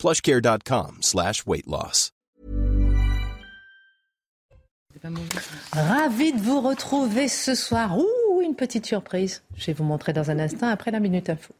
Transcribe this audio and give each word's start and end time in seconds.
plushcare.com 0.00 0.98
slash 1.02 1.46
weight 1.46 1.66
loss. 1.66 2.10
Ravi 5.72 6.32
de 6.32 6.40
vous 6.40 6.60
retrouver 6.60 7.28
ce 7.28 7.54
soir. 7.54 7.96
Ouh, 7.98 8.42
une 8.42 8.54
petite 8.54 8.86
surprise. 8.86 9.42
Je 9.56 9.66
vais 9.66 9.72
vous 9.72 9.84
montrer 9.84 10.12
dans 10.12 10.30
un 10.30 10.38
instant 10.38 10.68
après 10.68 10.90
la 10.90 11.00
Minute 11.00 11.30
Info. 11.30 11.54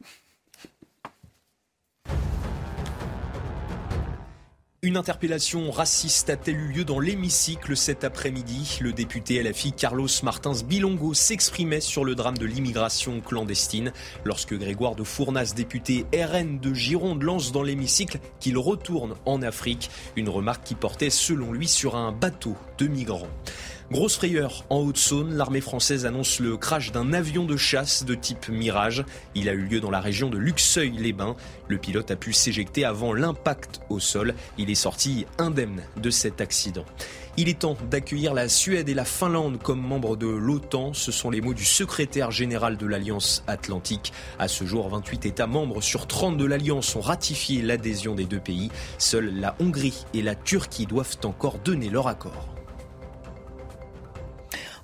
Une 4.82 4.96
interpellation 4.96 5.70
raciste 5.70 6.30
a-t-elle 6.30 6.56
eu 6.56 6.68
lieu 6.68 6.84
dans 6.86 7.00
l'hémicycle 7.00 7.76
cet 7.76 8.02
après-midi 8.02 8.78
Le 8.80 8.94
député 8.94 9.42
LFI 9.42 9.74
Carlos 9.74 10.08
Martins 10.22 10.54
Bilongo 10.66 11.12
s'exprimait 11.12 11.82
sur 11.82 12.02
le 12.02 12.14
drame 12.14 12.38
de 12.38 12.46
l'immigration 12.46 13.20
clandestine 13.20 13.92
lorsque 14.24 14.54
Grégoire 14.54 14.94
de 14.94 15.04
Fournas, 15.04 15.52
député 15.54 16.06
RN 16.14 16.60
de 16.60 16.72
Gironde, 16.72 17.22
lance 17.22 17.52
dans 17.52 17.62
l'hémicycle 17.62 18.20
qu'il 18.38 18.56
retourne 18.56 19.16
en 19.26 19.42
Afrique. 19.42 19.90
Une 20.16 20.30
remarque 20.30 20.64
qui 20.64 20.74
portait 20.74 21.10
selon 21.10 21.52
lui 21.52 21.68
sur 21.68 21.94
un 21.94 22.10
bateau 22.10 22.56
de 22.78 22.86
migrants. 22.86 23.28
Grosse 23.92 24.14
frayeur 24.14 24.64
en 24.70 24.76
Haute-Saône, 24.76 25.34
l'armée 25.34 25.60
française 25.60 26.06
annonce 26.06 26.38
le 26.38 26.56
crash 26.56 26.92
d'un 26.92 27.12
avion 27.12 27.44
de 27.44 27.56
chasse 27.56 28.04
de 28.04 28.14
type 28.14 28.48
Mirage. 28.48 29.04
Il 29.34 29.48
a 29.48 29.52
eu 29.52 29.62
lieu 29.62 29.80
dans 29.80 29.90
la 29.90 29.98
région 29.98 30.30
de 30.30 30.38
Luxeuil-les-Bains. 30.38 31.34
Le 31.66 31.76
pilote 31.76 32.12
a 32.12 32.14
pu 32.14 32.32
s'éjecter 32.32 32.84
avant 32.84 33.12
l'impact 33.12 33.80
au 33.88 33.98
sol. 33.98 34.36
Il 34.58 34.70
est 34.70 34.76
sorti 34.76 35.26
indemne 35.38 35.82
de 36.00 36.08
cet 36.08 36.40
accident. 36.40 36.84
Il 37.36 37.48
est 37.48 37.58
temps 37.58 37.76
d'accueillir 37.90 38.32
la 38.32 38.48
Suède 38.48 38.88
et 38.88 38.94
la 38.94 39.04
Finlande 39.04 39.58
comme 39.60 39.80
membres 39.80 40.16
de 40.16 40.28
l'OTAN. 40.28 40.92
Ce 40.94 41.10
sont 41.10 41.30
les 41.30 41.40
mots 41.40 41.54
du 41.54 41.64
secrétaire 41.64 42.30
général 42.30 42.76
de 42.76 42.86
l'Alliance 42.86 43.42
Atlantique. 43.48 44.12
À 44.38 44.46
ce 44.46 44.64
jour, 44.64 44.88
28 44.88 45.26
États 45.26 45.48
membres 45.48 45.80
sur 45.80 46.06
30 46.06 46.36
de 46.36 46.44
l'Alliance 46.44 46.94
ont 46.94 47.00
ratifié 47.00 47.60
l'adhésion 47.60 48.14
des 48.14 48.26
deux 48.26 48.38
pays. 48.38 48.70
Seules 48.98 49.34
la 49.34 49.56
Hongrie 49.58 50.04
et 50.14 50.22
la 50.22 50.36
Turquie 50.36 50.86
doivent 50.86 51.18
encore 51.24 51.58
donner 51.58 51.88
leur 51.88 52.06
accord. 52.06 52.59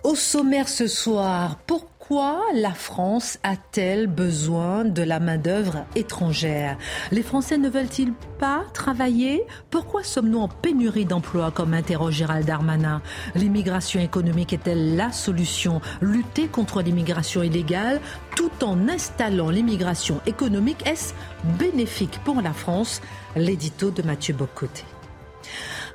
Au 0.07 0.15
sommaire 0.15 0.69
ce 0.69 0.87
soir, 0.87 1.59
pourquoi 1.67 2.41
la 2.55 2.71
France 2.71 3.41
a-t-elle 3.43 4.07
besoin 4.07 4.85
de 4.85 5.03
la 5.03 5.19
main-d'œuvre 5.19 5.85
étrangère? 5.97 6.79
Les 7.11 7.25
Français 7.25 7.59
ne 7.59 7.69
veulent-ils 7.69 8.13
pas 8.39 8.63
travailler? 8.73 9.43
Pourquoi 9.69 10.05
sommes-nous 10.05 10.39
en 10.39 10.47
pénurie 10.47 11.07
d'emplois, 11.07 11.51
comme 11.51 11.75
interroge 11.75 12.15
Gérald 12.15 12.47
Darmanin. 12.47 13.03
L'immigration 13.35 13.99
économique 13.99 14.53
est-elle 14.53 14.95
la 14.95 15.11
solution? 15.11 15.81
Lutter 16.01 16.47
contre 16.47 16.83
l'immigration 16.83 17.43
illégale 17.43 18.01
tout 18.37 18.63
en 18.63 18.89
installant 18.89 19.51
l'immigration 19.51 20.21
économique, 20.25 20.87
est-ce 20.87 21.15
bénéfique 21.59 22.21
pour 22.25 22.41
la 22.43 22.53
France? 22.53 23.03
L'édito 23.35 23.91
de 23.91 24.03
Mathieu 24.03 24.35
Bocoté. 24.35 24.85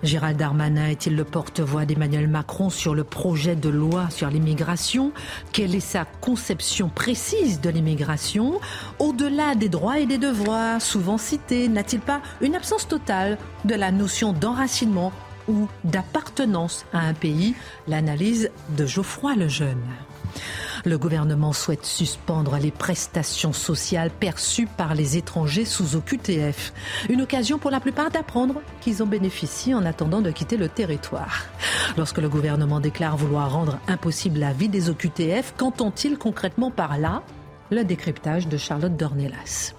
Gérald 0.03 0.35
Darmanin 0.35 0.87
est-il 0.87 1.15
le 1.15 1.23
porte-voix 1.23 1.85
d'Emmanuel 1.85 2.27
Macron 2.27 2.71
sur 2.71 2.95
le 2.95 3.03
projet 3.03 3.55
de 3.55 3.69
loi 3.69 4.09
sur 4.09 4.29
l'immigration? 4.29 5.11
Quelle 5.51 5.75
est 5.75 5.79
sa 5.79 6.05
conception 6.05 6.89
précise 6.89 7.61
de 7.61 7.69
l'immigration? 7.69 8.59
Au-delà 8.97 9.53
des 9.53 9.69
droits 9.69 9.99
et 9.99 10.07
des 10.07 10.17
devoirs 10.17 10.81
souvent 10.81 11.19
cités, 11.19 11.67
n'a-t-il 11.67 12.01
pas 12.01 12.21
une 12.41 12.55
absence 12.55 12.87
totale 12.87 13.37
de 13.65 13.75
la 13.75 13.91
notion 13.91 14.33
d'enracinement 14.33 15.11
ou 15.47 15.67
d'appartenance 15.83 16.85
à 16.93 17.01
un 17.01 17.13
pays? 17.13 17.53
L'analyse 17.87 18.49
de 18.75 18.87
Geoffroy 18.87 19.35
Lejeune. 19.35 19.83
Le 20.85 20.97
gouvernement 20.97 21.53
souhaite 21.53 21.85
suspendre 21.85 22.57
les 22.57 22.71
prestations 22.71 23.53
sociales 23.53 24.09
perçues 24.09 24.67
par 24.67 24.95
les 24.95 25.17
étrangers 25.17 25.65
sous 25.65 25.95
OQTF. 25.95 26.73
Une 27.09 27.21
occasion 27.21 27.57
pour 27.57 27.71
la 27.71 27.79
plupart 27.79 28.09
d'apprendre 28.09 28.61
qu'ils 28.81 29.03
en 29.03 29.05
bénéficient 29.05 29.75
en 29.75 29.85
attendant 29.85 30.21
de 30.21 30.31
quitter 30.31 30.57
le 30.57 30.69
territoire. 30.69 31.45
Lorsque 31.97 32.17
le 32.17 32.29
gouvernement 32.29 32.79
déclare 32.79 33.17
vouloir 33.17 33.51
rendre 33.51 33.79
impossible 33.87 34.39
la 34.39 34.53
vie 34.53 34.69
des 34.69 34.89
OQTF, 34.89 35.53
qu'entend-il 35.57 36.17
concrètement 36.17 36.71
par 36.71 36.97
là? 36.97 37.23
Le 37.69 37.83
décryptage 37.83 38.47
de 38.47 38.57
Charlotte 38.57 38.97
Dornelas. 38.97 39.73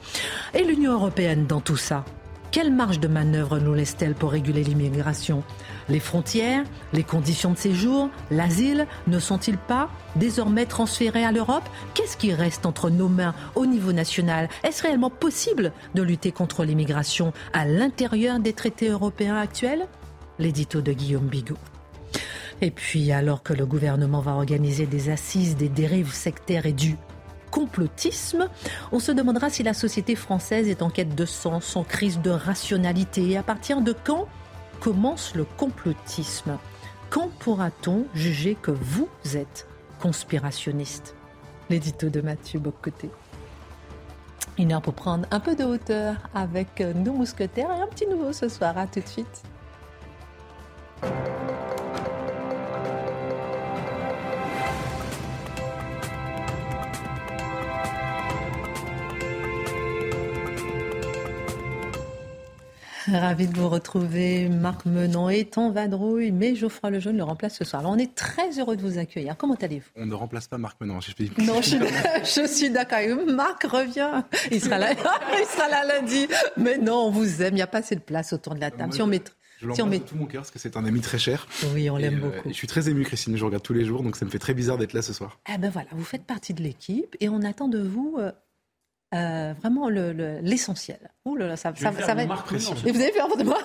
Et 0.55 0.65
l'Union 0.65 0.93
européenne 0.93 1.47
dans 1.47 1.61
tout 1.61 1.77
ça? 1.77 2.05
Quelle 2.53 2.71
marge 2.71 3.01
de 3.01 3.09
manœuvre 3.09 3.59
nous 3.59 3.73
laisse-t-elle 3.73 4.15
pour 4.15 4.31
réguler 4.31 4.63
l'immigration? 4.63 5.43
Les 5.89 5.99
frontières, 5.99 6.65
les 6.93 7.03
conditions 7.03 7.51
de 7.51 7.57
séjour, 7.57 8.11
l'asile 8.31 8.87
ne 9.07 9.19
sont-ils 9.19 9.57
pas 9.57 9.89
désormais 10.17 10.67
transférés 10.67 11.25
à 11.25 11.33
l'Europe? 11.33 11.67
Qu'est-ce 11.95 12.19
qui 12.19 12.35
reste 12.35 12.67
entre 12.67 12.91
nos 12.91 13.09
mains 13.09 13.35
au 13.55 13.65
niveau 13.65 13.93
national? 13.93 14.51
Est-ce 14.65 14.83
réellement 14.83 15.09
possible 15.09 15.73
de 15.95 16.03
lutter 16.03 16.31
contre 16.31 16.65
l'immigration 16.65 17.33
à 17.55 17.65
l'intérieur 17.65 18.39
des 18.39 18.53
traités 18.53 18.91
européens 18.91 19.39
actuels? 19.39 19.89
L'édito 20.39 20.83
de 20.83 20.93
Guillaume 20.93 21.27
Bigot. 21.27 21.59
Et 22.61 22.71
puis, 22.71 23.13
alors 23.13 23.43
que 23.43 23.55
le 23.55 23.65
gouvernement 23.65 24.21
va 24.21 24.33
organiser 24.33 24.87
des 24.87 25.09
assises 25.09 25.57
des 25.57 25.71
dérives 25.71 26.13
sectaires 26.13 26.67
et 26.67 26.73
du 26.73 26.97
complotisme. 27.53 28.49
On 28.91 28.99
se 28.99 29.13
demandera 29.13 29.49
si 29.51 29.63
la 29.63 29.75
société 29.75 30.17
française 30.17 30.69
est 30.69 30.83
en 30.83 30.91
quête 30.91 31.15
de 31.15 31.25
sens, 31.25 31.77
en 31.77 31.85
crise 31.85 32.19
de 32.21 32.31
rationalité. 32.31 33.31
Et 33.31 33.37
à 33.37 33.45
partir 33.45 33.81
de 33.83 33.93
quand 33.93 34.27
commence 34.81 35.37
le 35.37 35.45
complotisme? 35.45 36.59
Quand 37.11 37.29
pourra-t-on 37.39 38.07
juger 38.15 38.57
que 38.61 38.73
vous 38.73 39.09
êtes 39.35 39.69
conspirationniste? 40.01 41.15
L'édito 41.71 42.09
de 42.09 42.21
Mathieu 42.21 42.59
Bocoté. 42.59 43.11
Une 44.59 44.73
heure 44.73 44.83
pour 44.83 44.95
prendre 44.95 45.27
un 45.31 45.39
peu 45.39 45.55
de 45.55 45.65
hauteur 45.65 46.17
avec 46.35 46.81
nos 46.81 47.13
mousquetaires 47.13 47.71
et 47.71 47.83
un 47.83 47.87
petit 47.87 48.07
nouveau 48.07 48.33
ce 48.33 48.49
soir. 48.49 48.77
À 48.77 48.87
tout 48.87 49.01
de 49.01 49.09
suite. 49.09 49.43
Ravi 63.11 63.49
de 63.49 63.57
vous 63.57 63.69
retrouver. 63.69 64.49
Marc 64.49 64.87
Menon 64.87 65.29
est 65.29 65.59
en 65.59 65.71
vadrouille, 65.71 66.31
mais 66.31 66.55
Geoffroy 66.55 66.91
Lejeune 66.91 67.17
le 67.17 67.25
remplace 67.25 67.57
ce 67.57 67.65
soir. 67.65 67.81
Alors, 67.81 67.93
on 67.93 67.99
est 67.99 68.15
très 68.15 68.59
heureux 68.61 68.77
de 68.77 68.83
vous 68.83 68.99
accueillir. 68.99 69.37
Comment 69.37 69.57
allez-vous? 69.61 69.89
On 69.97 70.07
ne 70.07 70.15
remplace 70.15 70.47
pas 70.47 70.59
Marc 70.59 70.81
Menon. 70.81 71.01
Je, 71.01 71.11
non, 71.43 71.61
je, 71.63 72.47
suis 72.47 72.71
d'accord. 72.71 72.99
Marc 73.27 73.65
revient. 73.65 74.23
Il 74.51 74.61
sera 74.61 74.79
là, 74.79 74.91
il 75.41 75.47
sera 75.47 75.69
là 75.69 75.85
lundi. 75.85 76.29
Mais 76.57 76.79
non, 76.79 77.07
on 77.07 77.11
vous 77.11 77.43
aime. 77.43 77.55
Il 77.55 77.57
n'y 77.57 77.63
a 77.63 77.67
pas 77.67 77.79
assez 77.79 77.97
de 77.97 78.01
place 78.01 78.33
autour 78.33 78.55
de 78.55 78.61
la 78.61 78.71
table. 78.71 78.93
si 78.93 79.03
on 79.03 79.07
met 79.07 79.23
je 79.61 79.69
l'embrasse 79.69 79.89
met... 79.89 79.99
de 80.01 80.05
tout 80.05 80.17
mon 80.17 80.27
cœur 80.27 80.43
parce 80.43 80.51
que 80.51 80.59
c'est 80.59 80.77
un 80.77 80.85
ami 80.85 81.01
très 81.01 81.19
cher. 81.19 81.47
Oui, 81.73 81.89
on 81.89 81.97
l'aime 81.97 82.19
euh, 82.19 82.31
beaucoup. 82.31 82.49
je 82.49 82.55
suis 82.55 82.67
très 82.67 82.89
ému, 82.89 83.05
Christine. 83.05 83.37
Je 83.37 83.45
regarde 83.45 83.63
tous 83.63 83.75
les 83.75 83.85
jours, 83.85 84.03
donc 84.03 84.17
ça 84.17 84.25
me 84.25 84.31
fait 84.31 84.41
très 84.41 84.55
bizarre 84.55 84.77
d'être 84.77 84.93
là 84.93 85.03
ce 85.03 85.13
soir. 85.13 85.39
Ah 85.47 85.57
ben 85.59 85.71
voilà, 85.71 85.89
vous 85.93 86.05
faites 86.05 86.25
partie 86.25 86.53
de 86.53 86.63
l'équipe 86.63 87.17
et 87.21 87.29
on 87.29 87.43
attend 87.43 87.69
de 87.69 87.81
vous 87.81 88.17
euh, 89.15 89.53
vraiment 89.61 89.89
l'essentiel. 89.89 90.99
Le, 91.27 91.47
là, 91.47 91.57
ça, 91.57 91.75
ça, 91.77 91.93
ça 91.93 92.15
va 92.15 92.23
être. 92.23 92.55
Et 92.87 92.93
vous 92.93 93.01
avez 93.01 93.13
fait 93.13 93.37
de 93.39 93.45
moi 93.45 93.59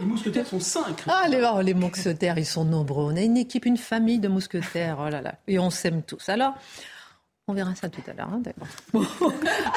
Les 0.00 0.06
mousquetaires 0.06 0.46
sont 0.46 0.60
cinq. 0.60 1.04
Ah, 1.06 1.26
les, 1.28 1.42
oh, 1.42 1.60
les 1.60 1.74
mousquetaires, 1.74 2.38
ils 2.38 2.46
sont 2.46 2.64
nombreux. 2.64 3.12
On 3.12 3.16
a 3.16 3.20
une 3.20 3.36
équipe, 3.36 3.66
une 3.66 3.76
famille 3.76 4.18
de 4.18 4.28
mousquetaires. 4.28 4.98
Oh 5.00 5.08
là 5.08 5.20
là. 5.20 5.34
Et 5.46 5.58
on 5.58 5.70
s'aime 5.70 6.02
tous. 6.02 6.28
Alors, 6.28 6.54
on 7.46 7.52
verra 7.52 7.74
ça 7.74 7.88
tout 7.88 8.02
à 8.06 8.12
l'heure. 8.14 8.30
Hein, 8.32 8.42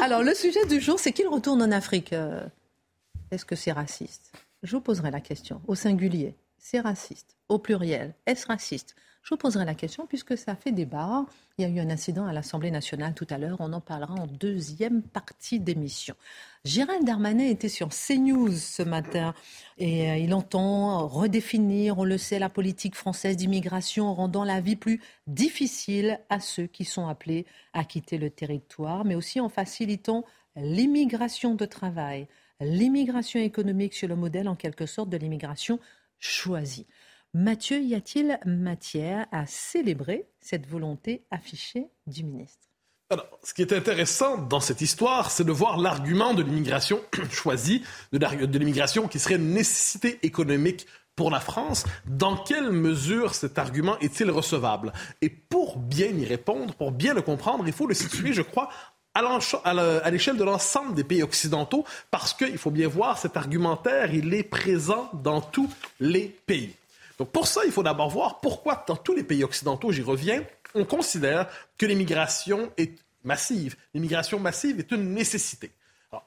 Alors, 0.01 0.23
le 0.23 0.33
sujet 0.33 0.65
du 0.67 0.79
jour, 0.79 0.99
c'est 0.99 1.11
qu'il 1.11 1.27
retourne 1.27 1.61
en 1.61 1.71
Afrique. 1.71 2.13
Euh, 2.13 2.41
est-ce 3.31 3.45
que 3.45 3.55
c'est 3.55 3.71
raciste? 3.71 4.31
Je 4.63 4.75
vous 4.75 4.81
poserai 4.81 5.11
la 5.11 5.21
question. 5.21 5.61
Au 5.67 5.75
singulier, 5.75 6.35
c'est 6.57 6.79
raciste. 6.79 7.35
Au 7.47 7.59
pluriel, 7.59 8.13
est-ce 8.25 8.47
raciste? 8.47 8.95
Je 9.21 9.29
vous 9.35 9.37
poserai 9.37 9.65
la 9.65 9.75
question 9.75 10.07
puisque 10.07 10.37
ça 10.37 10.55
fait 10.55 10.71
débat. 10.71 11.25
Il 11.57 11.63
y 11.63 11.65
a 11.65 11.69
eu 11.69 11.79
un 11.79 11.89
incident 11.89 12.25
à 12.25 12.33
l'Assemblée 12.33 12.71
nationale 12.71 13.13
tout 13.13 13.27
à 13.29 13.37
l'heure. 13.37 13.57
On 13.59 13.73
en 13.73 13.81
parlera 13.81 14.13
en 14.13 14.27
deuxième 14.27 15.01
partie 15.01 15.59
d'émission. 15.59 16.15
Gérald 16.65 17.05
Darmanin 17.05 17.45
était 17.45 17.69
sur 17.69 17.89
CNews 17.89 18.53
ce 18.53 18.81
matin 18.81 19.33
et 19.77 20.09
euh, 20.09 20.17
il 20.17 20.33
entend 20.33 21.07
redéfinir, 21.07 21.99
on 21.99 22.05
le 22.05 22.17
sait, 22.17 22.39
la 22.39 22.49
politique 22.49 22.95
française 22.95 23.37
d'immigration 23.37 24.07
en 24.07 24.13
rendant 24.13 24.43
la 24.43 24.61
vie 24.61 24.75
plus 24.75 25.01
difficile 25.27 26.19
à 26.29 26.39
ceux 26.39 26.67
qui 26.67 26.85
sont 26.85 27.07
appelés 27.07 27.45
à 27.73 27.83
quitter 27.83 28.17
le 28.17 28.29
territoire, 28.29 29.05
mais 29.05 29.15
aussi 29.15 29.39
en 29.39 29.49
facilitant 29.49 30.25
l'immigration 30.55 31.55
de 31.55 31.65
travail. 31.65 32.27
l'immigration 32.61 33.39
économique 33.39 33.93
sur 33.93 34.09
le 34.09 34.17
modèle 34.17 34.49
en 34.49 34.55
quelque 34.55 34.85
sorte 34.85 35.09
de 35.09 35.15
l'immigration 35.15 35.79
choisie. 36.19 36.85
Mathieu, 37.35 37.79
y 37.79 37.93
a-t-il 37.93 38.39
matière 38.45 39.27
à 39.31 39.45
célébrer 39.45 40.25
cette 40.41 40.67
volonté 40.67 41.21
affichée 41.29 41.85
du 42.07 42.23
ministre? 42.23 42.69
Alors, 43.11 43.27
ce 43.43 43.53
qui 43.53 43.61
est 43.61 43.71
intéressant 43.71 44.37
dans 44.37 44.59
cette 44.59 44.81
histoire, 44.81 45.29
c'est 45.29 45.43
de 45.43 45.51
voir 45.51 45.77
l'argument 45.77 46.33
de 46.33 46.41
l'immigration 46.41 47.01
choisie, 47.31 47.83
de 48.11 48.57
l'immigration 48.57 49.07
qui 49.07 49.19
serait 49.19 49.35
une 49.35 49.53
nécessité 49.53 50.17
économique 50.23 50.87
pour 51.15 51.29
la 51.29 51.39
France. 51.39 51.85
Dans 52.07 52.35
quelle 52.35 52.71
mesure 52.71 53.35
cet 53.35 53.59
argument 53.59 53.99
est-il 53.99 54.31
recevable? 54.31 54.91
Et 55.21 55.29
pour 55.29 55.77
bien 55.77 56.07
y 56.07 56.25
répondre, 56.25 56.73
pour 56.73 56.91
bien 56.91 57.13
le 57.13 57.21
comprendre, 57.21 57.63
il 57.67 57.73
faut 57.73 57.85
le 57.85 57.93
situer, 57.93 58.33
je 58.33 58.41
crois, 58.41 58.69
à 59.13 60.11
l'échelle 60.11 60.37
de 60.37 60.43
l'ensemble 60.43 60.95
des 60.95 61.03
pays 61.03 61.21
occidentaux, 61.21 61.85
parce 62.09 62.33
qu'il 62.33 62.57
faut 62.57 62.71
bien 62.71 62.87
voir, 62.87 63.19
cet 63.19 63.37
argumentaire, 63.37 64.15
il 64.15 64.33
est 64.33 64.43
présent 64.43 65.11
dans 65.13 65.41
tous 65.41 65.69
les 65.99 66.25
pays. 66.47 66.75
Donc 67.19 67.31
pour 67.31 67.47
ça, 67.47 67.61
il 67.65 67.71
faut 67.71 67.83
d'abord 67.83 68.09
voir 68.09 68.39
pourquoi 68.39 68.83
dans 68.87 68.95
tous 68.95 69.13
les 69.13 69.23
pays 69.23 69.43
occidentaux, 69.43 69.91
j'y 69.91 70.01
reviens, 70.01 70.43
on 70.73 70.85
considère 70.85 71.47
que 71.77 71.85
l'immigration 71.85 72.71
est 72.77 72.97
massive. 73.23 73.75
L'immigration 73.93 74.39
massive 74.39 74.79
est 74.79 74.91
une 74.91 75.13
nécessité. 75.13 75.71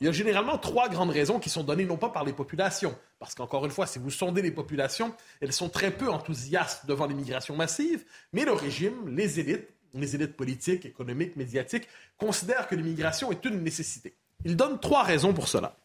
il 0.00 0.06
y 0.06 0.08
a 0.08 0.12
généralement 0.12 0.58
trois 0.58 0.90
grandes 0.90 1.10
raisons 1.10 1.38
qui 1.38 1.48
sont 1.48 1.64
données 1.64 1.86
non 1.86 1.96
pas 1.96 2.10
par 2.10 2.24
les 2.24 2.34
populations, 2.34 2.94
parce 3.18 3.34
qu'encore 3.34 3.64
une 3.64 3.70
fois, 3.70 3.86
si 3.86 3.98
vous 3.98 4.10
sondez 4.10 4.42
les 4.42 4.50
populations, 4.50 5.14
elles 5.40 5.54
sont 5.54 5.70
très 5.70 5.90
peu 5.90 6.10
enthousiastes 6.10 6.84
devant 6.84 7.06
l'immigration 7.06 7.56
massive, 7.56 8.04
mais 8.34 8.44
le 8.44 8.52
régime, 8.52 9.16
les 9.16 9.40
élites, 9.40 9.68
les 9.94 10.14
élites 10.14 10.36
politiques, 10.36 10.84
économiques, 10.84 11.36
médiatiques, 11.36 11.88
considèrent 12.18 12.68
que 12.68 12.74
l'immigration 12.74 13.32
est 13.32 13.44
une 13.46 13.62
nécessité. 13.62 14.14
Ils 14.44 14.56
donnent 14.56 14.78
trois 14.78 15.04
raisons 15.04 15.32
pour 15.32 15.48
cela. 15.48 15.76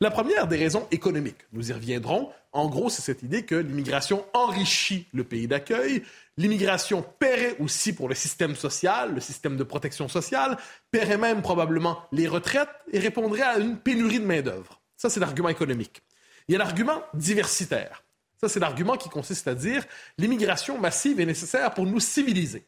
La 0.00 0.10
première 0.10 0.46
des 0.46 0.56
raisons 0.56 0.86
économiques, 0.90 1.40
nous 1.52 1.70
y 1.70 1.72
reviendrons. 1.72 2.30
En 2.52 2.68
gros, 2.68 2.90
c'est 2.90 3.00
cette 3.00 3.22
idée 3.22 3.44
que 3.44 3.54
l'immigration 3.54 4.26
enrichit 4.34 5.06
le 5.14 5.24
pays 5.24 5.46
d'accueil. 5.46 6.02
L'immigration 6.36 7.02
paierait 7.18 7.56
aussi 7.60 7.94
pour 7.94 8.08
le 8.08 8.14
système 8.14 8.54
social, 8.56 9.14
le 9.14 9.20
système 9.20 9.56
de 9.56 9.64
protection 9.64 10.08
sociale, 10.08 10.58
paierait 10.90 11.16
même 11.16 11.40
probablement 11.40 12.02
les 12.12 12.28
retraites 12.28 12.68
et 12.92 12.98
répondrait 12.98 13.42
à 13.42 13.58
une 13.58 13.78
pénurie 13.78 14.20
de 14.20 14.26
main-d'œuvre. 14.26 14.82
Ça, 14.98 15.08
c'est 15.08 15.20
l'argument 15.20 15.48
économique. 15.48 16.02
Il 16.48 16.52
y 16.52 16.56
a 16.56 16.58
l'argument 16.58 17.02
diversitaire. 17.14 18.02
Ça, 18.38 18.50
c'est 18.50 18.60
l'argument 18.60 18.96
qui 18.96 19.08
consiste 19.08 19.48
à 19.48 19.54
dire 19.54 19.84
l'immigration 20.18 20.78
massive 20.78 21.20
est 21.20 21.26
nécessaire 21.26 21.72
pour 21.72 21.86
nous 21.86 22.00
civiliser. 22.00 22.66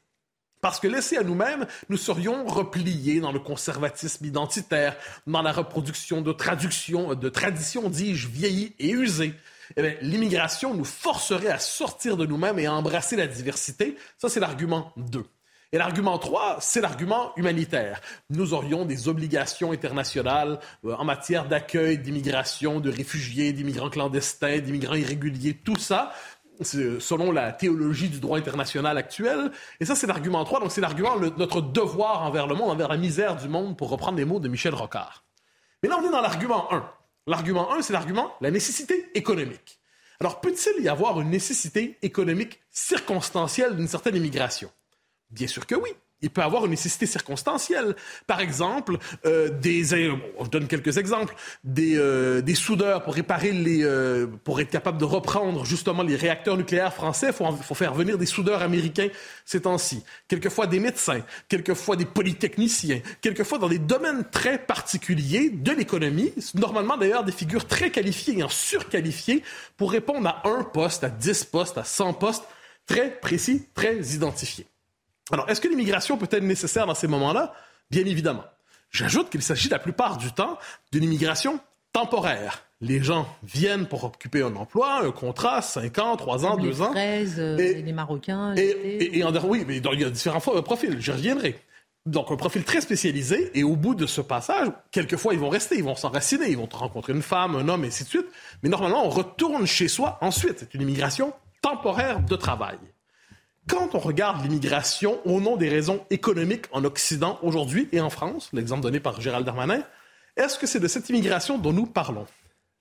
Parce 0.61 0.81
que 0.81 0.89
laissés 0.89 1.17
à 1.17 1.23
nous-mêmes, 1.23 1.67
nous 1.89 1.97
serions 1.97 2.47
repliés 2.47 3.21
dans 3.21 3.33
le 3.33 3.39
conservatisme 3.39 4.25
identitaire, 4.25 4.97
dans 5.27 5.43
la 5.43 5.53
reproduction 5.53 6.21
de 6.21 6.33
traductions, 6.33 7.15
de 7.15 7.29
traditions, 7.29 7.89
dis-je, 7.89 8.29
vieillies 8.29 8.75
et 8.79 8.91
usées. 8.91 9.35
Eh 9.77 9.99
l'immigration 10.01 10.75
nous 10.75 10.85
forcerait 10.85 11.51
à 11.51 11.59
sortir 11.59 12.17
de 12.17 12.27
nous-mêmes 12.27 12.59
et 12.59 12.67
à 12.67 12.75
embrasser 12.75 13.17
la 13.17 13.27
diversité. 13.27 13.97
Ça, 14.17 14.29
c'est 14.29 14.41
l'argument 14.41 14.93
2. 14.97 15.25
Et 15.71 15.77
l'argument 15.77 16.17
3, 16.17 16.59
c'est 16.63 16.81
l'argument 16.81 17.33
humanitaire. 17.37 18.01
Nous 18.31 18.55
aurions 18.55 18.87
des 18.87 19.07
obligations 19.07 19.71
internationales 19.71 20.61
euh, 20.87 20.95
en 20.95 21.05
matière 21.05 21.47
d'accueil 21.47 21.99
d'immigration, 21.99 22.81
de 22.81 22.91
réfugiés, 22.91 23.53
d'immigrants 23.53 23.91
clandestins, 23.91 24.61
d'immigrants 24.61 24.95
irréguliers, 24.95 25.53
tout 25.53 25.77
ça 25.77 26.15
selon 26.61 27.33
la 27.33 27.53
théologie 27.53 28.09
du 28.09 28.21
droit 28.21 28.39
international 28.39 28.99
actuel. 28.99 29.51
Et 29.81 29.85
ça, 29.85 29.95
c'est 29.95 30.07
l'argument 30.07 30.45
3. 30.45 30.61
Donc, 30.61 30.73
c'est 30.73 30.81
l'argument, 30.81 31.17
notre 31.37 31.61
devoir 31.61 32.23
envers 32.23 32.47
le 32.47 32.55
monde, 32.55 32.71
envers 32.71 32.89
la 32.89 32.97
misère 32.97 33.37
du 33.37 33.49
monde, 33.49 33.77
pour 33.77 33.91
reprendre 33.91 34.19
les 34.19 34.25
mots 34.25 34.41
de 34.41 34.49
Michel 34.49 34.75
Rocard. 34.75 35.25
Mais 35.83 35.89
là, 35.89 35.99
on 36.01 36.07
est 36.07 36.13
dans 36.13 36.21
l'argument 36.21 36.73
1. 36.73 36.91
L'argument 37.27 37.73
1, 37.73 37.83
c'est 37.83 37.93
l'argument, 37.93 38.33
la 38.41 38.51
nécessité 38.51 39.11
économique. 39.15 39.79
Alors, 40.21 40.41
peut-il 40.41 40.83
y 40.83 40.89
avoir 40.89 41.21
une 41.21 41.31
nécessité 41.31 41.99
économique 42.03 42.61
circonstancielle 42.71 43.77
d'une 43.77 43.87
certaine 43.87 44.17
immigration? 44.17 44.71
Bien 45.31 45.47
sûr 45.47 45.67
que 45.67 45.75
oui 45.75 45.91
il 46.23 46.31
peut 46.31 46.43
avoir 46.43 46.65
une 46.65 46.71
nécessité 46.73 47.07
circonstancielle. 47.07 47.95
Par 48.27 48.41
exemple, 48.41 48.99
euh, 49.25 49.49
des, 49.49 49.95
euh, 49.95 50.17
je 50.43 50.49
donne 50.49 50.67
quelques 50.67 50.97
exemples, 50.99 51.35
des, 51.65 51.97
euh, 51.97 52.41
des 52.41 52.55
soudeurs 52.55 53.05
pour 53.05 53.15
réparer 53.15 53.53
les, 53.53 53.85
euh, 53.85 54.27
pour 54.45 54.61
être 54.61 54.71
capable 54.71 54.99
de 54.99 55.05
reprendre 55.05 55.65
justement 55.65 56.03
les 56.03 56.17
réacteurs 56.17 56.57
nucléaires 56.57 56.93
français, 56.93 57.33
faut, 57.33 57.51
faut, 57.53 57.75
faire 57.75 57.95
venir 57.95 58.19
des 58.19 58.27
soudeurs 58.27 58.63
américains 58.63 59.09
ces 59.45 59.63
temps-ci. 59.63 60.03
Quelquefois 60.27 60.67
des 60.67 60.81
médecins, 60.81 61.21
quelquefois 61.49 61.97
des 61.97 62.05
polytechniciens, 62.05 63.01
quelquefois 63.21 63.59
dans 63.59 63.69
des 63.69 63.79
domaines 63.79 64.25
très 64.31 64.59
particuliers 64.59 65.51
de 65.51 65.73
l'économie, 65.73 66.33
normalement 66.55 66.97
d'ailleurs 66.97 67.25
des 67.25 67.33
figures 67.33 67.67
très 67.67 67.91
qualifiées 67.91 68.39
et 68.39 68.43
en 68.43 68.49
surqualifiées 68.49 69.43
pour 69.77 69.93
répondre 69.93 70.29
à 70.29 70.49
un 70.49 70.65
poste, 70.65 71.05
à 71.05 71.11
10 71.11 71.45
postes, 71.45 71.79
à 71.79 71.85
100 71.85 72.15
postes, 72.15 72.45
très 72.87 73.11
précis, 73.21 73.69
très 73.75 73.99
identifiés. 74.01 74.67
Alors, 75.31 75.49
est-ce 75.49 75.61
que 75.61 75.69
l'immigration 75.69 76.17
peut 76.17 76.29
être 76.31 76.43
nécessaire 76.43 76.87
dans 76.87 76.95
ces 76.95 77.07
moments-là? 77.07 77.53
Bien 77.91 78.05
évidemment. 78.05 78.45
J'ajoute 78.91 79.31
qu'il 79.31 79.43
s'agit 79.43 79.69
la 79.69 79.79
plupart 79.79 80.17
du 80.17 80.33
temps 80.33 80.59
d'une 80.93 81.05
immigration 81.05 81.61
temporaire. 81.93 82.63
Les 82.81 83.03
gens 83.03 83.29
viennent 83.43 83.87
pour 83.87 84.05
occuper 84.05 84.43
un 84.43 84.55
emploi, 84.55 85.05
un 85.05 85.11
contrat, 85.11 85.63
5 85.63 85.99
ans, 85.99 86.17
3 86.17 86.47
ans, 86.47 86.57
2 86.57 86.81
ans. 86.81 86.93
Euh, 86.97 87.59
et, 87.59 87.83
les 87.83 87.93
Marocains. 87.93 88.55
Et, 88.57 89.23
en, 89.25 89.33
oui, 89.45 89.65
mais 89.67 89.79
il 89.79 90.01
y 90.01 90.05
a 90.05 90.11
différents 90.11 90.41
profils, 90.41 91.01
j'y 91.01 91.11
reviendrai. 91.11 91.59
Donc, 92.07 92.31
un 92.31 92.37
profil 92.37 92.65
très 92.65 92.81
spécialisé, 92.81 93.51
et 93.55 93.65
au 93.65 93.77
bout 93.77 93.95
de 93.95 94.07
ce 94.07 94.21
passage, 94.21 94.69
quelquefois, 94.93 95.35
ils 95.35 95.41
vont 95.41 95.51
rester, 95.51 95.77
ils 95.77 95.85
vont 95.85 95.97
s'enraciner, 95.97 96.49
ils 96.49 96.57
vont 96.57 96.69
rencontrer 96.73 97.13
une 97.13 97.23
femme, 97.23 97.57
un 97.57 97.69
homme, 97.69 97.85
et 97.85 97.89
ainsi 97.89 98.05
de 98.05 98.09
suite. 98.09 98.27
Mais 98.63 98.71
normalement, 98.71 99.05
on 99.05 99.11
retourne 99.11 99.67
chez 99.67 99.89
soi 99.89 100.17
ensuite. 100.23 100.61
C'est 100.61 100.75
une 100.75 100.83
immigration 100.83 101.35
temporaire 101.61 102.21
de 102.21 102.37
travail. 102.37 102.79
Quand 103.69 103.95
on 103.95 103.99
regarde 103.99 104.43
l'immigration 104.43 105.21
au 105.27 105.41
nom 105.41 105.57
des 105.57 105.69
raisons 105.69 106.05
économiques 106.09 106.65
en 106.73 106.85
Occident 106.85 107.39
aujourd'hui 107.43 107.89
et 107.93 108.01
en 108.01 108.09
France, 108.09 108.49
l'exemple 108.55 108.83
donné 108.83 108.99
par 108.99 109.21
Gérald 109.21 109.45
Darmanin, 109.45 109.83
est-ce 110.37 110.59
que 110.59 110.67
c'est 110.67 110.81
de 110.81 110.89
cette 110.89 111.09
immigration 111.11 111.59
dont 111.59 111.75
nous 111.75 111.85
parlons? 111.87 112.27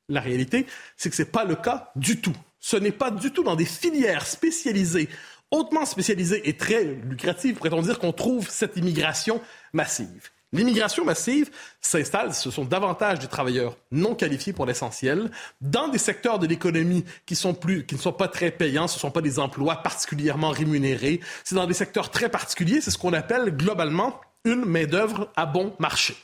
La 0.08 0.22
réalité, 0.22 0.66
c'est 0.96 1.10
que 1.10 1.16
ce 1.16 1.24
n'est 1.24 1.30
pas 1.30 1.44
le 1.44 1.56
cas 1.56 1.92
du 1.98 2.22
tout. 2.22 2.36
Ce 2.62 2.78
n'est 2.78 2.94
pas 2.94 3.12
du 3.12 3.32
tout 3.32 3.44
dans 3.44 3.58
des 3.58 3.66
filières 3.66 4.26
spécialisées, 4.26 5.10
hautement 5.52 5.86
spécialisées 5.86 6.48
et 6.48 6.56
très 6.56 6.86
lucratives, 6.86 7.56
pourrait-on 7.56 7.82
dire, 7.82 8.00
qu'on 8.00 8.14
trouve 8.14 8.50
cette 8.50 8.78
immigration 8.78 9.42
massive. 9.74 10.30
L'immigration 10.54 11.04
massive 11.04 11.52
s'installe, 11.82 12.34
ce 12.34 12.50
sont 12.52 12.64
davantage 12.64 13.20
des 13.20 13.28
travailleurs 13.28 13.76
non 13.92 14.16
qualifiés 14.16 14.54
pour 14.54 14.66
l'essentiel, 14.66 15.30
dans 15.60 15.90
des 15.90 15.98
secteurs 15.98 16.40
de 16.40 16.48
l'économie 16.48 17.04
qui, 17.26 17.36
qui 17.36 17.96
ne 17.96 18.00
sont 18.00 18.14
pas 18.14 18.30
très 18.30 18.52
payants, 18.52 18.88
ce 18.88 18.96
ne 18.96 19.00
sont 19.02 19.12
pas 19.12 19.22
des 19.22 19.40
emplois 19.40 19.78
particulièrement 19.84 20.52
rémunérés, 20.52 21.20
c'est 21.44 21.56
dans 21.56 21.68
des 21.68 21.74
secteurs 21.74 22.12
très 22.12 22.30
particuliers, 22.30 22.80
c'est 22.80 22.92
ce 22.92 22.98
qu'on 22.98 23.14
appelle 23.14 23.58
globalement 23.58 24.22
une 24.46 24.64
main-d'œuvre 24.64 25.30
à 25.36 25.46
bon 25.46 25.76
marché. 25.80 26.16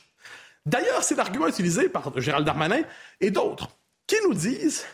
D'ailleurs, 0.64 1.02
c'est 1.02 1.16
l'argument 1.16 1.46
utilisé 1.46 1.90
par 1.90 2.18
Gérald 2.18 2.46
Darmanin 2.46 2.82
et 3.20 3.30
d'autres 3.30 3.68
qui 4.06 4.16
nous 4.26 4.32
disent 4.32 4.86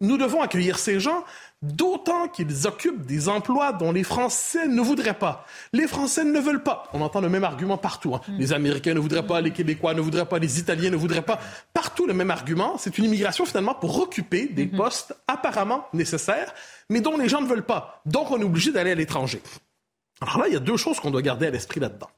nous 0.00 0.18
devons 0.18 0.42
accueillir 0.42 0.78
ces 0.78 1.00
gens 1.00 1.24
d'autant 1.62 2.28
qu'ils 2.28 2.66
occupent 2.66 3.06
des 3.06 3.28
emplois 3.28 3.72
dont 3.72 3.92
les 3.92 4.02
Français 4.02 4.68
ne 4.68 4.80
voudraient 4.80 5.18
pas. 5.18 5.46
Les 5.72 5.86
Français 5.86 6.24
ne 6.24 6.38
veulent 6.38 6.62
pas. 6.62 6.88
On 6.92 7.00
entend 7.00 7.20
le 7.20 7.28
même 7.28 7.44
argument 7.44 7.78
partout. 7.78 8.14
Hein. 8.14 8.20
Mm. 8.28 8.38
Les 8.38 8.52
Américains 8.52 8.94
ne 8.94 9.00
voudraient 9.00 9.26
pas, 9.26 9.40
les 9.40 9.52
Québécois 9.52 9.94
ne 9.94 10.00
voudraient 10.00 10.26
pas, 10.26 10.38
les 10.38 10.58
Italiens 10.58 10.90
ne 10.90 10.96
voudraient 10.96 11.22
pas. 11.22 11.40
Partout 11.72 12.06
le 12.06 12.14
même 12.14 12.30
argument. 12.30 12.76
C'est 12.78 12.98
une 12.98 13.04
immigration 13.04 13.46
finalement 13.46 13.74
pour 13.74 13.98
occuper 14.00 14.46
des 14.48 14.66
mm-hmm. 14.66 14.76
postes 14.76 15.16
apparemment 15.26 15.86
nécessaires, 15.92 16.52
mais 16.90 17.00
dont 17.00 17.16
les 17.16 17.28
gens 17.28 17.40
ne 17.40 17.46
veulent 17.46 17.66
pas. 17.66 18.02
Donc 18.06 18.30
on 18.30 18.40
est 18.40 18.44
obligé 18.44 18.72
d'aller 18.72 18.92
à 18.92 18.94
l'étranger. 18.94 19.42
Alors 20.20 20.38
là, 20.38 20.48
il 20.48 20.54
y 20.54 20.56
a 20.56 20.60
deux 20.60 20.76
choses 20.76 21.00
qu'on 21.00 21.10
doit 21.10 21.22
garder 21.22 21.46
à 21.46 21.50
l'esprit 21.50 21.80
là-dedans. 21.80 22.08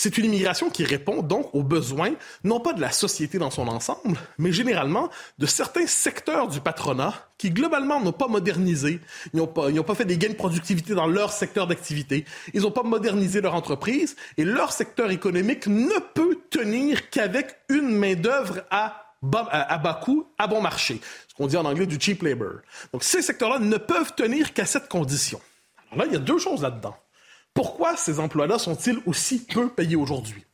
C'est 0.00 0.16
une 0.16 0.26
immigration 0.26 0.70
qui 0.70 0.84
répond 0.84 1.22
donc 1.22 1.52
aux 1.56 1.64
besoins, 1.64 2.12
non 2.44 2.60
pas 2.60 2.72
de 2.72 2.80
la 2.80 2.92
société 2.92 3.38
dans 3.38 3.50
son 3.50 3.66
ensemble, 3.66 4.16
mais 4.38 4.52
généralement 4.52 5.10
de 5.38 5.46
certains 5.46 5.88
secteurs 5.88 6.46
du 6.46 6.60
patronat 6.60 7.14
qui 7.36 7.50
globalement 7.50 8.00
n'ont 8.00 8.12
pas 8.12 8.28
modernisé, 8.28 9.00
ils 9.34 9.38
n'ont 9.38 9.48
pas, 9.48 9.94
fait 9.96 10.04
des 10.04 10.16
gains 10.16 10.28
de 10.28 10.34
productivité 10.34 10.94
dans 10.94 11.08
leur 11.08 11.32
secteur 11.32 11.66
d'activité, 11.66 12.26
ils 12.54 12.60
n'ont 12.60 12.70
pas 12.70 12.84
modernisé 12.84 13.40
leur 13.40 13.56
entreprise 13.56 14.14
et 14.36 14.44
leur 14.44 14.70
secteur 14.70 15.10
économique 15.10 15.66
ne 15.66 15.98
peut 16.14 16.38
tenir 16.48 17.10
qu'avec 17.10 17.56
une 17.68 17.90
main-d'œuvre 17.90 18.60
à 18.70 19.16
bas, 19.20 19.48
à 19.50 19.78
bas 19.78 19.94
coût, 19.94 20.28
à 20.38 20.46
bon 20.46 20.60
marché. 20.60 21.00
Ce 21.26 21.34
qu'on 21.34 21.48
dit 21.48 21.56
en 21.56 21.64
anglais 21.64 21.86
du 21.86 21.98
cheap 21.98 22.22
labor. 22.22 22.60
Donc 22.92 23.02
ces 23.02 23.20
secteurs-là 23.20 23.58
ne 23.58 23.78
peuvent 23.78 24.14
tenir 24.14 24.54
qu'à 24.54 24.64
cette 24.64 24.88
condition. 24.88 25.40
Alors 25.90 26.04
là, 26.04 26.06
il 26.06 26.12
y 26.12 26.16
a 26.16 26.20
deux 26.20 26.38
choses 26.38 26.62
là-dedans. 26.62 26.94
Pourquoi 27.54 27.96
ces 27.96 28.20
emplois-là 28.20 28.58
sont-ils 28.58 28.98
aussi 29.06 29.44
peu 29.44 29.68
payés 29.68 29.96
aujourd'hui? 29.96 30.44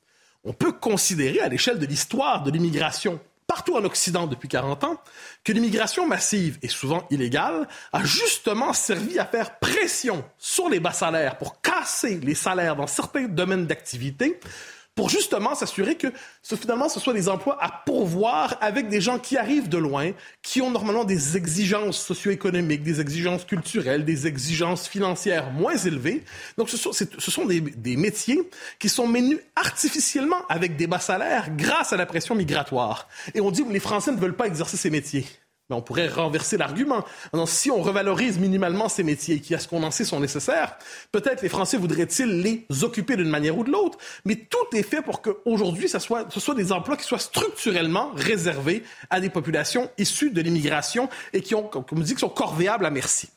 On 0.45 0.53
peut 0.53 0.73
considérer 0.73 1.41
à 1.41 1.49
l'échelle 1.49 1.79
de 1.79 1.87
l'histoire 1.87 2.43
de 2.43 2.51
l'immigration 2.51 3.21
partout 3.47 3.77
en 3.77 3.85
Occident 3.85 4.27
depuis 4.27 4.49
40 4.49 4.85
ans 4.85 5.01
que 5.43 5.53
l'immigration 5.53 6.07
massive 6.07 6.59
et 6.63 6.69
souvent 6.69 7.07
illégale 7.11 7.69
a 7.93 8.03
justement 8.03 8.73
servi 8.73 9.19
à 9.19 9.27
faire 9.27 9.59
pression 9.59 10.25
sur 10.39 10.69
les 10.69 10.81
bas 10.81 10.93
salaires 10.93 11.39
pour 11.39 11.61
casser 11.61 12.19
les 12.21 12.35
salaires 12.35 12.77
dans 12.77 12.87
certains 12.87 13.29
domaines 13.29 13.67
d'activité 13.67 14.41
pour 14.95 15.09
justement 15.09 15.55
s'assurer 15.55 15.97
que 15.97 16.09
ce, 16.43 16.55
finalement 16.57 16.89
ce 16.89 17.01
soit 17.01 17.13
des 17.13 17.29
emplois 17.29 17.59
à 17.61 17.83
pourvoir 17.85 18.57
avec 18.61 18.89
des 18.89 19.01
gens 19.01 19.19
qui 19.19 19.37
arrivent 19.37 19.69
de 19.69 19.79
loin, 19.79 20.13
qui 20.43 20.63
ont 20.63 20.71
normalement 20.71 21.05
des 21.05 21.37
exigences 21.37 22.01
socio-économiques, 22.01 22.83
des 22.83 23.01
exigences 23.01 23.45
culturelles, 23.45 24.05
des 24.05 24.27
exigences 24.27 24.87
financières 24.87 25.51
moins 25.51 25.77
élevées. 25.77 26.23
Donc 26.59 26.71
ce 26.71 26.77
sont, 26.77 26.93
ce 26.93 27.31
sont 27.31 27.45
des, 27.45 27.61
des 27.61 27.97
métiers 27.97 28.41
qui 28.79 28.89
sont 28.89 29.09
menus 29.09 29.39
artificiellement 29.57 30.47
avec 30.49 30.77
des 30.77 30.87
bas 30.87 31.01
salaires 31.01 31.49
grâce 31.57 31.93
à 31.93 31.97
la 31.97 32.07
pression 32.07 32.35
migratoire. 32.35 33.09
Et 33.35 33.41
on 33.41 33.51
dit 33.51 33.65
que 33.65 33.73
les 33.73 33.81
Français 33.81 34.13
ne 34.13 34.19
veulent 34.19 34.37
pas 34.37 34.47
exercer 34.47 34.77
ces 34.77 34.91
métiers. 34.91 35.27
Mais 35.71 35.77
on 35.77 35.83
pourrait 35.83 36.09
renverser 36.09 36.59
l'argument. 36.59 37.05
Si 37.47 37.71
on 37.71 37.81
revalorise 37.81 38.39
minimalement 38.39 38.91
ces 38.91 39.03
métiers 39.03 39.41
qui, 39.41 39.55
à 39.55 39.59
ce 39.59 39.67
qu'on 39.67 39.83
en 39.83 39.91
sait, 39.91 40.05
sont 40.05 40.21
nécessaires, 40.21 40.77
peut-être 41.11 41.41
les 41.41 41.49
Français 41.49 41.79
voudraient-ils 41.79 42.43
les 42.43 42.67
occuper 42.83 43.17
d'une 43.17 43.31
manière 43.31 43.57
ou 43.57 43.65
de 43.65 43.71
l'autre, 43.71 43.97
mais 44.27 44.37
tout 44.37 44.77
est 44.77 44.83
fait 44.83 45.01
pour 45.01 45.23
qu'aujourd'hui, 45.23 45.89
ce 45.89 45.99
soit, 45.99 46.27
ce 46.31 46.53
des 46.53 46.71
emplois 46.71 46.97
qui 46.99 47.05
soient 47.05 47.19
structurellement 47.19 48.13
réservés 48.15 48.85
à 49.09 49.21
des 49.21 49.31
populations 49.31 49.91
issues 49.97 50.31
de 50.31 50.43
l'immigration 50.43 51.09
et 51.33 51.41
qui 51.41 51.55
ont, 51.55 51.63
comme 51.63 51.85
on 51.93 52.01
dit, 52.01 52.15
qui 52.15 52.21
sont 52.21 52.29
corvéables 52.29 52.85
à 52.85 52.91
merci. 52.91 53.31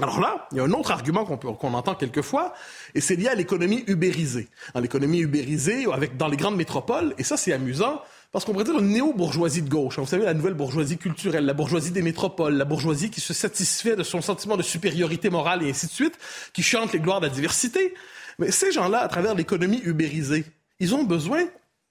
Alors 0.00 0.20
là, 0.20 0.46
il 0.52 0.58
y 0.58 0.60
a 0.60 0.62
un 0.62 0.70
autre 0.70 0.92
argument 0.92 1.24
qu'on 1.24 1.74
entend 1.74 1.96
quelquefois, 1.96 2.54
et 2.94 3.00
c'est 3.00 3.16
lié 3.16 3.26
à 3.26 3.34
l'économie 3.34 3.82
ubérisée. 3.88 4.48
L'économie 4.76 5.18
ubérisée, 5.18 5.86
avec, 5.92 6.16
dans 6.16 6.28
les 6.28 6.36
grandes 6.36 6.56
métropoles, 6.56 7.14
et 7.18 7.24
ça 7.24 7.36
c'est 7.36 7.52
amusant, 7.52 8.00
parce 8.30 8.44
qu'on 8.44 8.52
pourrait 8.52 8.64
dire 8.64 8.78
une 8.78 8.88
néo-bourgeoisie 8.88 9.62
de 9.62 9.70
gauche. 9.70 9.98
Vous 9.98 10.06
savez, 10.06 10.24
la 10.24 10.34
nouvelle 10.34 10.54
bourgeoisie 10.54 10.98
culturelle, 10.98 11.46
la 11.46 11.54
bourgeoisie 11.54 11.92
des 11.92 12.02
métropoles, 12.02 12.54
la 12.54 12.66
bourgeoisie 12.66 13.10
qui 13.10 13.20
se 13.20 13.32
satisfait 13.32 13.96
de 13.96 14.02
son 14.02 14.20
sentiment 14.20 14.56
de 14.56 14.62
supériorité 14.62 15.30
morale 15.30 15.62
et 15.62 15.70
ainsi 15.70 15.86
de 15.86 15.92
suite, 15.92 16.18
qui 16.52 16.62
chante 16.62 16.92
les 16.92 17.00
gloires 17.00 17.20
de 17.20 17.26
la 17.26 17.32
diversité. 17.32 17.94
Mais 18.38 18.50
ces 18.50 18.70
gens-là, 18.70 18.98
à 18.98 19.08
travers 19.08 19.34
l'économie 19.34 19.80
ubérisée, 19.82 20.44
ils 20.78 20.94
ont 20.94 21.04
besoin, 21.04 21.44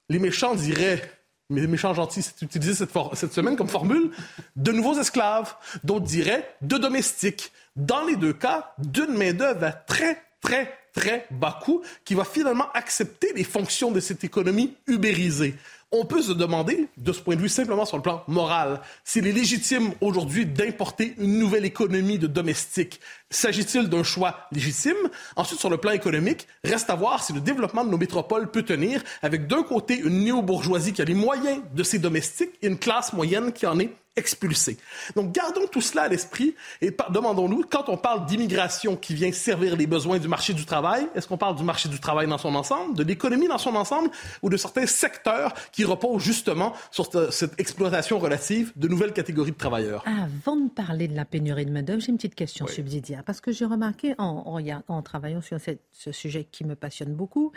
les 0.10 0.20
méchants 0.20 0.54
diraient, 0.54 1.12
les 1.50 1.66
méchants 1.66 1.94
gentils, 1.94 2.22
c'est 2.22 2.42
utilisé 2.42 2.76
cette, 2.76 2.92
cette 3.14 3.34
semaine 3.34 3.56
comme 3.56 3.68
formule, 3.68 4.12
de 4.56 4.72
nouveaux 4.72 5.00
esclaves. 5.00 5.56
D'autres 5.84 6.06
diraient 6.06 6.56
de 6.62 6.78
domestiques. 6.78 7.52
Dans 7.76 8.06
les 8.06 8.16
deux 8.16 8.34
cas, 8.34 8.74
d'une 8.78 9.14
main-d'œuvre 9.14 9.64
à 9.64 9.72
très, 9.72 10.22
très, 10.42 10.78
très 10.94 11.28
bas 11.32 11.60
coût 11.64 11.82
qui 12.06 12.16
va 12.16 12.26
finalement 12.26 12.72
accepter 12.74 13.32
les 13.36 13.44
fonctions 13.44 13.92
de 13.92 14.00
cette 14.00 14.24
économie 14.24 14.76
ubérisée. 14.88 15.56
On 15.94 16.04
peut 16.04 16.22
se 16.22 16.34
demander, 16.34 16.90
de 16.98 17.14
ce 17.14 17.22
point 17.22 17.38
de 17.38 17.42
vue 17.42 17.48
simplement 17.48 17.86
sur 17.86 17.96
le 17.96 18.04
plan 18.04 18.22
moral, 18.28 18.82
s'il 19.06 19.26
est 19.26 19.32
légitime 19.32 19.94
aujourd'hui 20.02 20.46
d'importer 20.46 21.16
une 21.18 21.40
nouvelle 21.40 21.64
économie 21.64 22.20
de 22.20 22.28
domestiques. 22.28 23.00
S'agit-il 23.30 23.88
d'un 23.88 24.04
choix 24.04 24.50
légitime? 24.52 24.98
Ensuite, 25.38 25.62
sur 25.62 25.70
le 25.70 25.78
plan 25.78 25.92
économique, 25.92 26.46
reste 26.66 26.90
à 26.90 26.96
voir 26.96 27.24
si 27.24 27.32
le 27.32 27.40
développement 27.40 27.86
de 27.86 27.90
nos 27.90 27.98
métropoles 27.98 28.52
peut 28.52 28.64
tenir 28.64 29.02
avec 29.22 29.48
d'un 29.48 29.64
côté 29.64 29.98
une 29.98 30.26
néo-bourgeoisie 30.26 30.92
qui 30.92 31.02
a 31.02 31.06
les 31.06 31.14
moyens 31.14 31.62
de 31.74 31.84
ses 31.84 32.00
domestiques 32.00 32.52
et 32.62 32.68
une 32.68 32.78
classe 32.78 33.14
moyenne 33.14 33.54
qui 33.54 33.66
en 33.66 33.80
est 33.80 33.94
expulsés. 34.18 34.78
Donc, 35.16 35.32
gardons 35.32 35.68
tout 35.68 35.80
cela 35.80 36.04
à 36.04 36.08
l'esprit 36.08 36.56
et 36.82 36.92
demandons-nous, 37.10 37.64
quand 37.70 37.88
on 37.88 37.98
parle 37.98 38.26
d'immigration 38.26 38.96
qui 38.96 39.14
vient 39.14 39.32
servir 39.32 39.76
les 39.78 39.88
besoins 39.88 40.18
du 40.18 40.28
marché 40.28 40.54
du 40.54 40.66
travail, 40.66 41.08
est-ce 41.16 41.28
qu'on 41.28 41.38
parle 41.38 41.56
du 41.56 41.64
marché 41.64 41.88
du 41.88 42.00
travail 42.00 42.28
dans 42.28 42.40
son 42.40 42.56
ensemble, 42.56 42.98
de 42.98 43.04
l'économie 43.04 43.48
dans 43.48 43.60
son 43.60 43.76
ensemble 43.76 44.10
ou 44.42 44.50
de 44.50 44.58
certains 44.58 44.88
secteurs 44.88 45.54
qui 45.78 45.86
reposent 45.86 46.24
justement 46.24 46.74
sur 46.90 47.06
cette 47.32 47.60
exploitation 47.60 48.18
relative 48.18 48.74
de 48.78 48.88
nouvelles 48.88 49.14
catégories 49.14 49.52
de 49.52 49.58
travailleurs? 49.58 50.04
Avant 50.08 50.56
de 50.56 50.72
parler 50.72 51.08
de 51.08 51.16
la 51.16 51.24
pénurie 51.24 51.68
de 51.68 51.72
main-d'œuvre, 51.72 52.02
j'ai 52.02 52.10
une 52.10 52.18
petite 52.18 52.34
question 52.34 52.66
subsidiaire 52.66 53.24
parce 53.24 53.42
que 53.42 53.52
j'ai 53.52 53.66
remarqué 53.66 54.16
en, 54.18 54.60
en, 54.88 55.02
travaillant 55.04 55.40
sur 55.40 55.60
ce 55.92 56.12
sujet 56.12 56.46
qui 56.46 56.66
me 56.66 56.74
passionne 56.74 57.14
beaucoup, 57.14 57.52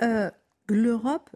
euh, 0.00 0.30
l'Europe, 0.68 1.28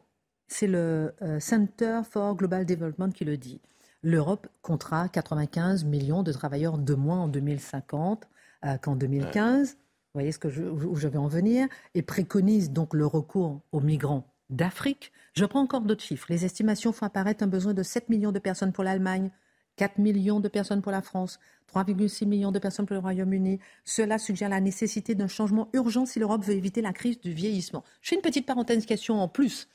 c'est 0.48 0.66
le 0.66 1.12
euh, 1.20 1.40
Center 1.40 2.00
for 2.10 2.34
Global 2.36 2.64
Development 2.64 3.10
qui 3.10 3.26
le 3.26 3.36
dit 3.36 3.60
l'Europe 4.02 4.46
comptera 4.62 5.10
95 5.10 5.84
millions 5.84 6.22
de 6.22 6.32
travailleurs 6.32 6.78
de 6.78 6.94
moins 6.94 7.20
en 7.20 7.28
2050 7.28 8.26
euh, 8.64 8.78
qu'en 8.78 8.96
2015. 8.96 9.72
Vous 9.72 9.76
voyez 10.14 10.32
ce 10.32 10.38
que 10.38 10.48
je, 10.48 10.62
où 10.62 10.96
je 10.96 11.06
vais 11.06 11.18
en 11.18 11.28
venir 11.28 11.68
Et 11.94 12.00
préconise 12.00 12.70
donc 12.70 12.94
le 12.94 13.04
recours 13.04 13.60
aux 13.72 13.80
migrants 13.80 14.26
d'Afrique. 14.48 15.12
Je 15.34 15.44
prends 15.44 15.60
encore 15.60 15.80
d'autres 15.80 16.04
chiffres. 16.04 16.26
Les 16.30 16.44
estimations 16.44 16.92
font 16.92 17.06
apparaître 17.06 17.42
un 17.42 17.48
besoin 17.48 17.74
de 17.74 17.82
7 17.82 18.08
millions 18.08 18.30
de 18.30 18.38
personnes 18.38 18.72
pour 18.72 18.84
l'Allemagne, 18.84 19.30
4 19.76 19.98
millions 19.98 20.38
de 20.38 20.46
personnes 20.46 20.80
pour 20.80 20.92
la 20.92 21.02
France, 21.02 21.40
3,6 21.74 22.24
millions 22.26 22.52
de 22.52 22.60
personnes 22.60 22.86
pour 22.86 22.94
le 22.94 23.00
Royaume-Uni. 23.00 23.58
Cela 23.84 24.18
suggère 24.18 24.48
la 24.48 24.60
nécessité 24.60 25.16
d'un 25.16 25.26
changement 25.26 25.68
urgent 25.72 26.06
si 26.06 26.20
l'Europe 26.20 26.44
veut 26.44 26.54
éviter 26.54 26.82
la 26.82 26.92
crise 26.92 27.20
du 27.20 27.32
vieillissement. 27.32 27.82
Je 28.00 28.10
fais 28.10 28.14
une 28.14 28.22
petite 28.22 28.46
parenthèse 28.46 28.86
question 28.86 29.20
en 29.20 29.26
plus. 29.26 29.68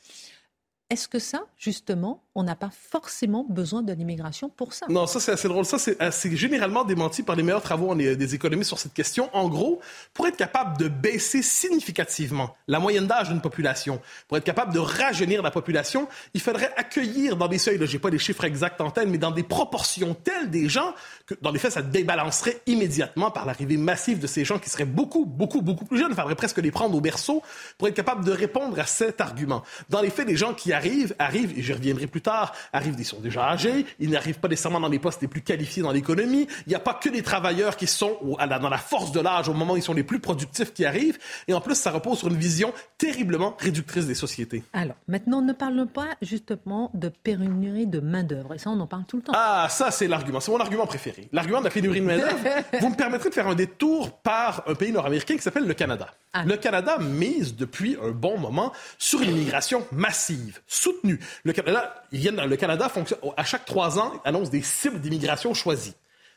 Est-ce 0.89 1.07
que 1.07 1.19
ça, 1.19 1.43
justement, 1.55 2.23
on 2.33 2.41
n'a 2.41 2.55
pas 2.55 2.71
forcément 2.71 3.45
besoin 3.47 3.83
de 3.83 3.93
l'immigration 3.93 4.49
pour 4.49 4.73
ça? 4.73 4.87
Non, 4.89 5.05
ça 5.05 5.19
c'est 5.19 5.31
assez 5.31 5.47
drôle. 5.47 5.63
Ça 5.63 5.77
c'est 5.77 6.35
généralement 6.35 6.83
démenti 6.83 7.21
par 7.21 7.35
les 7.35 7.43
meilleurs 7.43 7.61
travaux 7.61 7.93
des 7.93 8.35
économistes 8.35 8.69
sur 8.69 8.79
cette 8.79 8.93
question. 8.93 9.29
En 9.33 9.49
gros, 9.49 9.81
pour 10.15 10.25
être 10.25 10.37
capable 10.37 10.77
de 10.77 10.87
baisser 10.87 11.43
significativement 11.43 12.55
la 12.67 12.79
moyenne 12.79 13.05
d'âge 13.05 13.29
d'une 13.29 13.41
population, 13.41 14.01
pour 14.27 14.37
être 14.37 14.43
capable 14.43 14.73
de 14.73 14.79
rajeunir 14.79 15.43
la 15.43 15.51
population, 15.51 16.07
il 16.33 16.41
faudrait 16.41 16.73
accueillir 16.75 17.35
dans 17.35 17.47
des 17.47 17.59
seuils, 17.59 17.79
je 17.79 17.93
n'ai 17.93 17.99
pas 17.99 18.09
les 18.09 18.17
chiffres 18.17 18.43
exacts 18.45 18.81
en 18.81 18.89
tête, 18.89 19.07
mais 19.07 19.19
dans 19.19 19.31
des 19.31 19.43
proportions 19.43 20.15
telles 20.15 20.49
des 20.49 20.69
gens 20.69 20.95
que, 21.27 21.35
dans 21.41 21.51
les 21.51 21.59
faits, 21.59 21.73
ça 21.73 21.83
débalancerait 21.83 22.61
immédiatement 22.65 23.29
par 23.29 23.45
l'arrivée 23.45 23.77
massive 23.77 24.19
de 24.19 24.27
ces 24.27 24.43
gens 24.43 24.57
qui 24.57 24.71
seraient 24.71 24.85
beaucoup, 24.85 25.25
beaucoup, 25.25 25.61
beaucoup 25.61 25.85
plus 25.85 25.99
jeunes. 25.99 26.11
Il 26.11 26.15
faudrait 26.15 26.33
presque 26.33 26.57
les 26.57 26.71
prendre 26.71 26.95
au 26.95 27.01
berceau 27.01 27.43
pour 27.77 27.87
être 27.87 27.95
capable 27.95 28.25
de 28.25 28.31
répondre 28.31 28.79
à 28.79 28.85
cet 28.87 29.21
argument. 29.21 29.61
Dans 29.89 30.01
les 30.01 30.09
faits, 30.09 30.25
des 30.25 30.35
gens 30.35 30.55
qui 30.55 30.73
arrivent, 30.79 31.15
arrivent, 31.19 31.57
et 31.57 31.61
j'y 31.61 31.73
reviendrai 31.73 32.07
plus 32.07 32.21
tard, 32.21 32.53
arrivent, 32.71 32.95
ils 32.97 33.05
sont 33.05 33.19
déjà 33.19 33.49
âgés, 33.49 33.85
ils 33.99 34.09
n'arrivent 34.09 34.39
pas 34.39 34.47
nécessairement 34.47 34.79
dans 34.79 34.87
les 34.87 34.99
postes 34.99 35.21
les 35.21 35.27
plus 35.27 35.41
qualifiés 35.41 35.83
dans 35.83 35.91
l'économie. 35.91 36.47
Il 36.65 36.69
n'y 36.69 36.75
a 36.75 36.79
pas 36.79 36.93
que 36.93 37.09
des 37.09 37.21
travailleurs 37.21 37.75
qui 37.75 37.87
sont 37.87 38.17
dans 38.21 38.69
la 38.69 38.77
force 38.77 39.11
de 39.11 39.19
l'âge 39.19 39.49
au 39.49 39.53
moment 39.53 39.73
où 39.73 39.77
ils 39.77 39.83
sont 39.83 39.93
les 39.93 40.03
plus 40.03 40.19
productifs 40.19 40.73
qui 40.73 40.85
arrivent. 40.85 41.17
Et 41.47 41.53
en 41.53 41.61
plus, 41.61 41.75
ça 41.75 41.91
repose 41.91 42.19
sur 42.19 42.29
une 42.29 42.37
vision 42.37 42.73
terriblement 42.97 43.55
réductrice 43.59 44.05
des 44.05 44.15
sociétés. 44.15 44.63
Alors, 44.73 44.95
maintenant, 45.07 45.41
ne 45.41 45.53
parlons 45.53 45.87
pas 45.87 46.07
justement 46.21 46.91
de 46.93 47.09
pénurie 47.09 47.87
de 47.87 47.99
main-d'œuvre. 47.99 48.53
Et 48.53 48.57
ça, 48.57 48.69
on 48.69 48.79
en 48.79 48.87
parle 48.87 49.05
tout 49.05 49.17
le 49.17 49.23
temps. 49.23 49.33
Ah, 49.35 49.67
ça, 49.69 49.91
c'est 49.91 50.07
l'argument. 50.07 50.39
C'est 50.39 50.51
mon 50.51 50.59
argument 50.59 50.85
préféré. 50.85 51.27
L'argument 51.33 51.59
de 51.59 51.65
la 51.65 51.71
pénurie 51.71 52.01
de 52.01 52.05
main-d'œuvre. 52.05 52.37
vous 52.79 52.89
me 52.89 52.95
permettrez 52.95 53.29
de 53.29 53.33
faire 53.33 53.47
un 53.47 53.55
détour 53.55 54.11
par 54.21 54.63
un 54.67 54.75
pays 54.75 54.91
nord-américain 54.91 55.35
qui 55.35 55.41
s'appelle 55.41 55.67
le 55.67 55.73
Canada. 55.73 56.07
Ah. 56.33 56.43
Le 56.45 56.57
Canada 56.57 56.97
mise 56.99 57.55
depuis 57.55 57.97
un 58.03 58.11
bon 58.11 58.37
moment 58.37 58.71
sur 58.97 59.21
une 59.21 59.31
immigration 59.31 59.85
massive 59.91 60.59
soutenu. 60.69 61.19
Le 61.43 61.51
Canada, 61.51 62.05
le 62.11 62.55
Canada 62.55 62.87
fonctionne, 62.87 63.19
à 63.35 63.43
chaque 63.43 63.65
trois 63.65 63.99
ans, 63.99 64.21
annonce 64.23 64.49
des 64.49 64.61
cibles 64.61 65.01
d'immigration 65.01 65.53
choisies. 65.53 65.95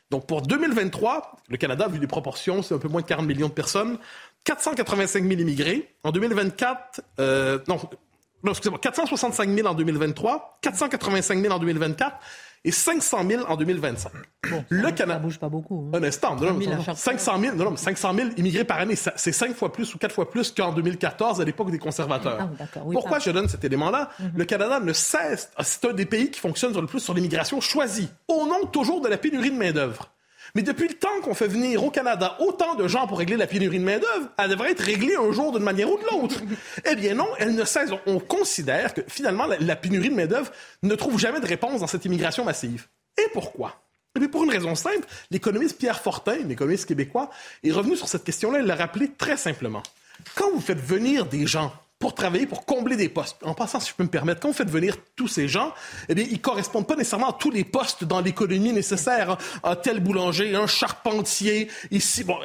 Donc 0.09 0.27
pour 0.27 0.41
2023, 0.41 1.37
le 1.49 1.57
Canada, 1.57 1.87
vu 1.87 1.99
les 1.99 2.07
proportions, 2.07 2.61
c'est 2.61 2.73
un 2.73 2.79
peu 2.79 2.89
moins 2.89 3.01
de 3.01 3.07
40 3.07 3.25
millions 3.25 3.47
de 3.47 3.53
personnes, 3.53 3.97
485 4.43 5.23
000 5.23 5.39
immigrés. 5.39 5.95
En 6.03 6.11
2024, 6.11 7.01
euh, 7.19 7.59
non, 7.67 7.79
non 8.43 8.51
excusez-moi, 8.51 8.79
465 8.79 9.49
000 9.49 9.67
en 9.67 9.73
2023, 9.73 10.57
485 10.61 11.39
000 11.41 11.53
en 11.53 11.59
2024 11.59 12.17
et 12.65 12.71
500 12.71 13.27
000 13.27 13.43
en 13.47 13.57
2025. 13.57 14.11
le 14.69 14.91
Canada 14.91 15.19
bouge 15.19 15.39
pas 15.39 15.49
beaucoup. 15.49 15.89
Hein. 15.93 15.97
Un 15.97 16.03
instant, 16.03 16.35
non, 16.35 16.59
500 16.95 17.39
000, 17.39 17.55
non, 17.55 17.75
500 17.75 18.13
000 18.13 18.29
immigrés 18.37 18.63
par 18.63 18.79
année, 18.79 18.95
c'est 18.95 19.31
cinq 19.31 19.55
fois 19.55 19.71
plus 19.71 19.93
ou 19.93 19.97
quatre 19.97 20.15
fois 20.15 20.29
plus 20.29 20.51
qu'en 20.51 20.71
2014 20.73 21.41
à 21.41 21.45
l'époque 21.45 21.71
des 21.71 21.79
conservateurs. 21.79 22.49
Ah, 22.59 22.79
Pourquoi 22.91 23.19
je 23.19 23.31
donne 23.31 23.47
cet 23.47 23.63
élément-là? 23.63 24.09
Mhm. 24.19 24.31
Le 24.35 24.45
Canada 24.45 24.79
ne 24.79 24.93
cesse, 24.93 25.51
c'est 25.61 25.85
un 25.85 25.93
des 25.93 26.05
pays 26.05 26.31
qui 26.31 26.39
fonctionne 26.39 26.73
le 26.73 26.85
plus 26.85 26.99
sur 26.99 27.13
l'immigration 27.13 27.59
choisie, 27.61 28.09
au 28.27 28.45
nom 28.47 28.65
toujours 28.67 29.01
de 29.01 29.09
la 29.09 29.17
pénurie 29.17 29.51
de 29.51 29.57
main 29.57 29.71
d'œuvre. 29.71 30.12
Mais 30.55 30.61
depuis 30.61 30.87
le 30.87 30.93
temps 30.93 31.21
qu'on 31.23 31.33
fait 31.33 31.47
venir 31.47 31.83
au 31.83 31.89
Canada 31.89 32.37
autant 32.39 32.75
de 32.75 32.87
gens 32.87 33.07
pour 33.07 33.17
régler 33.17 33.37
la 33.37 33.47
pénurie 33.47 33.79
de 33.79 33.83
main-d'œuvre, 33.83 34.29
elle 34.37 34.51
devrait 34.51 34.71
être 34.71 34.83
réglée 34.83 35.15
un 35.15 35.31
jour 35.31 35.51
d'une 35.51 35.63
manière 35.63 35.89
ou 35.89 35.97
de 35.97 36.03
l'autre. 36.11 36.41
eh 36.85 36.95
bien 36.95 37.15
non, 37.15 37.27
elle 37.39 37.55
ne 37.55 37.65
cesse. 37.65 37.89
On 38.05 38.19
considère 38.19 38.93
que 38.93 39.01
finalement, 39.07 39.47
la, 39.47 39.75
pénurie 39.75 40.09
de 40.09 40.15
main-d'œuvre 40.15 40.51
ne 40.83 40.93
trouve 40.93 41.17
jamais 41.19 41.39
de 41.39 41.47
réponse 41.47 41.79
dans 41.79 41.87
cette 41.87 42.05
immigration 42.05 42.45
massive. 42.45 42.85
Et 43.17 43.27
pourquoi? 43.33 43.81
Eh 44.15 44.19
bien, 44.19 44.29
pour 44.29 44.43
une 44.43 44.51
raison 44.51 44.75
simple, 44.75 45.07
l'économiste 45.31 45.79
Pierre 45.79 45.99
Fortin, 45.99 46.37
l'économiste 46.45 46.85
québécois, 46.85 47.31
est 47.63 47.71
revenu 47.71 47.95
sur 47.95 48.07
cette 48.07 48.23
question-là. 48.23 48.59
Il 48.59 48.65
l'a 48.65 48.75
rappelé 48.75 49.09
très 49.17 49.37
simplement. 49.37 49.81
Quand 50.35 50.51
vous 50.51 50.61
faites 50.61 50.79
venir 50.79 51.25
des 51.25 51.47
gens 51.47 51.73
pour 52.03 52.15
travailler, 52.15 52.45
pour 52.45 52.65
combler 52.65 52.97
des 52.97 53.07
postes. 53.07 53.37
En 53.43 53.53
passant, 53.53 53.79
si 53.79 53.91
je 53.91 53.95
peux 53.95 54.03
me 54.03 54.09
permettre, 54.09 54.41
quand 54.41 54.49
vous 54.49 54.53
faites 54.53 54.69
venir 54.69 54.97
tous 55.15 55.29
ces 55.29 55.47
gens, 55.47 55.73
eh 56.09 56.15
bien, 56.15 56.25
ils 56.29 56.41
correspondent 56.41 56.85
pas 56.85 56.97
nécessairement 56.97 57.29
à 57.29 57.33
tous 57.39 57.49
les 57.49 57.63
postes 57.63 58.03
dans 58.03 58.19
l'économie 58.19 58.73
nécessaires. 58.73 59.37
Un 59.63 59.77
tel 59.77 60.01
boulanger, 60.01 60.53
un 60.53 60.67
charpentier, 60.67 61.69
ici, 61.91 62.25
bon, 62.25 62.35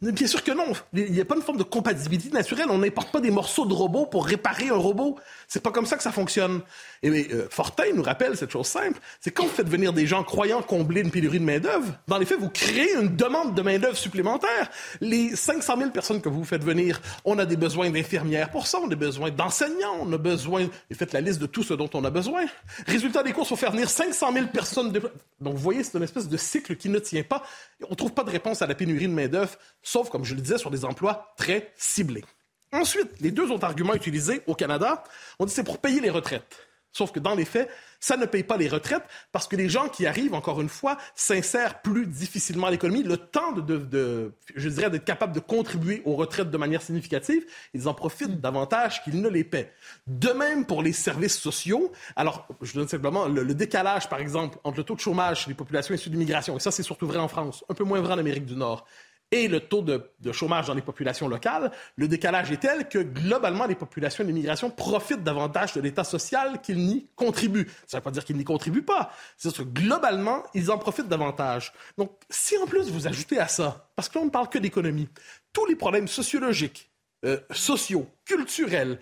Bien 0.00 0.26
sûr 0.28 0.44
que 0.44 0.52
non. 0.52 0.74
Il 0.92 1.10
n'y 1.10 1.20
a 1.20 1.24
pas 1.24 1.34
une 1.36 1.42
forme 1.42 1.56
de 1.56 1.64
compatibilité 1.64 2.28
naturelle. 2.28 2.66
On 2.68 2.78
n'importe 2.78 3.10
pas 3.10 3.20
des 3.20 3.30
morceaux 3.32 3.64
de 3.64 3.72
robots 3.72 4.04
pour 4.06 4.26
réparer 4.26 4.68
un 4.68 4.76
robot. 4.76 5.18
C'est 5.48 5.62
pas 5.62 5.72
comme 5.72 5.86
ça 5.86 5.96
que 5.96 6.04
ça 6.04 6.12
fonctionne. 6.12 6.60
Et 7.02 7.28
euh, 7.32 7.48
Fortin 7.50 7.92
nous 7.94 8.02
rappelle 8.02 8.36
cette 8.36 8.50
chose 8.50 8.66
simple. 8.66 8.98
C'est 9.20 9.30
quand 9.30 9.44
vous 9.44 9.54
faites 9.54 9.68
venir 9.68 9.92
des 9.92 10.06
gens 10.06 10.22
croyant 10.24 10.62
combler 10.62 11.00
une 11.02 11.10
pénurie 11.10 11.38
de 11.38 11.44
main-d'œuvre, 11.44 11.94
dans 12.06 12.18
les 12.18 12.26
faits, 12.26 12.38
vous 12.38 12.50
créez 12.50 12.94
une 12.94 13.16
demande 13.16 13.54
de 13.54 13.62
main-d'œuvre 13.62 13.96
supplémentaire. 13.96 14.70
Les 15.00 15.36
500 15.36 15.76
000 15.78 15.90
personnes 15.90 16.20
que 16.20 16.28
vous 16.28 16.44
faites 16.44 16.64
venir, 16.64 17.00
on 17.24 17.38
a 17.38 17.46
des 17.46 17.56
besoins 17.56 17.90
d'infirmières 17.90 18.50
pour 18.50 18.66
ça, 18.66 18.78
on 18.80 18.86
a 18.86 18.88
des 18.88 18.96
besoins 18.96 19.30
d'enseignants, 19.30 19.98
on 20.00 20.12
a 20.12 20.18
besoin, 20.18 20.68
et 20.90 20.94
faites 20.94 21.12
la 21.12 21.20
liste 21.20 21.40
de 21.40 21.46
tout 21.46 21.62
ce 21.62 21.74
dont 21.74 21.90
on 21.94 22.04
a 22.04 22.10
besoin. 22.10 22.46
Résultat 22.86 23.22
des 23.22 23.32
courses, 23.32 23.48
faut 23.48 23.56
faire 23.56 23.72
venir 23.72 23.88
500 23.88 24.32
000 24.32 24.46
personnes. 24.48 24.92
De... 24.92 25.00
Donc, 25.40 25.54
vous 25.54 25.62
voyez, 25.62 25.84
c'est 25.84 25.96
une 25.96 26.04
espèce 26.04 26.28
de 26.28 26.36
cycle 26.36 26.76
qui 26.76 26.88
ne 26.88 26.98
tient 26.98 27.22
pas. 27.22 27.42
On 27.86 27.90
ne 27.90 27.96
trouve 27.96 28.12
pas 28.12 28.24
de 28.24 28.30
réponse 28.30 28.62
à 28.62 28.66
la 28.66 28.74
pénurie 28.74 29.06
de 29.06 29.12
main-d'œuvre, 29.12 29.56
sauf, 29.82 30.10
comme 30.10 30.24
je 30.24 30.34
le 30.34 30.40
disais, 30.40 30.58
sur 30.58 30.70
des 30.70 30.84
emplois 30.84 31.32
très 31.36 31.72
ciblés. 31.76 32.24
Ensuite, 32.72 33.08
les 33.20 33.30
deux 33.30 33.50
autres 33.50 33.64
arguments 33.64 33.94
utilisés 33.94 34.42
au 34.46 34.54
Canada, 34.54 35.02
on 35.38 35.46
dit 35.46 35.52
c'est 35.52 35.64
pour 35.64 35.78
payer 35.78 36.00
les 36.00 36.10
retraites. 36.10 36.67
Sauf 36.92 37.12
que 37.12 37.20
dans 37.20 37.34
les 37.34 37.44
faits, 37.44 37.68
ça 38.00 38.16
ne 38.16 38.26
paye 38.26 38.42
pas 38.42 38.56
les 38.56 38.68
retraites 38.68 39.02
parce 39.32 39.46
que 39.46 39.56
les 39.56 39.68
gens 39.68 39.88
qui 39.88 40.06
arrivent, 40.06 40.34
encore 40.34 40.60
une 40.60 40.68
fois, 40.68 40.96
s'insèrent 41.14 41.82
plus 41.82 42.06
difficilement 42.06 42.68
à 42.68 42.70
l'économie. 42.70 43.02
Le 43.02 43.16
temps 43.16 43.52
de, 43.52 44.32
je 44.54 44.68
dirais, 44.68 44.90
d'être 44.90 45.04
capable 45.04 45.32
de 45.32 45.40
contribuer 45.40 46.02
aux 46.04 46.16
retraites 46.16 46.50
de 46.50 46.56
manière 46.56 46.82
significative, 46.82 47.44
ils 47.74 47.88
en 47.88 47.94
profitent 47.94 48.40
davantage 48.40 49.02
qu'ils 49.04 49.20
ne 49.20 49.28
les 49.28 49.44
paient. 49.44 49.72
De 50.06 50.30
même 50.30 50.64
pour 50.64 50.82
les 50.82 50.92
services 50.92 51.38
sociaux. 51.38 51.92
Alors, 52.16 52.48
je 52.62 52.72
donne 52.74 52.88
simplement 52.88 53.26
le, 53.26 53.42
le 53.42 53.54
décalage, 53.54 54.08
par 54.08 54.20
exemple, 54.20 54.58
entre 54.64 54.78
le 54.78 54.84
taux 54.84 54.94
de 54.94 55.00
chômage 55.00 55.44
chez 55.44 55.50
les 55.50 55.54
populations 55.54 55.94
issues 55.94 56.10
d'immigration, 56.10 56.56
et 56.56 56.60
ça, 56.60 56.70
c'est 56.70 56.82
surtout 56.82 57.06
vrai 57.06 57.18
en 57.18 57.28
France, 57.28 57.64
un 57.68 57.74
peu 57.74 57.84
moins 57.84 58.00
vrai 58.00 58.14
en 58.14 58.18
Amérique 58.18 58.46
du 58.46 58.56
Nord, 58.56 58.86
et 59.30 59.48
le 59.48 59.60
taux 59.60 59.82
de, 59.82 60.32
chômage 60.32 60.66
dans 60.66 60.74
les 60.74 60.82
populations 60.82 61.28
locales, 61.28 61.70
le 61.96 62.08
décalage 62.08 62.50
est 62.50 62.58
tel 62.58 62.88
que 62.88 62.98
globalement, 62.98 63.66
les 63.66 63.74
populations 63.74 64.24
d'immigration 64.24 64.70
profitent 64.70 65.22
davantage 65.22 65.74
de 65.74 65.80
l'État 65.80 66.04
social 66.04 66.60
qu'ils 66.62 66.78
n'y 66.78 67.08
contribuent. 67.14 67.66
Ça 67.86 67.98
ne 67.98 68.00
veut 68.00 68.04
pas 68.04 68.10
dire 68.10 68.24
qu'ils 68.24 68.36
n'y 68.36 68.44
contribuent 68.44 68.82
pas. 68.82 69.12
C'est 69.36 69.54
que 69.54 69.62
globalement, 69.62 70.44
ils 70.54 70.70
en 70.70 70.78
profitent 70.78 71.08
davantage. 71.08 71.72
Donc, 71.98 72.12
si 72.30 72.56
en 72.56 72.66
plus 72.66 72.90
vous 72.90 73.06
ajoutez 73.06 73.38
à 73.38 73.48
ça, 73.48 73.90
parce 73.96 74.08
que 74.08 74.14
là, 74.16 74.22
on 74.22 74.26
ne 74.26 74.30
parle 74.30 74.48
que 74.48 74.58
d'économie, 74.58 75.08
tous 75.52 75.66
les 75.66 75.76
problèmes 75.76 76.08
sociologiques, 76.08 76.90
euh, 77.24 77.38
sociaux, 77.50 78.08
culturels, 78.24 78.98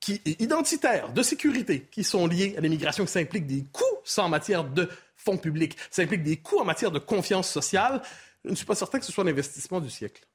qui, 0.00 0.20
identitaires, 0.38 1.12
de 1.12 1.22
sécurité, 1.22 1.88
qui 1.90 2.04
sont 2.04 2.26
liés 2.26 2.54
à 2.58 2.60
l'immigration, 2.60 3.06
qui 3.06 3.12
s'impliquent 3.12 3.46
des 3.46 3.64
coûts, 3.72 3.84
en 4.18 4.28
matière 4.28 4.64
de 4.64 4.88
fonds 5.16 5.38
publics, 5.38 5.76
ça 5.90 6.02
implique 6.02 6.22
des 6.22 6.36
coûts 6.36 6.58
en 6.58 6.64
matière 6.64 6.90
de 6.90 6.98
confiance 6.98 7.48
sociale, 7.48 8.02
je 8.44 8.50
ne 8.50 8.54
suis 8.54 8.66
pas 8.66 8.74
certain 8.74 8.98
que 8.98 9.04
ce 9.04 9.12
soit 9.12 9.24
l'investissement 9.24 9.80
du 9.80 9.90
siècle. 9.90 10.26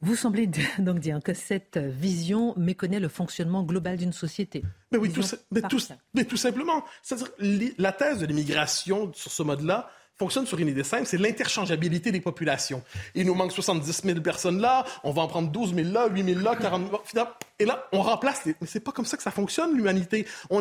Vous 0.00 0.16
semblez 0.16 0.46
donc 0.78 0.98
dire 0.98 1.18
que 1.22 1.32
cette 1.32 1.78
vision 1.78 2.54
méconnaît 2.56 3.00
le 3.00 3.08
fonctionnement 3.08 3.62
global 3.62 3.96
d'une 3.96 4.12
société. 4.12 4.62
Mais 4.92 4.98
oui, 4.98 5.10
tout, 5.10 5.22
mais, 5.50 5.62
tout, 5.62 5.78
mais 6.12 6.24
tout, 6.24 6.36
simplement. 6.36 6.84
C'est-à-dire, 7.02 7.28
la 7.78 7.92
thèse 7.92 8.18
de 8.18 8.26
l'immigration 8.26 9.12
sur 9.14 9.32
ce 9.32 9.42
mode-là, 9.42 9.90
fonctionne 10.16 10.46
sur 10.46 10.58
une 10.58 10.68
idée 10.68 10.84
simple, 10.84 11.06
c'est 11.06 11.18
l'interchangeabilité 11.18 12.12
des 12.12 12.20
populations. 12.20 12.82
Il 13.14 13.26
nous 13.26 13.34
manque 13.34 13.52
70 13.52 14.02
000 14.04 14.20
personnes 14.20 14.60
là, 14.60 14.84
on 15.02 15.10
va 15.10 15.22
en 15.22 15.26
prendre 15.26 15.50
12 15.50 15.74
000 15.74 15.88
là, 15.90 16.06
8 16.08 16.34
000 16.34 16.40
là, 16.40 16.56
40 16.56 16.90
000 17.12 17.26
et 17.60 17.66
là, 17.66 17.86
on 17.92 18.02
remplace. 18.02 18.44
Les... 18.44 18.56
Mais 18.60 18.66
c'est 18.66 18.80
pas 18.80 18.90
comme 18.90 19.04
ça 19.04 19.16
que 19.16 19.22
ça 19.22 19.30
fonctionne, 19.30 19.76
l'humanité. 19.76 20.26
On 20.50 20.60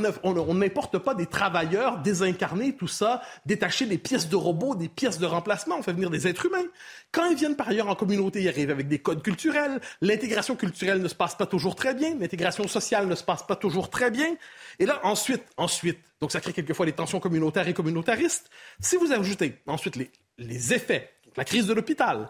n'importe 0.53 0.99
pas 0.99 1.15
des 1.15 1.25
travailleurs 1.25 1.99
désincarnés, 1.99 2.75
tout 2.75 2.87
ça, 2.87 3.21
détacher 3.45 3.87
des 3.87 3.97
pièces 3.97 4.29
de 4.29 4.35
robots, 4.35 4.75
des 4.75 4.89
pièces 4.89 5.17
de 5.17 5.25
remplacement. 5.25 5.77
On 5.77 5.81
fait 5.81 5.93
venir 5.93 6.11
des 6.11 6.27
êtres 6.27 6.45
humains. 6.45 6.65
Quand 7.11 7.25
ils 7.25 7.35
viennent 7.35 7.55
par 7.55 7.69
ailleurs 7.69 7.89
en 7.89 7.95
communauté, 7.95 8.43
ils 8.43 8.47
arrivent 8.47 8.69
avec 8.69 8.87
des 8.87 8.99
codes 8.99 9.23
culturels. 9.23 9.81
L'intégration 10.01 10.55
culturelle 10.55 11.01
ne 11.01 11.07
se 11.07 11.15
passe 11.15 11.35
pas 11.35 11.47
toujours 11.47 11.75
très 11.75 11.95
bien. 11.95 12.15
L'intégration 12.19 12.67
sociale 12.67 13.07
ne 13.07 13.15
se 13.15 13.23
passe 13.23 13.41
pas 13.43 13.55
toujours 13.55 13.89
très 13.89 14.11
bien. 14.11 14.35
Et 14.77 14.85
là, 14.85 14.99
ensuite, 15.03 15.43
ensuite, 15.57 15.99
donc 16.21 16.31
ça 16.31 16.41
crée 16.41 16.53
quelquefois 16.53 16.85
des 16.85 16.93
tensions 16.93 17.19
communautaires 17.19 17.67
et 17.67 17.73
communautaristes. 17.73 18.51
Si 18.79 18.97
vous 18.97 19.11
ajoutez 19.11 19.61
ensuite 19.65 19.95
les, 19.95 20.11
les 20.37 20.73
effets, 20.75 21.11
la 21.37 21.43
crise 21.43 21.65
de 21.65 21.73
l'hôpital, 21.73 22.29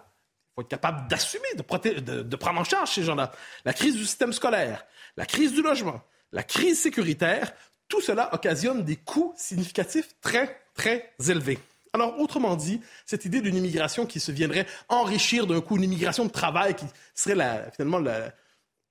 faut 0.56 0.62
être 0.62 0.68
capable 0.68 1.08
d'assumer, 1.08 1.48
de, 1.56 2.22
de, 2.22 2.36
prendre 2.36 2.60
en 2.60 2.64
charge 2.64 2.92
ces 2.92 3.04
gens-là, 3.04 3.32
la 3.66 3.74
crise 3.74 3.96
du 3.96 4.06
système 4.06 4.34
scolaire, 4.34 4.86
la 5.18 5.26
crise 5.26 5.54
du 5.54 5.62
logement, 5.62 6.02
la 6.32 6.44
crise 6.44 6.82
sécuritaire, 6.82 7.54
tout 7.88 8.02
cela 8.02 8.34
occasionne 8.34 8.84
des 8.84 8.96
coûts 8.96 9.34
significatifs 9.36 10.16
très, 10.22 10.62
très 10.74 11.14
élevés. 11.28 11.60
Alors, 11.94 12.20
autrement 12.20 12.56
dit, 12.56 12.82
cette 13.06 13.26
idée 13.26 13.42
d'une 13.42 13.56
immigration 13.56 14.06
qui 14.06 14.20
se 14.20 14.32
viendrait 14.32 14.66
enrichir 14.90 15.46
d'un 15.46 15.62
coup, 15.62 15.78
une 15.78 15.84
immigration 15.84 16.26
de 16.26 16.32
travail 16.32 16.76
qui 16.76 16.86
serait 17.14 17.70
finalement 17.76 18.00
la, 18.00 18.32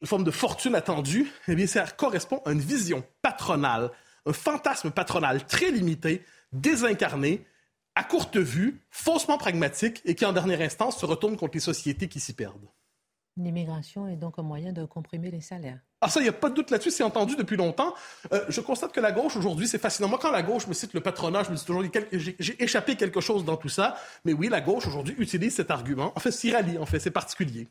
une 0.00 0.06
forme 0.06 0.24
de 0.24 0.30
fortune 0.30 0.74
attendue, 0.74 1.30
eh 1.48 1.54
bien, 1.54 1.66
ça 1.66 1.84
correspond 1.86 2.42
à 2.44 2.52
une 2.52 2.60
vision 2.60 3.04
patronale, 3.22 3.90
un 4.26 4.32
fantasme 4.32 4.90
patronal 4.90 5.46
très 5.46 5.70
limité, 5.70 6.24
désincarné, 6.52 7.44
à 7.94 8.04
courte 8.04 8.36
vue, 8.36 8.80
faussement 8.90 9.38
pragmatique 9.38 10.00
et 10.04 10.14
qui, 10.14 10.24
en 10.24 10.32
dernière 10.32 10.60
instance, 10.60 10.98
se 10.98 11.06
retourne 11.06 11.36
contre 11.36 11.54
les 11.54 11.60
sociétés 11.60 12.08
qui 12.08 12.20
s'y 12.20 12.32
perdent. 12.32 12.68
L'immigration 13.38 14.08
est 14.08 14.16
donc 14.16 14.38
un 14.38 14.42
moyen 14.42 14.72
de 14.72 14.84
comprimer 14.84 15.30
les 15.30 15.40
salaires. 15.40 15.78
Ah 16.02 16.08
ça, 16.08 16.20
il 16.20 16.24
n'y 16.24 16.28
a 16.28 16.34
pas 16.34 16.50
de 16.50 16.54
doute 16.54 16.70
là-dessus, 16.70 16.90
c'est 16.90 17.02
entendu 17.02 17.34
depuis 17.34 17.56
longtemps. 17.56 17.94
Euh, 18.32 18.44
je 18.48 18.60
constate 18.60 18.92
que 18.92 19.00
la 19.00 19.12
gauche, 19.12 19.36
aujourd'hui, 19.36 19.66
c'est 19.66 19.78
fascinant. 19.78 20.08
Moi, 20.08 20.18
quand 20.20 20.30
la 20.30 20.42
gauche 20.42 20.66
me 20.66 20.74
cite 20.74 20.92
le 20.92 21.00
patronat, 21.00 21.44
je 21.44 21.50
me 21.50 21.56
dis 21.56 21.64
toujours, 21.64 21.82
j'ai 22.12 22.62
échappé 22.62 22.96
quelque 22.96 23.20
chose 23.20 23.44
dans 23.44 23.56
tout 23.56 23.70
ça. 23.70 23.96
Mais 24.24 24.34
oui, 24.34 24.48
la 24.48 24.60
gauche, 24.60 24.86
aujourd'hui, 24.86 25.14
utilise 25.18 25.54
cet 25.54 25.70
argument. 25.70 26.12
En 26.14 26.20
fait, 26.20 26.30
s'y 26.30 26.52
rallie, 26.52 26.76
en 26.76 26.86
fait, 26.86 26.98
c'est 26.98 27.10
particulier. 27.10 27.68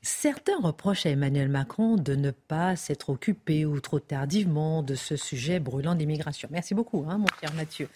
Certains 0.00 0.58
reprochent 0.60 1.06
à 1.06 1.10
Emmanuel 1.10 1.48
Macron 1.48 1.96
de 1.96 2.14
ne 2.14 2.30
pas 2.30 2.76
s'être 2.76 3.10
occupé 3.10 3.64
ou 3.64 3.80
trop 3.80 3.98
tardivement 3.98 4.82
de 4.82 4.94
ce 4.94 5.16
sujet 5.16 5.58
brûlant 5.58 5.94
d'immigration. 5.94 6.48
Merci 6.52 6.74
beaucoup, 6.74 7.04
hein, 7.08 7.18
mon 7.18 7.26
cher 7.40 7.52
Mathieu. 7.54 7.88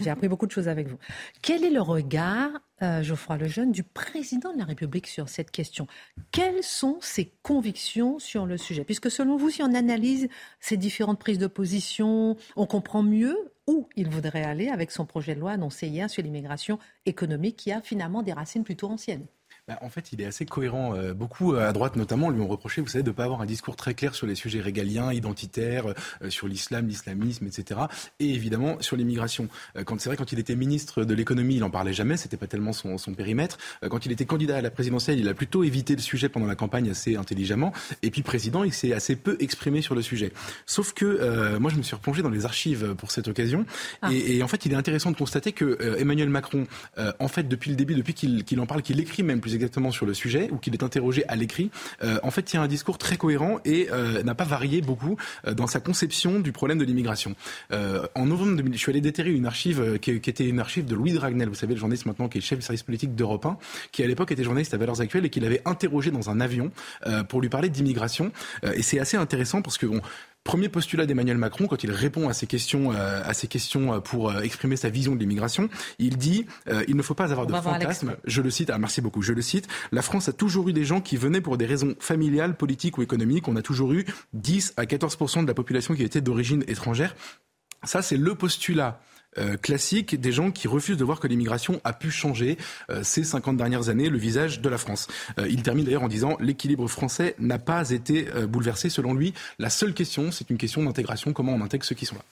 J'ai 0.00 0.10
appris 0.10 0.28
beaucoup 0.28 0.46
de 0.46 0.52
choses 0.52 0.68
avec 0.68 0.88
vous. 0.88 0.98
Quel 1.42 1.64
est 1.64 1.70
le 1.70 1.80
regard, 1.80 2.50
euh, 2.82 3.02
Geoffroy 3.02 3.36
Lejeune, 3.36 3.72
du 3.72 3.82
président 3.82 4.52
de 4.52 4.58
la 4.58 4.64
République 4.64 5.06
sur 5.06 5.28
cette 5.28 5.50
question? 5.50 5.86
Quelles 6.32 6.62
sont 6.62 6.98
ses 7.00 7.32
convictions 7.42 8.18
sur 8.18 8.46
le 8.46 8.56
sujet? 8.56 8.84
Puisque 8.84 9.10
selon 9.10 9.36
vous, 9.36 9.50
si 9.50 9.62
on 9.62 9.74
analyse 9.74 10.28
ces 10.60 10.76
différentes 10.76 11.18
prises 11.18 11.38
de 11.38 11.46
position, 11.46 12.36
on 12.56 12.66
comprend 12.66 13.02
mieux 13.02 13.36
où 13.66 13.88
il 13.96 14.08
voudrait 14.08 14.44
aller 14.44 14.68
avec 14.68 14.90
son 14.90 15.06
projet 15.06 15.34
de 15.34 15.40
loi 15.40 15.52
annoncé 15.52 15.88
hier 15.88 16.08
sur 16.08 16.22
l'immigration 16.22 16.78
économique 17.04 17.56
qui 17.56 17.72
a 17.72 17.80
finalement 17.80 18.22
des 18.22 18.32
racines 18.32 18.64
plutôt 18.64 18.88
anciennes. 18.88 19.26
Bah, 19.68 19.80
en 19.82 19.88
fait, 19.88 20.12
il 20.12 20.20
est 20.20 20.26
assez 20.26 20.46
cohérent. 20.46 20.94
Euh, 20.94 21.12
beaucoup 21.12 21.52
euh, 21.52 21.68
à 21.68 21.72
droite, 21.72 21.96
notamment, 21.96 22.30
lui 22.30 22.40
ont 22.40 22.46
reproché, 22.46 22.80
vous 22.80 22.86
savez, 22.86 23.02
de 23.02 23.10
ne 23.10 23.14
pas 23.14 23.24
avoir 23.24 23.40
un 23.40 23.46
discours 23.46 23.74
très 23.74 23.94
clair 23.94 24.14
sur 24.14 24.24
les 24.24 24.36
sujets 24.36 24.60
régaliens, 24.60 25.12
identitaires, 25.12 25.88
euh, 26.22 26.30
sur 26.30 26.46
l'islam, 26.46 26.86
l'islamisme, 26.86 27.44
etc. 27.48 27.80
Et 28.20 28.32
évidemment 28.32 28.76
sur 28.80 28.96
l'immigration. 28.96 29.48
quand 29.84 30.00
c'est 30.00 30.08
vrai, 30.08 30.16
quand 30.16 30.30
il 30.30 30.38
était 30.38 30.54
ministre 30.54 31.02
de 31.02 31.14
l'économie, 31.14 31.56
il 31.56 31.64
en 31.64 31.70
parlait 31.70 31.92
jamais. 31.92 32.16
C'était 32.16 32.36
pas 32.36 32.46
tellement 32.46 32.72
son, 32.72 32.96
son 32.96 33.14
périmètre. 33.14 33.58
quand 33.90 34.06
il 34.06 34.12
était 34.12 34.24
candidat 34.24 34.58
à 34.58 34.60
la 34.60 34.70
présidentielle, 34.70 35.18
il 35.18 35.28
a 35.28 35.34
plutôt 35.34 35.64
évité 35.64 35.96
le 35.96 36.00
sujet 36.00 36.28
pendant 36.28 36.46
la 36.46 36.54
campagne 36.54 36.88
assez 36.88 37.16
intelligemment. 37.16 37.72
Et 38.02 38.12
puis 38.12 38.22
président, 38.22 38.62
il 38.62 38.72
s'est 38.72 38.92
assez 38.92 39.16
peu 39.16 39.36
exprimé 39.40 39.82
sur 39.82 39.96
le 39.96 40.02
sujet. 40.02 40.32
Sauf 40.66 40.92
que 40.92 41.58
moi, 41.58 41.72
je 41.72 41.76
me 41.76 41.82
suis 41.82 41.96
replongé 41.96 42.22
dans 42.22 42.30
les 42.30 42.44
archives 42.44 42.94
pour 42.94 43.10
cette 43.10 43.26
occasion. 43.26 43.66
Ah. 44.02 44.12
Et, 44.12 44.36
et, 44.36 44.42
en 44.44 44.48
fait, 44.48 44.64
il 44.64 44.72
est 44.72 44.76
intéressant 44.76 45.10
de 45.10 45.16
constater 45.16 45.52
que 45.52 45.96
Emmanuel 45.98 46.28
Macron, 46.28 46.66
en 46.96 47.28
fait, 47.28 47.48
depuis 47.48 47.70
le 47.70 47.76
début, 47.76 47.94
depuis 47.94 48.14
qu'il 48.14 48.60
en 48.60 48.66
parle, 48.66 48.82
qu'il 48.82 49.00
écrit 49.00 49.22
même 49.22 49.40
plus 49.40 49.55
exactement 49.56 49.90
sur 49.90 50.06
le 50.06 50.14
sujet 50.14 50.48
ou 50.52 50.58
qu'il 50.58 50.74
est 50.74 50.82
interrogé 50.82 51.24
à 51.28 51.36
l'écrit, 51.36 51.70
euh, 52.02 52.18
en 52.22 52.30
fait, 52.30 52.52
il 52.52 52.56
y 52.56 52.58
a 52.58 52.62
un 52.62 52.68
discours 52.68 52.98
très 52.98 53.16
cohérent 53.16 53.58
et 53.64 53.88
euh, 53.90 54.22
n'a 54.22 54.34
pas 54.34 54.44
varié 54.44 54.80
beaucoup 54.80 55.16
euh, 55.46 55.54
dans 55.54 55.66
sa 55.66 55.80
conception 55.80 56.40
du 56.40 56.52
problème 56.52 56.78
de 56.78 56.84
l'immigration. 56.84 57.34
en 57.70 58.26
novembre 58.26 58.56
2000, 58.56 58.74
je 58.74 58.78
suis 58.78 58.90
allé 58.90 59.00
déterrer 59.00 59.32
une 59.32 59.46
archive 59.46 59.98
qui, 59.98 60.20
qui, 60.20 60.30
était 60.30 60.48
une 60.48 60.60
archive 60.60 60.86
de 60.86 60.94
Louis 60.94 61.12
Dragnel, 61.12 61.48
vous 61.48 61.54
savez, 61.54 61.74
le 61.74 61.80
journaliste 61.80 62.06
maintenant 62.06 62.28
qui 62.28 62.38
est 62.38 62.40
chef 62.40 62.58
du 62.58 62.64
service 62.64 62.82
politique 62.82 63.14
d'Europe 63.14 63.46
1, 63.46 63.58
qui 63.92 64.02
à 64.02 64.06
l'époque 64.06 64.32
était 64.32 64.44
journaliste 64.44 64.74
à 64.74 64.76
Valeurs 64.76 65.00
Actuelles 65.00 65.24
et 65.26 65.30
qu'il 65.30 65.44
avait 65.44 65.62
interrogé 65.64 66.10
dans 66.10 66.30
un 66.30 66.40
avion 66.40 66.70
pour 67.28 67.40
lui 67.40 67.48
parler 67.48 67.68
d'immigration. 67.68 68.32
et 68.74 68.82
c'est 68.82 68.98
assez 68.98 69.16
intéressant 69.16 69.62
parce 69.62 69.78
que 69.78 69.86
bon, 69.86 70.00
Premier 70.46 70.68
postulat 70.68 71.06
d'Emmanuel 71.06 71.38
Macron 71.38 71.66
quand 71.66 71.82
il 71.82 71.90
répond 71.90 72.28
à 72.28 72.32
ces 72.32 72.46
questions, 72.46 72.92
euh, 72.92 73.20
à 73.24 73.34
ces 73.34 73.48
questions 73.48 73.94
euh, 73.94 73.98
pour 73.98 74.30
euh, 74.30 74.40
exprimer 74.42 74.76
sa 74.76 74.88
vision 74.88 75.16
de 75.16 75.20
l'immigration, 75.20 75.68
il 75.98 76.16
dit 76.16 76.46
il 76.88 76.96
ne 76.96 77.02
faut 77.02 77.14
pas 77.14 77.32
avoir 77.32 77.46
de 77.46 77.52
fantasme. 77.52 78.16
Je 78.24 78.42
le 78.42 78.50
cite. 78.50 78.70
Ah, 78.70 78.78
merci 78.78 79.00
beaucoup. 79.00 79.22
Je 79.22 79.32
le 79.32 79.42
cite. 79.42 79.66
La 79.90 80.02
France 80.02 80.28
a 80.28 80.32
toujours 80.32 80.68
eu 80.68 80.72
des 80.72 80.84
gens 80.84 81.00
qui 81.00 81.16
venaient 81.16 81.40
pour 81.40 81.58
des 81.58 81.66
raisons 81.66 81.96
familiales, 81.98 82.56
politiques 82.56 82.96
ou 82.98 83.02
économiques. 83.02 83.48
On 83.48 83.56
a 83.56 83.62
toujours 83.62 83.92
eu 83.92 84.06
10 84.34 84.74
à 84.76 84.84
14% 84.84 85.42
de 85.42 85.48
la 85.48 85.54
population 85.54 85.94
qui 85.94 86.04
était 86.04 86.20
d'origine 86.20 86.62
étrangère. 86.68 87.16
Ça, 87.82 88.02
c'est 88.02 88.16
le 88.16 88.34
postulat 88.34 89.00
euh, 89.38 89.56
classique 89.56 90.18
des 90.20 90.32
gens 90.32 90.50
qui 90.50 90.68
refusent 90.68 90.96
de 90.96 91.04
voir 91.04 91.20
que 91.20 91.26
l'immigration 91.26 91.80
a 91.84 91.92
pu 91.92 92.10
changer 92.10 92.56
euh, 92.90 93.02
ces 93.02 93.24
50 93.24 93.56
dernières 93.56 93.88
années 93.88 94.08
le 94.08 94.18
visage 94.18 94.60
de 94.60 94.68
la 94.68 94.78
France. 94.78 95.08
Euh, 95.38 95.48
il 95.48 95.62
termine 95.62 95.84
d'ailleurs 95.84 96.02
en 96.02 96.08
disant 96.08 96.36
l'équilibre 96.40 96.88
français 96.88 97.34
n'a 97.38 97.58
pas 97.58 97.90
été 97.90 98.26
bouleversé. 98.48 98.88
Selon 98.88 99.14
lui, 99.14 99.34
la 99.58 99.70
seule 99.70 99.94
question, 99.94 100.30
c'est 100.30 100.50
une 100.50 100.58
question 100.58 100.82
d'intégration. 100.82 101.32
Comment 101.32 101.54
on 101.54 101.60
intègre 101.60 101.84
ceux 101.84 101.94
qui 101.94 102.06
sont 102.06 102.16
là? 102.16 102.22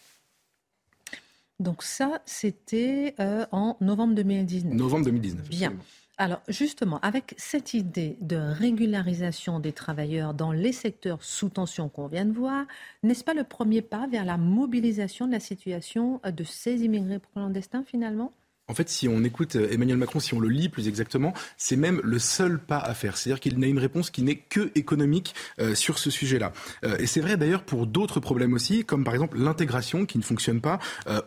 Donc 1.60 1.82
ça, 1.82 2.20
c'était 2.26 3.14
en 3.52 3.76
novembre 3.80 4.14
2019. 4.14 4.74
Novembre 4.74 5.04
2019. 5.06 5.48
Bien. 5.48 5.72
Alors 6.16 6.42
justement, 6.48 6.98
avec 7.00 7.34
cette 7.38 7.74
idée 7.74 8.16
de 8.20 8.36
régularisation 8.36 9.58
des 9.60 9.72
travailleurs 9.72 10.32
dans 10.34 10.52
les 10.52 10.72
secteurs 10.72 11.22
sous 11.24 11.48
tension 11.50 11.88
qu'on 11.88 12.06
vient 12.08 12.24
de 12.24 12.32
voir, 12.32 12.66
n'est-ce 13.02 13.24
pas 13.24 13.34
le 13.34 13.42
premier 13.44 13.82
pas 13.82 14.06
vers 14.08 14.24
la 14.24 14.36
mobilisation 14.36 15.26
de 15.26 15.32
la 15.32 15.40
situation 15.40 16.20
de 16.24 16.44
ces 16.44 16.84
immigrés 16.84 17.20
clandestins 17.32 17.84
finalement? 17.84 18.32
En 18.66 18.74
fait, 18.74 18.88
si 18.88 19.08
on 19.08 19.22
écoute 19.24 19.56
euh, 19.56 19.68
Emmanuel 19.70 19.98
Macron, 19.98 20.20
si 20.20 20.32
on 20.32 20.40
le 20.40 20.48
lit 20.48 20.70
plus 20.70 20.88
exactement, 20.88 21.34
c'est 21.58 21.76
même 21.76 22.00
le 22.02 22.18
seul 22.18 22.58
pas 22.58 22.78
à 22.78 22.94
faire. 22.94 23.16
C'est-à-dire 23.16 23.40
qu'il 23.40 23.58
n'a 23.58 23.66
une 23.66 23.78
réponse 23.78 24.10
qui 24.10 24.22
n'est 24.22 24.36
que 24.36 24.70
économique 24.74 25.34
euh, 25.60 25.74
sur 25.74 25.98
ce 25.98 26.10
sujet-là. 26.10 26.52
Euh, 26.84 26.96
et 26.98 27.06
c'est 27.06 27.20
vrai 27.20 27.36
d'ailleurs 27.36 27.62
pour 27.62 27.86
d'autres 27.86 28.20
problèmes 28.20 28.54
aussi, 28.54 28.84
comme 28.84 29.04
par 29.04 29.12
exemple 29.12 29.38
l'intégration 29.38 30.06
qui 30.06 30.16
ne 30.16 30.22
fonctionne 30.22 30.60
pas 30.60 30.78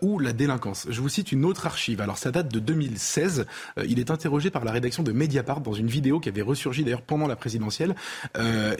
ou 0.02 0.20
la 0.20 0.34
délinquance. 0.34 0.88
Je 0.90 1.02
vous 1.02 1.10
cite 1.10 1.32
une 1.32 1.46
autre 1.46 1.66
archive. 1.66 2.02
Alors 2.02 2.18
ça 2.18 2.32
date 2.32 2.52
de 2.52 2.60
2016. 2.60 3.46
il 3.88 4.00
est 4.00 4.12
interrogé 4.12 4.50
par 4.50 4.66
la 4.66 4.72
rédaction 4.72 5.04
de 5.04 5.12
Mediapart 5.12 5.62
dans 5.62 5.74
une 5.74 5.88
vidéo 5.88 6.20
qui 6.20 6.30
avait 6.30 6.42
ressurgi 6.42 6.84
d'ailleurs 6.84 7.02
pendant 7.02 7.28
la 7.28 7.36
présidentielle. 7.36 7.96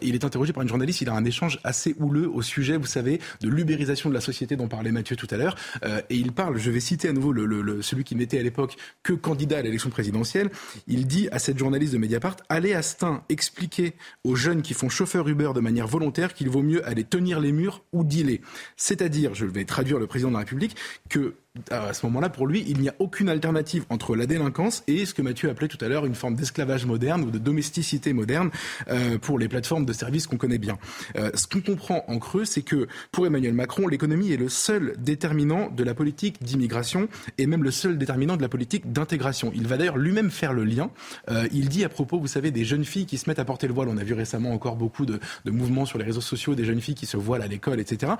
il 0.02 0.16
est 0.16 0.24
interrogé 0.24 0.54
par 0.54 0.64
une 0.64 0.70
journaliste. 0.70 1.02
Il 1.02 1.10
a 1.10 1.14
un 1.14 1.26
échange 1.26 1.60
assez 1.64 1.96
houleux 2.00 2.30
au 2.30 2.42
sujet, 2.42 2.78
vous 2.78 2.86
savez, 2.86 3.20
de 3.42 3.50
l'ubérisation 3.50 4.10
de 4.10 4.14
la 4.14 4.22
société 4.22 4.56
dont 4.56 4.68
parlait 4.68 4.92
Mathieu 4.92 5.16
tout 5.16 5.28
à 5.30 5.38
l'heure. 5.38 5.56
et 5.84 6.16
il 6.16 6.32
parle, 6.32 6.58
je 6.58 6.72
vais 6.72 6.80
citer 6.80 7.10
à 7.10 7.14
nouveau 7.14 7.34
celui 7.82 8.04
qui 8.04 8.16
mettait 8.16 8.40
l'époque 8.48 8.78
que 9.04 9.14
candidat 9.14 9.60
à 9.60 9.62
l'élection 9.62 9.90
présidentielle, 9.90 10.50
il 10.88 11.08
dit 11.08 11.28
à 11.32 11.40
cette 11.40 11.58
journaliste 11.58 11.94
de 11.94 11.98
Mediapart 11.98 12.38
Allez, 12.50 12.74
Astin, 12.74 13.24
expliquer 13.30 13.94
aux 14.24 14.36
jeunes 14.36 14.62
qui 14.62 14.74
font 14.74 14.90
chauffeur 14.90 15.28
Uber 15.28 15.52
de 15.54 15.60
manière 15.60 15.88
volontaire 15.88 16.34
qu'il 16.34 16.50
vaut 16.50 16.64
mieux 16.64 16.86
aller 16.88 17.04
tenir 17.04 17.40
les 17.40 17.52
murs 17.52 17.84
ou 17.94 18.04
dealer. 18.04 18.42
C'est-à-dire, 18.76 19.34
je 19.36 19.46
vais 19.46 19.66
traduire 19.66 20.00
le 20.00 20.08
président 20.08 20.30
de 20.30 20.34
la 20.34 20.40
République, 20.40 20.76
que 21.10 21.36
à 21.72 21.94
ce 21.94 22.06
moment-là, 22.06 22.30
pour 22.30 22.48
lui, 22.48 22.64
il 22.68 22.80
n'y 22.80 22.90
a 22.90 22.96
aucune 23.00 23.30
alternative 23.30 23.86
entre 23.90 24.16
la 24.16 24.26
délinquance 24.26 24.84
et 24.88 25.06
ce 25.06 25.14
que 25.14 25.22
Mathieu 25.22 25.50
appelait 25.50 25.68
tout 25.68 25.84
à 25.84 25.88
l'heure 25.88 26.06
une 26.06 26.16
forme 26.16 26.36
d'esclavage 26.36 26.86
moderne 26.86 27.24
ou 27.24 27.32
de 27.32 27.38
domesticité 27.38 28.14
moderne 28.14 28.50
euh, 28.90 29.18
pour 29.18 29.40
les 29.40 29.48
plateformes 29.48 29.86
de 29.86 29.94
services 29.94 30.28
qu'on 30.28 30.38
connaît 30.38 30.58
bien. 30.58 30.78
Euh, 31.18 31.32
ce 31.34 31.48
qu'on 31.48 31.62
comprend 31.62 32.04
en 32.08 32.20
creux, 32.20 32.46
c'est 32.46 32.62
que 32.62 32.88
pour 33.12 33.26
Emmanuel 33.26 33.54
Macron, 33.54 33.88
l'économie 33.88 34.32
est 34.32 34.38
le 34.38 34.50
seul 34.50 34.96
déterminant 34.98 35.70
de 35.70 35.84
la 35.84 35.94
politique 35.94 36.44
d'immigration 36.44 37.08
et 37.38 37.48
même 37.48 37.64
le 37.64 37.72
seul 37.72 37.98
déterminant 37.98 38.38
de 38.38 38.42
la 38.42 38.50
politique 38.50 38.92
d'intégration. 38.92 39.52
Il 39.56 39.68
va 39.68 39.78
d'ailleurs 39.78 39.98
lui-même 39.98 40.32
faire 40.32 40.54
le 40.54 40.64
lien. 40.64 40.90
Euh, 41.30 41.48
il 41.52 41.70
dit 41.70 41.84
à 41.84 41.90
propos, 41.90 42.20
vous 42.20 42.28
savez, 42.28 42.52
des 42.52 42.66
jeunes 42.66 42.86
filles 42.86 43.06
qui 43.06 43.18
se 43.18 43.30
mettent 43.30 43.40
à 43.40 43.46
porter 43.46 43.68
le 43.68 43.74
voile. 43.74 43.90
On 43.90 43.98
a 43.98 44.04
vu 44.04 44.14
récemment 44.14 44.52
encore 44.52 44.76
beaucoup 44.76 45.06
de, 45.06 45.20
de 45.46 45.52
mouvements 45.52 45.86
sur 45.86 45.98
les 45.98 46.06
réseaux 46.06 46.22
sociaux, 46.22 46.56
des 46.56 46.66
jeunes 46.66 46.82
filles 46.82 46.96
qui 46.96 47.06
se 47.06 47.18
voilent 47.18 47.42
à 47.42 47.48
l'école, 47.48 47.80
etc. 47.80 48.14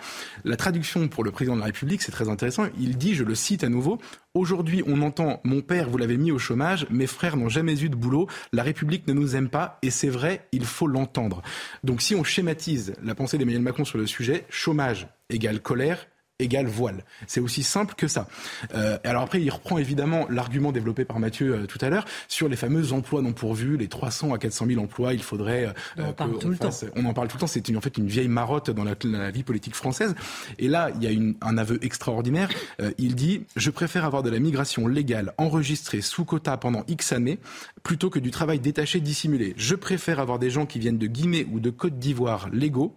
La 0.44 0.56
traduction 0.56 1.08
pour 1.08 1.24
le 1.24 1.32
président 1.32 1.56
de 1.56 1.60
la 1.60 1.68
République, 1.68 2.02
c'est 2.02 2.12
très 2.12 2.30
intéressant. 2.30 2.66
Il 2.80 2.98
dit, 2.98 3.16
je 3.16 3.24
le 3.28 3.36
cite 3.36 3.64
à 3.64 3.70
nouveau, 3.70 4.00
Aujourd'hui, 4.38 4.84
on 4.86 5.02
entend 5.02 5.42
mon 5.44 5.62
père, 5.62 5.90
vous 5.90 5.98
l'avez 5.98 6.16
mis 6.16 6.32
au 6.32 6.38
chômage, 6.38 6.86
mes 6.92 7.08
frères 7.08 7.38
n'ont 7.38 7.50
jamais 7.50 7.82
eu 7.82 7.90
de 7.90 7.96
boulot, 7.96 8.28
la 8.54 8.62
République 8.62 9.08
ne 9.08 9.14
nous 9.14 9.36
aime 9.36 9.50
pas, 9.50 9.80
et 9.82 9.90
c'est 9.90 10.10
vrai, 10.10 10.48
il 10.52 10.64
faut 10.64 10.86
l'entendre. 10.86 11.42
Donc 11.84 12.04
si 12.04 12.14
on 12.14 12.24
schématise 12.24 12.94
la 13.02 13.16
pensée 13.16 13.40
d'Emmanuel 13.40 13.64
Macron 13.64 13.84
sur 13.84 13.98
le 13.98 14.06
sujet, 14.06 14.46
chômage 14.52 15.08
égale 15.32 15.60
colère, 15.60 16.06
égale 16.40 16.68
voile. 16.68 17.04
C'est 17.26 17.40
aussi 17.40 17.64
simple 17.64 17.96
que 17.96 18.08
ça. 18.08 18.28
Euh, 18.76 19.00
alors 19.04 19.24
après, 19.24 19.42
il 19.42 19.50
reprend 19.50 19.80
évidemment 19.80 20.28
l'argument 20.30 20.72
développé 20.72 21.04
par 21.04 21.20
Mathieu 21.20 21.54
euh, 21.54 21.66
tout 21.66 21.80
à 21.82 21.90
l'heure 21.90 22.06
sur 22.28 22.48
les 22.48 22.56
fameux 22.56 22.94
emplois 22.94 23.24
non 23.24 23.34
pourvus, 23.34 23.76
les 23.76 23.88
300 23.88 24.34
à 24.34 24.38
400 24.38 24.68
000 24.68 24.84
emplois. 24.84 25.14
Il 25.14 25.24
faudrait. 25.24 25.66
Euh, 25.66 25.72
on 25.98 26.04
en 26.04 26.14
parle 26.14 26.38
tout 26.38 26.50
le 26.50 26.58
temps. 26.58 26.70
On 26.96 27.06
en 27.06 27.14
parle 27.14 27.28
tout 27.28 27.38
le 27.38 27.42
temps. 27.42 27.48
C'est 27.48 27.76
en 27.76 27.82
fait 27.82 27.98
une 27.98 28.08
vieille 28.08 28.28
marotte 28.28 28.70
dans 28.70 28.84
la, 28.84 28.94
la, 29.04 29.32
vie 29.32 29.42
politique 29.42 29.74
française. 29.74 30.14
Et 30.60 30.68
là, 30.68 30.92
il 30.96 31.04
y 31.04 31.08
a 31.08 31.12
une, 31.12 31.36
un 31.42 31.58
aveu 31.58 31.84
extraordinaire. 31.84 32.50
Euh, 32.82 32.92
il 33.00 33.16
dit 33.16 33.46
Je 33.56 33.72
préfère 33.72 34.06
avoir 34.06 34.22
de 34.22 34.30
la 34.30 34.38
migration 34.38 34.88
légale 34.88 35.34
enregistrée 35.40 36.02
sous 36.02 36.24
quota 36.24 36.56
pendant 36.58 36.84
X 36.88 37.14
années 37.14 37.40
plutôt 37.82 38.12
que 38.12 38.20
du 38.20 38.30
travail 38.30 38.60
détaché 38.60 39.00
dissimulé. 39.00 39.56
Je 39.58 39.74
préfère 39.74 40.20
avoir 40.20 40.38
des 40.38 40.52
gens 40.52 40.68
qui 40.68 40.78
viennent 40.78 40.98
de 41.00 41.08
Guinée 41.08 41.48
ou 41.52 41.60
de 41.60 41.72
Côte 41.72 41.98
d'Ivoire 41.98 42.50
légaux, 42.52 42.96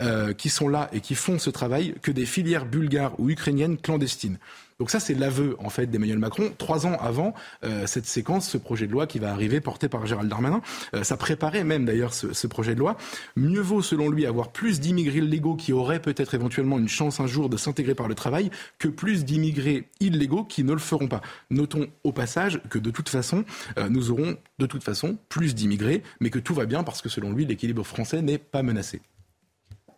euh, 0.00 0.32
qui 0.32 0.48
sont 0.48 0.68
là 0.68 0.88
et 0.92 1.00
qui 1.00 1.14
font 1.14 1.38
ce 1.38 1.50
travail, 1.50 1.94
que 2.02 2.10
des 2.10 2.26
filières 2.26 2.66
bulgares 2.66 3.18
ou 3.18 3.30
ukrainiennes 3.30 3.76
clandestines. 3.76 4.38
Donc 4.78 4.90
ça, 4.90 5.00
c'est 5.00 5.14
l'aveu 5.14 5.56
en 5.58 5.70
fait 5.70 5.86
d'Emmanuel 5.86 6.18
Macron 6.18 6.52
trois 6.56 6.86
ans 6.86 6.96
avant 7.00 7.34
euh, 7.64 7.86
cette 7.86 8.06
séquence, 8.06 8.48
ce 8.48 8.58
projet 8.58 8.86
de 8.86 8.92
loi 8.92 9.08
qui 9.08 9.18
va 9.18 9.32
arriver 9.32 9.60
porté 9.60 9.88
par 9.88 10.06
Gérald 10.06 10.30
Darmanin. 10.30 10.60
Euh, 10.94 11.02
ça 11.02 11.16
préparait 11.16 11.64
même 11.64 11.84
d'ailleurs 11.84 12.14
ce, 12.14 12.32
ce, 12.32 12.46
projet 12.46 12.74
de 12.74 12.78
loi. 12.78 12.96
Mieux 13.34 13.60
vaut, 13.60 13.82
selon 13.82 14.08
lui, 14.08 14.24
avoir 14.24 14.52
plus 14.52 14.78
d'immigrés 14.78 15.20
légaux 15.20 15.56
qui 15.56 15.72
auraient 15.72 16.00
peut-être 16.00 16.34
éventuellement 16.34 16.78
une 16.78 16.88
chance 16.88 17.18
un 17.18 17.26
jour 17.26 17.48
de 17.48 17.56
s'intégrer 17.56 17.96
par 17.96 18.06
le 18.06 18.14
travail 18.14 18.50
que 18.78 18.86
plus 18.86 19.24
d'immigrés 19.24 19.88
illégaux 19.98 20.44
qui 20.44 20.62
ne 20.62 20.72
le 20.72 20.78
feront 20.78 21.08
pas. 21.08 21.22
Notons 21.50 21.88
au 22.04 22.12
passage 22.12 22.60
que 22.70 22.78
de 22.78 22.90
toute 22.92 23.08
façon, 23.08 23.44
euh, 23.78 23.88
nous 23.88 24.12
aurons 24.12 24.36
de 24.60 24.66
toute 24.66 24.84
façon 24.84 25.18
plus 25.28 25.56
d'immigrés, 25.56 26.04
mais 26.20 26.30
que 26.30 26.38
tout 26.38 26.54
va 26.54 26.66
bien 26.66 26.84
parce 26.84 27.02
que 27.02 27.08
selon 27.08 27.32
lui, 27.32 27.46
l'équilibre 27.46 27.82
français 27.82 28.22
n'est 28.22 28.38
pas 28.38 28.62
menacé. 28.62 29.00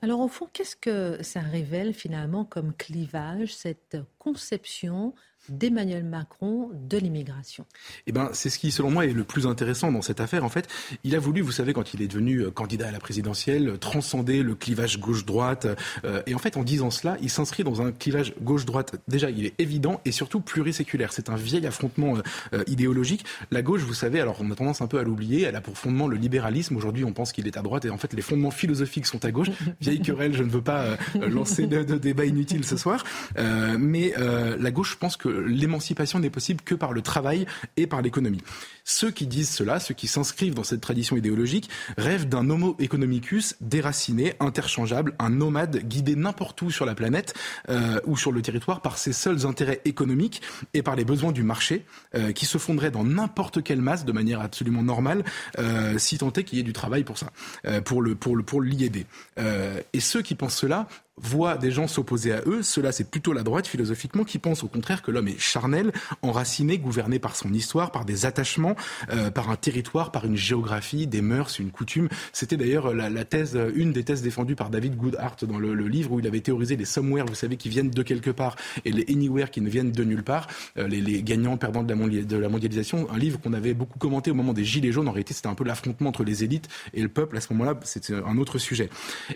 Alors 0.02 0.20
au 0.20 0.28
fond, 0.28 0.48
qu'est-ce 0.52 0.76
que 0.76 1.22
ça 1.22 1.40
révèle 1.40 1.92
finalement 1.92 2.44
comme 2.44 2.74
clivage, 2.74 3.54
cette 3.54 3.98
conception 4.18 5.14
d'Emmanuel 5.50 6.04
Macron 6.04 6.70
de 6.72 6.96
l'immigration 6.96 7.66
Eh 8.06 8.12
ben, 8.12 8.30
c'est 8.32 8.50
ce 8.50 8.58
qui, 8.58 8.70
selon 8.70 8.90
moi, 8.90 9.04
est 9.04 9.12
le 9.12 9.24
plus 9.24 9.46
intéressant 9.46 9.92
dans 9.92 10.02
cette 10.02 10.20
affaire. 10.20 10.44
En 10.44 10.48
fait, 10.48 10.68
il 11.04 11.14
a 11.14 11.18
voulu, 11.18 11.40
vous 11.40 11.52
savez, 11.52 11.72
quand 11.72 11.92
il 11.92 12.02
est 12.02 12.06
devenu 12.06 12.38
euh, 12.38 12.50
candidat 12.50 12.88
à 12.88 12.90
la 12.90 13.00
présidentielle, 13.00 13.78
transcender 13.78 14.42
le 14.42 14.54
clivage 14.54 15.00
gauche-droite. 15.00 15.66
Euh, 16.04 16.22
et 16.26 16.34
en 16.34 16.38
fait, 16.38 16.56
en 16.56 16.62
disant 16.62 16.90
cela, 16.90 17.16
il 17.20 17.30
s'inscrit 17.30 17.64
dans 17.64 17.82
un 17.82 17.92
clivage 17.92 18.34
gauche-droite. 18.40 18.96
Déjà, 19.08 19.30
il 19.30 19.44
est 19.44 19.54
évident 19.58 20.00
et 20.04 20.12
surtout 20.12 20.40
pluriséculaire. 20.40 21.12
C'est 21.12 21.28
un 21.28 21.36
vieil 21.36 21.66
affrontement 21.66 22.14
euh, 22.54 22.62
idéologique. 22.66 23.24
La 23.50 23.62
gauche, 23.62 23.82
vous 23.82 23.94
savez, 23.94 24.20
alors 24.20 24.36
on 24.40 24.50
a 24.50 24.54
tendance 24.54 24.80
un 24.80 24.86
peu 24.86 24.98
à 24.98 25.02
l'oublier. 25.02 25.42
Elle 25.42 25.56
a 25.56 25.60
pour 25.60 25.76
fondement 25.76 26.06
le 26.06 26.16
libéralisme. 26.16 26.76
Aujourd'hui, 26.76 27.04
on 27.04 27.12
pense 27.12 27.32
qu'il 27.32 27.46
est 27.46 27.56
à 27.56 27.62
droite 27.62 27.84
et 27.84 27.90
en 27.90 27.98
fait, 27.98 28.12
les 28.12 28.22
fondements 28.22 28.50
philosophiques 28.50 29.06
sont 29.06 29.24
à 29.24 29.32
gauche. 29.32 29.48
Vieille 29.80 30.00
querelle, 30.00 30.34
je 30.34 30.44
ne 30.44 30.50
veux 30.50 30.62
pas 30.62 30.96
lancer 31.14 31.66
de, 31.66 31.82
de, 31.82 31.96
débat 31.96 32.24
inutile 32.24 32.64
ce 32.64 32.76
soir. 32.76 33.04
mais 33.36 34.14
la 34.16 34.70
gauche 34.70 34.96
pense 34.96 35.16
que 35.16 35.39
l'émancipation 35.46 36.18
n'est 36.18 36.30
possible 36.30 36.62
que 36.62 36.74
par 36.74 36.92
le 36.92 37.02
travail 37.02 37.46
et 37.76 37.86
par 37.86 38.02
l'économie. 38.02 38.42
Ceux 38.84 39.10
qui 39.10 39.26
disent 39.26 39.50
cela, 39.50 39.80
ceux 39.80 39.94
qui 39.94 40.06
s'inscrivent 40.06 40.54
dans 40.54 40.64
cette 40.64 40.80
tradition 40.80 41.16
idéologique, 41.16 41.70
rêvent 41.96 42.28
d'un 42.28 42.48
homo 42.50 42.76
economicus 42.78 43.56
déraciné, 43.60 44.34
interchangeable, 44.40 45.14
un 45.18 45.30
nomade 45.30 45.78
guidé 45.86 46.16
n'importe 46.16 46.60
où 46.62 46.70
sur 46.70 46.86
la 46.86 46.94
planète 46.94 47.34
euh, 47.68 48.00
ou 48.04 48.16
sur 48.16 48.32
le 48.32 48.42
territoire 48.42 48.82
par 48.82 48.98
ses 48.98 49.12
seuls 49.12 49.46
intérêts 49.46 49.80
économiques 49.84 50.42
et 50.74 50.82
par 50.82 50.96
les 50.96 51.04
besoins 51.04 51.32
du 51.32 51.42
marché, 51.42 51.84
euh, 52.14 52.32
qui 52.32 52.46
se 52.46 52.58
fonderait 52.58 52.90
dans 52.90 53.04
n'importe 53.04 53.62
quelle 53.62 53.80
masse 53.80 54.04
de 54.04 54.12
manière 54.12 54.40
absolument 54.40 54.82
normale, 54.82 55.24
euh, 55.58 55.98
si 55.98 56.18
tant 56.18 56.32
est 56.32 56.44
qu'il 56.44 56.58
y 56.58 56.60
ait 56.60 56.64
du 56.64 56.72
travail 56.72 57.04
pour 57.04 57.18
ça, 57.18 57.30
euh, 57.66 57.80
pour 57.80 58.02
le 58.02 58.14
pour 58.14 58.36
le 58.36 58.42
pour 58.42 58.60
l'IED. 58.60 59.06
Euh, 59.38 59.80
et 59.92 60.00
ceux 60.00 60.22
qui 60.22 60.34
pensent 60.34 60.56
cela 60.56 60.88
voient 61.22 61.56
des 61.56 61.70
gens 61.70 61.86
s'opposer 61.86 62.32
à 62.32 62.42
eux, 62.46 62.62
cela 62.62 62.92
c'est 62.92 63.10
plutôt 63.10 63.32
la 63.32 63.42
droite 63.42 63.66
philosophiquement 63.66 64.24
qui 64.24 64.38
pense 64.38 64.64
au 64.64 64.68
contraire 64.68 65.02
que 65.02 65.10
l'homme 65.10 65.28
est 65.28 65.38
charnel, 65.38 65.92
enraciné, 66.22 66.78
gouverné 66.78 67.18
par 67.18 67.36
son 67.36 67.52
histoire, 67.52 67.92
par 67.92 68.04
des 68.04 68.26
attachements, 68.26 68.76
euh, 69.10 69.30
par 69.30 69.50
un 69.50 69.56
territoire, 69.56 70.12
par 70.12 70.24
une 70.24 70.36
géographie, 70.36 71.06
des 71.06 71.22
mœurs, 71.22 71.58
une 71.58 71.70
coutume. 71.70 72.08
C'était 72.32 72.56
d'ailleurs 72.56 72.94
la, 72.94 73.10
la, 73.10 73.24
thèse, 73.24 73.58
une 73.74 73.92
des 73.92 74.04
thèses 74.04 74.22
défendues 74.22 74.56
par 74.56 74.70
David 74.70 74.96
Goodhart 74.96 75.36
dans 75.42 75.58
le, 75.58 75.74
livre 75.90 76.12
où 76.12 76.20
il 76.20 76.26
avait 76.26 76.40
théorisé 76.40 76.76
les 76.76 76.84
somewhere, 76.84 77.24
vous 77.26 77.34
savez, 77.34 77.56
qui 77.56 77.68
viennent 77.68 77.90
de 77.90 78.02
quelque 78.02 78.30
part, 78.30 78.56
et 78.84 78.92
les 78.92 79.04
anywhere 79.08 79.50
qui 79.50 79.60
ne 79.60 79.68
viennent 79.68 79.92
de 79.92 80.04
nulle 80.04 80.22
part, 80.22 80.46
euh, 80.78 80.86
les, 80.86 81.00
les, 81.00 81.22
gagnants, 81.22 81.56
perdants 81.56 81.82
de 81.82 81.94
la, 81.94 82.22
de 82.22 82.36
la 82.36 82.48
mondialisation. 82.48 83.08
Un 83.10 83.18
livre 83.18 83.40
qu'on 83.40 83.52
avait 83.52 83.74
beaucoup 83.74 83.98
commenté 83.98 84.30
au 84.30 84.34
moment 84.34 84.52
des 84.52 84.64
Gilets 84.64 84.92
jaunes. 84.92 85.08
En 85.08 85.12
réalité, 85.12 85.34
c'était 85.34 85.48
un 85.48 85.54
peu 85.54 85.64
l'affrontement 85.64 86.10
entre 86.10 86.24
les 86.24 86.44
élites 86.44 86.68
et 86.94 87.02
le 87.02 87.08
peuple. 87.08 87.36
À 87.36 87.40
ce 87.40 87.52
moment-là, 87.52 87.78
c'était 87.82 88.14
un 88.14 88.38
autre 88.38 88.58
sujet. 88.58 88.88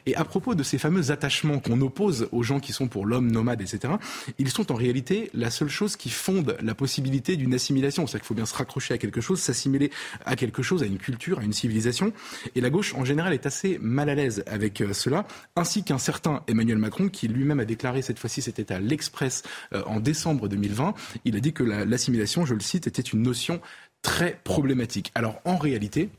Et 0.07 0.15
à 0.17 0.25
propos 0.25 0.55
de 0.55 0.63
ces 0.63 0.79
fameux 0.79 1.11
attachements 1.11 1.59
qu'on 1.59 1.74
oppose 1.81 2.29
aux 2.33 2.43
gens 2.43 2.61
qui 2.61 2.73
sont 2.73 2.89
pour 2.89 3.07
l'homme 3.07 3.31
nomade, 3.31 3.61
etc., 3.61 3.95
ils 4.39 4.51
sont 4.51 4.73
en 4.73 4.75
réalité 4.75 5.31
la 5.35 5.51
seule 5.51 5.69
chose 5.69 5.97
qui 5.97 6.11
fonde 6.11 6.57
la 6.63 6.75
possibilité 6.75 7.37
d'une 7.37 7.55
assimilation. 7.55 8.07
C'est-à-dire 8.07 8.21
qu'il 8.21 8.29
faut 8.29 8.35
bien 8.35 8.47
se 8.47 8.55
raccrocher 8.55 8.95
à 8.95 8.99
quelque 8.99 9.21
chose, 9.21 9.41
s'assimiler 9.41 9.91
à 10.25 10.37
quelque 10.37 10.63
chose, 10.63 10.83
à 10.83 10.87
une 10.87 10.99
culture, 10.99 11.39
à 11.39 11.45
une 11.45 11.53
civilisation. 11.53 12.13
Et 12.55 12.61
la 12.61 12.71
gauche, 12.71 12.95
en 12.95 13.05
général, 13.05 13.33
est 13.33 13.47
assez 13.47 13.79
mal 13.81 14.09
à 14.09 14.15
l'aise 14.15 14.45
avec 14.47 14.81
euh, 14.81 14.93
cela, 14.93 15.27
ainsi 15.57 15.85
qu'un 15.85 15.99
certain 15.99 16.43
Emmanuel 16.49 16.79
Macron, 16.79 17.09
qui 17.09 17.29
lui-même 17.29 17.61
a 17.61 17.65
déclaré 17.65 18.03
cette 18.03 18.19
fois-ci, 18.19 18.43
c'était 18.43 18.73
à 18.73 18.81
l'Express 18.81 19.43
euh, 19.73 19.83
en 19.87 20.01
décembre 20.01 20.49
2020, 20.49 20.95
il 21.25 21.37
a 21.37 21.41
dit 21.41 21.53
que 21.53 21.63
l'assimilation, 21.63 22.43
la, 22.43 22.47
je 22.47 22.55
le 22.55 22.61
cite, 22.61 22.87
était 22.87 23.03
une 23.03 23.23
notion 23.23 23.61
très 24.03 24.39
problématique. 24.45 25.11
Alors 25.15 25.41
en 25.45 25.57
réalité, 25.57 26.11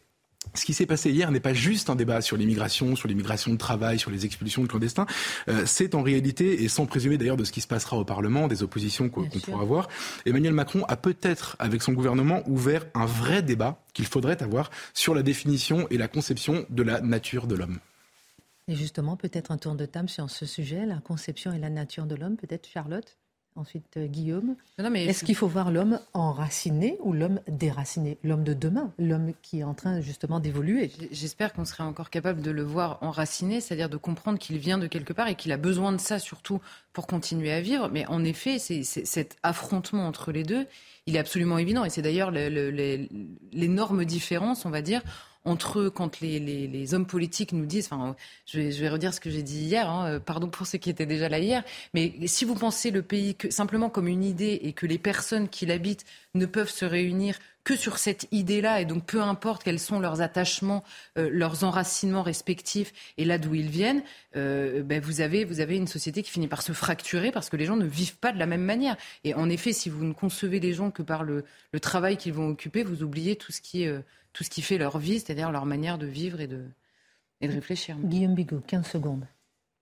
ce 0.54 0.66
qui 0.66 0.74
s'est 0.74 0.86
passé 0.86 1.12
hier 1.12 1.32
n'est 1.32 1.40
pas 1.40 1.54
juste 1.54 1.90
un 1.90 1.96
débat 1.96 2.22
sur 2.22 2.38
l'immigration, 2.38 2.96
sur 2.96 3.08
l'immigration 3.08 3.52
de 3.52 3.58
travail, 3.58 4.00
sur 4.00 4.12
les 4.12 4.26
expulsions 4.26 4.62
de 4.62 4.68
clandestins. 4.68 5.06
Euh, 5.48 5.64
c'est 5.66 5.96
en 5.96 6.02
réalité, 6.02 6.64
et 6.64 6.68
sans 6.68 6.86
présumer 6.86 7.18
d'ailleurs 7.18 7.38
de 7.38 7.44
ce 7.44 7.52
qui 7.52 7.62
se 7.62 7.68
passera 7.68 7.98
au 7.98 8.06
Parlement, 8.06 8.48
des 8.48 8.64
oppositions 8.64 9.10
qu'on 9.10 9.28
qu 9.28 9.40
pourra 9.40 9.64
avoir, 9.64 9.90
Emmanuel 10.26 10.54
Macron 10.54 10.84
a 10.88 10.98
peut-être, 10.98 11.56
avec 11.60 11.82
son 11.82 11.94
gouvernement, 11.94 12.44
ouvert 12.48 12.86
un 12.94 13.06
vrai 13.06 13.42
débat 13.42 13.82
qu'il 13.94 14.06
faudrait 14.06 14.42
avoir 14.44 14.70
sur 14.94 15.16
la 15.16 15.24
définition 15.24 15.88
et 15.90 15.98
la 15.98 16.08
conception 16.08 16.66
de 16.70 16.84
la 16.84 17.02
nature 17.02 17.48
de 17.48 17.56
l'homme. 17.56 17.80
Et 18.68 18.76
justement, 18.76 19.16
peut-être 19.16 19.52
un 19.52 19.58
tour 19.58 19.76
de 19.76 19.86
table 19.86 20.10
sur 20.10 20.30
ce 20.30 20.46
sujet, 20.46 20.86
la 20.86 20.98
conception 20.98 21.52
et 21.52 21.60
la 21.60 21.70
nature 21.70 22.06
de 22.06 22.16
l'homme, 22.16 22.36
peut-être 22.36 22.68
Charlotte? 22.68 23.18
Ensuite, 23.58 23.96
euh, 23.96 24.08
Guillaume. 24.08 24.56
Est-ce 24.78 25.24
qu'il 25.24 25.36
faut 25.36 25.48
voir 25.48 25.72
l'homme 25.72 26.00
enraciné 26.14 26.98
ou 27.02 27.14
l'homme 27.14 27.40
déraciné 27.48 28.18
L'homme 28.22 28.44
de 28.44 28.54
demain, 28.54 28.92
l'homme 29.00 29.32
qui 29.42 29.60
est 29.60 29.64
en 29.64 29.74
train 29.74 30.02
justement 30.02 30.42
d'évoluer? 30.42 30.92
J'espère 31.12 31.54
qu'on 31.54 31.64
serait 31.64 31.86
encore 31.86 32.10
capable 32.10 32.42
de 32.42 32.52
le 32.52 32.64
voir 32.64 32.98
enraciné, 33.02 33.62
c'est-à-dire 33.62 33.90
de 33.90 33.96
comprendre 33.96 34.40
qu'il 34.40 34.58
vient 34.58 34.78
de 34.78 34.88
quelque 34.88 35.14
part 35.14 35.30
et 35.30 35.36
qu'il 35.36 35.54
a 35.54 35.58
besoin 35.58 35.94
de 35.94 36.00
ça 36.00 36.20
surtout 36.20 36.60
pour 36.92 37.08
continuer 37.08 37.54
à 37.54 37.62
vivre. 37.62 37.88
Mais 37.90 38.06
en 38.08 38.26
effet, 38.26 38.60
c'est 38.60 38.84
cet 38.84 39.38
affrontement 39.42 40.06
entre 40.06 40.34
les 40.34 40.44
deux, 40.44 40.68
il 41.06 41.16
est 41.16 41.20
absolument 41.20 41.58
évident. 41.58 41.86
Et 41.86 41.90
c'est 41.90 42.02
d'ailleurs 42.02 42.32
l'énorme 42.32 44.04
différence, 44.04 44.66
on 44.66 44.70
va 44.70 44.82
dire, 44.82 45.02
entre 45.46 45.80
eux, 45.80 45.90
quand 45.90 46.20
les, 46.22 46.94
hommes 46.94 47.06
politiques 47.06 47.54
nous 47.54 47.66
disent, 47.66 47.88
enfin, 47.92 48.16
je 48.46 48.60
vais, 48.60 48.90
redire 48.90 49.14
ce 49.14 49.20
que 49.20 49.30
j'ai 49.30 49.44
dit 49.44 49.60
hier, 49.60 49.90
hein, 49.90 50.08
euh, 50.08 50.20
pardon 50.20 50.48
pour 50.50 50.68
ceux 50.68 50.78
qui 50.78 50.90
étaient 50.90 51.06
déjà 51.06 51.30
là 51.30 51.40
hier, 51.40 51.64
mais 51.94 52.14
si 52.26 52.46
vous 52.46 52.56
pensez 52.56 52.92
le 52.92 53.02
pays 53.02 53.38
simplement 53.50 53.90
comme 53.90 54.08
une 54.08 54.24
idée 54.24 54.60
et 54.64 54.74
que 54.74 54.86
les 54.86 54.98
personnes 54.98 55.48
qui 55.48 55.66
l'habitent 55.66 56.06
ne 56.34 56.46
peuvent 56.46 56.70
se 56.70 56.86
réunir 56.86 57.38
que 57.64 57.76
sur 57.76 57.98
cette 57.98 58.28
idée-là, 58.32 58.80
et 58.80 58.86
donc 58.86 59.06
peu 59.06 59.22
importe 59.22 59.64
quels 59.64 59.80
sont 59.80 60.00
leurs 60.00 60.22
attachements, 60.22 60.84
euh, 61.18 61.30
leurs 61.32 61.64
enracinements 61.64 62.22
respectifs 62.22 62.94
et 63.18 63.26
là 63.26 63.40
d'où 63.40 63.56
ils 63.56 63.70
viennent, 63.70 64.04
euh, 64.36 64.84
ben 64.84 65.02
vous, 65.02 65.20
avez, 65.20 65.46
vous 65.46 65.62
avez 65.62 65.76
une 65.76 65.88
société 65.88 66.22
qui 66.22 66.30
finit 66.30 66.48
par 66.48 66.62
se 66.62 66.74
fracturer 66.74 67.32
parce 67.32 67.50
que 67.50 67.58
les 67.58 67.66
gens 67.66 67.76
ne 67.76 67.88
vivent 67.88 68.18
pas 68.18 68.32
de 68.32 68.38
la 68.38 68.46
même 68.46 68.64
manière. 68.64 68.98
Et 69.24 69.34
en 69.34 69.50
effet, 69.50 69.74
si 69.74 69.90
vous 69.90 70.06
ne 70.06 70.14
concevez 70.14 70.60
les 70.60 70.74
gens 70.74 70.92
que 70.92 71.02
par 71.02 71.24
le 71.24 71.44
travail 71.82 72.18
qu'ils 72.18 72.34
vont 72.34 72.50
occuper, 72.50 72.84
vous 72.84 73.02
oubliez 73.02 73.36
tout 73.36 73.52
ce 73.52 73.62
qui 73.62 73.84
est 73.84 73.94
tout 74.36 74.44
ce 74.44 74.50
qui 74.50 74.62
fait 74.62 74.78
leur 74.78 74.98
vie, 75.00 75.20
c'est-à-dire 75.20 75.50
leur 75.50 75.66
manière 75.66 75.98
de 75.98 76.06
vivre 76.06 76.42
et 76.42 76.48
de, 76.48 76.66
et 77.40 77.48
de 77.48 77.54
réfléchir. 77.54 77.96
Guillaume 77.98 78.36
Bigot, 78.36 78.62
15 78.68 78.86
secondes. 78.86 79.26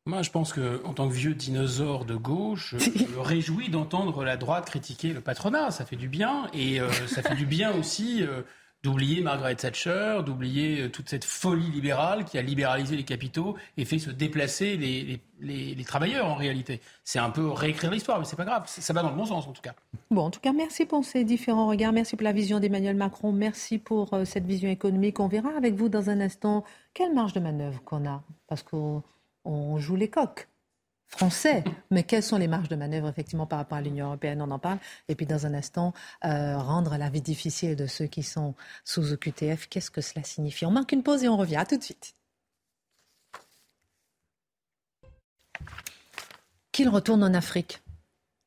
Moi, 0.05 0.21
je 0.21 0.29
pense 0.29 0.53
qu'en 0.53 0.93
tant 0.93 1.09
que 1.09 1.13
vieux 1.13 1.33
dinosaure 1.33 2.05
de 2.05 2.15
gauche, 2.15 2.75
je 2.77 3.03
me 3.15 3.19
réjouis 3.19 3.69
d'entendre 3.69 4.23
la 4.23 4.37
droite 4.37 4.65
critiquer 4.67 5.11
le 5.11 5.21
patronat. 5.21 5.71
Ça 5.71 5.85
fait 5.85 5.95
du 5.95 6.07
bien. 6.07 6.49
Et 6.53 6.79
euh, 6.79 6.91
ça 7.07 7.23
fait 7.23 7.35
du 7.35 7.47
bien 7.47 7.73
aussi 7.73 8.21
euh, 8.21 8.43
d'oublier 8.83 9.21
Margaret 9.21 9.55
Thatcher, 9.55 10.19
d'oublier 10.25 10.81
euh, 10.81 10.89
toute 10.89 11.09
cette 11.09 11.23
folie 11.23 11.71
libérale 11.71 12.25
qui 12.25 12.37
a 12.37 12.41
libéralisé 12.41 12.97
les 12.97 13.03
capitaux 13.03 13.55
et 13.77 13.85
fait 13.85 13.97
se 13.97 14.11
déplacer 14.11 14.75
les, 14.75 15.21
les, 15.39 15.83
travailleurs 15.85 16.27
en 16.27 16.35
réalité. 16.35 16.81
C'est 17.03 17.19
un 17.19 17.29
peu 17.29 17.49
réécrire 17.49 17.91
l'histoire, 17.91 18.19
mais 18.19 18.25
c'est 18.25 18.35
pas 18.35 18.45
grave. 18.45 18.63
Ça 18.67 18.93
va 18.93 19.01
dans 19.01 19.09
le 19.09 19.15
bon 19.15 19.25
sens 19.25 19.47
en 19.47 19.53
tout 19.53 19.61
cas. 19.61 19.73
Bon, 20.11 20.23
en 20.23 20.29
tout 20.29 20.41
cas, 20.41 20.51
merci 20.51 20.85
pour 20.85 21.03
ces 21.05 21.23
différents 21.23 21.67
regards. 21.67 21.93
Merci 21.93 22.17
pour 22.17 22.25
la 22.25 22.33
vision 22.33 22.59
d'Emmanuel 22.59 22.95
Macron. 22.95 23.31
Merci 23.31 23.77
pour 23.77 24.13
euh, 24.13 24.25
cette 24.25 24.45
vision 24.45 24.69
économique. 24.69 25.19
On 25.19 25.27
verra 25.27 25.51
avec 25.55 25.75
vous 25.75 25.87
dans 25.87 26.09
un 26.09 26.19
instant 26.19 26.65
quelle 26.93 27.13
marge 27.13 27.33
de 27.33 27.39
manœuvre 27.39 27.81
qu'on 27.83 28.05
a, 28.05 28.21
parce 28.47 28.63
qu'on 28.63 29.03
joue 29.77 29.95
les 29.95 30.09
coques 30.09 30.49
français. 31.13 31.63
Mais 31.91 32.03
quelles 32.03 32.23
sont 32.23 32.37
les 32.37 32.47
marges 32.47 32.69
de 32.69 32.75
manœuvre 32.75 33.07
effectivement 33.07 33.45
par 33.45 33.59
rapport 33.59 33.77
à 33.77 33.81
l'Union 33.81 34.07
européenne? 34.07 34.41
On 34.41 34.51
en 34.51 34.59
parle. 34.59 34.79
Et 35.07 35.15
puis 35.15 35.25
dans 35.25 35.45
un 35.45 35.53
instant, 35.53 35.93
euh, 36.25 36.57
rendre 36.57 36.97
la 36.97 37.09
vie 37.09 37.21
difficile 37.21 37.75
de 37.75 37.87
ceux 37.87 38.07
qui 38.07 38.23
sont 38.23 38.55
sous 38.83 39.13
OQTF, 39.13 39.67
qu'est-ce 39.67 39.91
que 39.91 40.01
cela 40.01 40.23
signifie? 40.23 40.65
On 40.65 40.71
marque 40.71 40.91
une 40.91 41.03
pause 41.03 41.23
et 41.23 41.29
on 41.29 41.37
revient. 41.37 41.57
À 41.57 41.65
tout 41.65 41.77
de 41.77 41.83
suite. 41.83 42.15
Qu'il 46.71 46.89
retourne 46.89 47.23
en 47.23 47.33
Afrique. 47.35 47.83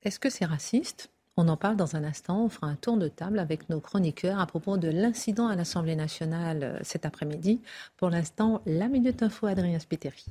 Est-ce 0.02 0.18
que 0.18 0.28
c'est 0.28 0.44
raciste? 0.44 1.10
On 1.36 1.48
en 1.48 1.56
parle 1.56 1.76
dans 1.76 1.94
un 1.94 2.02
instant. 2.02 2.44
On 2.44 2.48
fera 2.48 2.66
un 2.66 2.74
tour 2.74 2.96
de 2.96 3.08
table 3.08 3.38
avec 3.38 3.68
nos 3.68 3.80
chroniqueurs 3.80 4.40
à 4.40 4.46
propos 4.46 4.76
de 4.76 4.88
l'incident 4.88 5.46
à 5.46 5.54
l'Assemblée 5.54 5.94
nationale 5.94 6.62
euh, 6.64 6.78
cet 6.82 7.06
après-midi. 7.06 7.60
Pour 7.96 8.10
l'instant, 8.10 8.60
la 8.66 8.88
Minute 8.88 9.22
Info, 9.22 9.46
Adrien 9.46 9.78
Spiteri. 9.78 10.24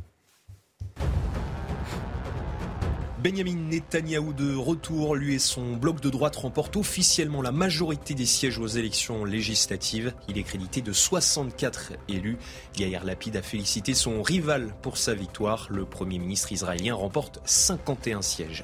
Benjamin 3.26 3.56
Netanyahou 3.56 4.34
de 4.34 4.56
retour, 4.56 5.16
lui 5.16 5.34
et 5.34 5.40
son 5.40 5.78
bloc 5.78 6.00
de 6.00 6.12
droite 6.12 6.36
remportent 6.36 6.76
officiellement 6.76 7.42
la 7.42 7.52
majorité 7.52 8.14
des 8.14 8.28
sièges 8.28 8.60
aux 8.60 8.68
élections 8.68 9.26
législatives. 9.26 10.14
Il 10.30 10.38
est 10.38 10.44
crédité 10.44 10.82
de 10.82 10.94
64 10.94 11.94
élus. 12.08 12.38
Yair 12.78 13.04
Lapid 13.04 13.36
a 13.36 13.42
félicité 13.42 13.96
son 13.96 14.22
rival 14.22 14.76
pour 14.84 15.00
sa 15.00 15.16
victoire. 15.16 15.66
Le 15.72 15.86
Premier 15.86 16.20
ministre 16.20 16.52
israélien 16.52 16.94
remporte 16.94 17.40
51 17.46 18.22
sièges. 18.22 18.64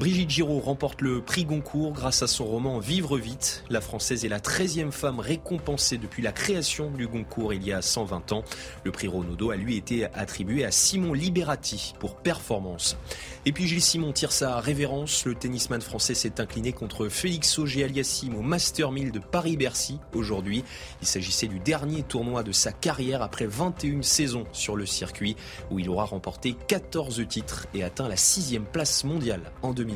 Brigitte 0.00 0.30
Giraud 0.30 0.60
remporte 0.60 1.02
le 1.02 1.20
prix 1.20 1.44
Goncourt 1.44 1.92
grâce 1.92 2.22
à 2.22 2.26
son 2.26 2.46
roman 2.46 2.78
Vivre 2.78 3.18
vite. 3.18 3.64
La 3.68 3.82
Française 3.82 4.24
est 4.24 4.30
la 4.30 4.38
13e 4.38 4.92
femme 4.92 5.20
récompensée 5.20 5.98
depuis 5.98 6.22
la 6.22 6.32
création 6.32 6.90
du 6.90 7.06
Goncourt 7.06 7.52
il 7.52 7.62
y 7.66 7.70
a 7.70 7.82
120 7.82 8.32
ans. 8.32 8.42
Le 8.84 8.92
prix 8.92 9.08
Renaudot 9.08 9.50
a 9.50 9.56
lui 9.56 9.76
été 9.76 10.06
attribué 10.14 10.64
à 10.64 10.70
Simon 10.70 11.12
Liberati 11.12 11.92
pour 12.00 12.16
performance. 12.16 12.96
Et 13.44 13.52
puis 13.52 13.66
Gilles 13.66 13.82
Simon 13.82 14.12
tire 14.12 14.32
sa 14.32 14.58
révérence. 14.58 15.26
Le 15.26 15.34
tennisman 15.34 15.82
français 15.82 16.14
s'est 16.14 16.40
incliné 16.40 16.72
contre 16.72 17.08
Félix 17.10 17.58
Auger-Aliassime 17.58 18.36
au 18.36 18.42
Master 18.42 18.92
1000 18.92 19.12
de 19.12 19.18
Paris-Bercy 19.18 19.98
aujourd'hui. 20.14 20.64
Il 21.02 21.08
s'agissait 21.08 21.46
du 21.46 21.58
dernier 21.58 22.04
tournoi 22.04 22.42
de 22.42 22.52
sa 22.52 22.72
carrière 22.72 23.20
après 23.20 23.44
21 23.44 24.00
saisons 24.00 24.46
sur 24.52 24.76
le 24.76 24.86
circuit 24.86 25.36
où 25.70 25.78
il 25.78 25.90
aura 25.90 26.06
remporté 26.06 26.56
14 26.68 27.22
titres 27.28 27.66
et 27.74 27.84
atteint 27.84 28.08
la 28.08 28.16
sixième 28.16 28.64
place 28.64 29.04
mondiale 29.04 29.52
en 29.60 29.74
2020. 29.74 29.89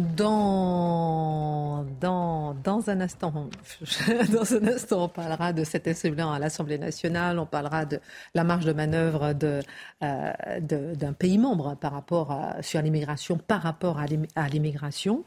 Dans, 0.00 1.86
dans, 2.00 2.54
dans, 2.54 2.90
un 2.90 3.00
instant, 3.00 3.32
dans 4.32 4.54
un 4.54 4.66
instant, 4.66 5.04
on 5.04 5.08
parlera 5.08 5.52
de 5.52 5.62
cet 5.62 5.86
incident 5.86 6.32
à 6.32 6.40
l'Assemblée 6.40 6.78
nationale, 6.78 7.38
on 7.38 7.46
parlera 7.46 7.84
de 7.84 8.00
la 8.34 8.42
marge 8.42 8.64
de 8.64 8.72
manœuvre 8.72 9.34
de, 9.34 9.60
euh, 10.02 10.32
d'un 10.60 11.12
pays 11.12 11.38
membre 11.38 11.76
par 11.76 11.92
rapport 11.92 12.36
sur 12.60 12.82
l'immigration, 12.82 13.38
par 13.38 13.62
rapport 13.62 14.00
à 14.00 14.48
l'immigration. 14.48 15.22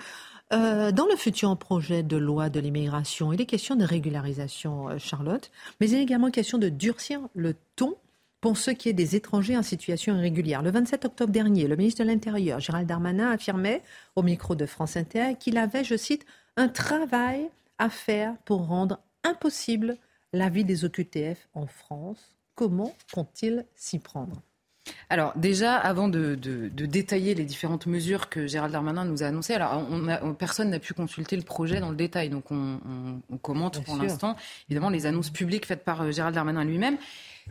Euh, 0.53 0.91
dans 0.93 1.07
le 1.07 1.15
futur 1.17 1.57
projet 1.57 2.03
de 2.03 2.15
loi 2.15 2.49
de 2.49 2.61
l'immigration, 2.61 3.33
il 3.33 3.41
est 3.41 3.45
question 3.45 3.75
de 3.75 3.83
régularisation, 3.83 4.89
euh, 4.89 4.97
Charlotte, 4.97 5.51
mais 5.79 5.89
il 5.89 5.97
est 5.97 6.03
également 6.03 6.31
question 6.31 6.57
de 6.57 6.69
durcir 6.69 7.19
le 7.35 7.55
ton 7.75 7.95
pour 8.47 8.57
ce 8.57 8.71
qui 8.71 8.87
est 8.87 8.93
des 8.93 9.17
étrangers 9.17 9.57
en 9.57 9.61
situation 9.61 10.15
irrégulière. 10.15 10.61
Le 10.61 10.71
27 10.71 11.03
octobre 11.03 11.33
dernier, 11.33 11.67
le 11.67 11.75
ministre 11.75 12.01
de 12.01 12.07
l'Intérieur, 12.07 12.61
Gérald 12.61 12.87
Darmanin, 12.87 13.29
affirmait 13.29 13.81
au 14.15 14.23
micro 14.23 14.55
de 14.55 14.65
France 14.65 14.95
Inter 14.95 15.35
qu'il 15.37 15.57
avait, 15.57 15.83
je 15.83 15.97
cite, 15.97 16.25
un 16.55 16.69
travail 16.69 17.49
à 17.77 17.89
faire 17.89 18.37
pour 18.45 18.65
rendre 18.65 19.01
impossible 19.25 19.97
la 20.31 20.47
vie 20.47 20.63
des 20.63 20.85
OQTF 20.85 21.49
en 21.55 21.67
France. 21.67 22.37
Comment 22.55 22.95
compte-t-il 23.13 23.65
s'y 23.75 23.99
prendre? 23.99 24.41
Alors 25.09 25.33
déjà, 25.35 25.75
avant 25.75 26.07
de, 26.07 26.35
détailler 26.71 27.35
les 27.35 27.43
différentes 27.43 27.85
mesures 27.85 28.29
que 28.29 28.47
Gérald 28.47 28.71
Darmanin 28.71 29.03
nous 29.03 29.23
a 29.23 29.27
annoncées, 29.27 29.55
alors 29.55 29.85
on 29.91 30.33
personne 30.33 30.69
n'a 30.69 30.79
pu 30.79 30.93
consulter 30.93 31.35
le 31.35 31.41
projet 31.41 31.81
dans 31.81 31.89
le 31.89 31.97
détail, 31.97 32.29
donc 32.29 32.45
on, 32.49 32.79
commente 33.41 33.83
pour 33.83 33.97
l'instant 33.97 34.37
évidemment 34.69 34.89
les 34.89 35.05
annonces 35.05 35.31
publiques 35.31 35.65
faites 35.65 35.83
par 35.83 36.01
euh, 36.01 36.11
Gérald 36.11 36.33
Darmanin 36.33 36.63
lui-même. 36.63 36.97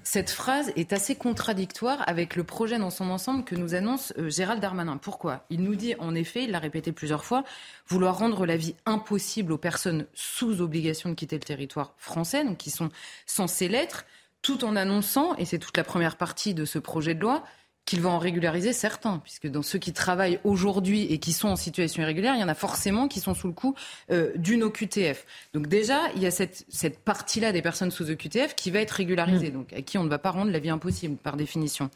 Cette 0.02 0.30
phrase 0.30 0.72
est 0.76 0.92
assez 0.92 1.16
contradictoire 1.16 2.02
avec 2.06 2.36
le 2.36 2.44
projet 2.44 2.78
dans 2.78 2.90
son 2.90 3.10
ensemble 3.10 3.44
que 3.44 3.54
nous 3.54 3.74
annonce 3.74 4.12
euh, 4.18 4.30
Gérald 4.30 4.60
Darmanin. 4.60 4.96
Pourquoi? 4.96 5.44
Il 5.50 5.62
nous 5.62 5.74
dit 5.74 5.94
en 5.98 6.14
effet, 6.14 6.44
il 6.44 6.52
l'a 6.52 6.58
répété 6.58 6.92
plusieurs 6.92 7.24
fois, 7.24 7.44
vouloir 7.88 8.18
rendre 8.18 8.46
la 8.46 8.56
vie 8.56 8.76
impossible 8.86 9.52
aux 9.52 9.58
personnes 9.58 10.06
sous 10.14 10.60
obligation 10.60 11.10
de 11.10 11.14
quitter 11.14 11.36
le 11.36 11.42
territoire 11.42 11.94
français, 11.96 12.44
donc 12.44 12.58
qui 12.58 12.70
sont 12.70 12.90
censées 13.26 13.68
l'être 13.68 14.04
tout 14.42 14.64
en 14.64 14.76
annonçant, 14.76 15.34
et 15.36 15.44
c'est 15.44 15.58
toute 15.58 15.76
la 15.76 15.82
première 15.82 16.16
partie 16.16 16.54
de 16.54 16.64
ce 16.64 16.78
projet 16.78 17.14
de 17.14 17.20
loi, 17.20 17.42
qu'il 17.86 18.00
va 18.00 18.10
en 18.10 18.18
régulariser 18.18 18.72
certains, 18.72 19.20
puisque 19.20 19.46
dans 19.46 19.62
ceux 19.62 19.78
qui 19.78 19.92
travaillent 19.92 20.40
aujourd'hui 20.42 21.04
et 21.04 21.18
qui 21.18 21.32
sont 21.32 21.48
en 21.48 21.56
situation 21.56 22.02
irrégulière, 22.02 22.34
il 22.34 22.40
y 22.40 22.44
en 22.44 22.48
a 22.48 22.54
forcément 22.54 23.06
qui 23.06 23.20
sont 23.20 23.32
sous 23.32 23.46
le 23.46 23.52
coup 23.52 23.76
euh, 24.10 24.32
d'une 24.36 24.64
OQTF. 24.64 25.24
Donc 25.54 25.68
déjà, 25.68 26.00
il 26.16 26.22
y 26.22 26.26
a 26.26 26.32
cette, 26.32 26.66
cette 26.68 26.98
partie-là 26.98 27.52
des 27.52 27.62
personnes 27.62 27.92
sous 27.92 28.10
OQTF 28.10 28.56
qui 28.56 28.72
va 28.72 28.80
être 28.80 28.90
régularisée, 28.90 29.50
mmh. 29.50 29.54
donc 29.54 29.72
à 29.72 29.82
qui 29.82 29.98
on 29.98 30.04
ne 30.04 30.08
va 30.08 30.18
pas 30.18 30.32
rendre 30.32 30.50
la 30.50 30.58
vie 30.58 30.68
impossible 30.68 31.16
par 31.16 31.36
définition. 31.36 31.88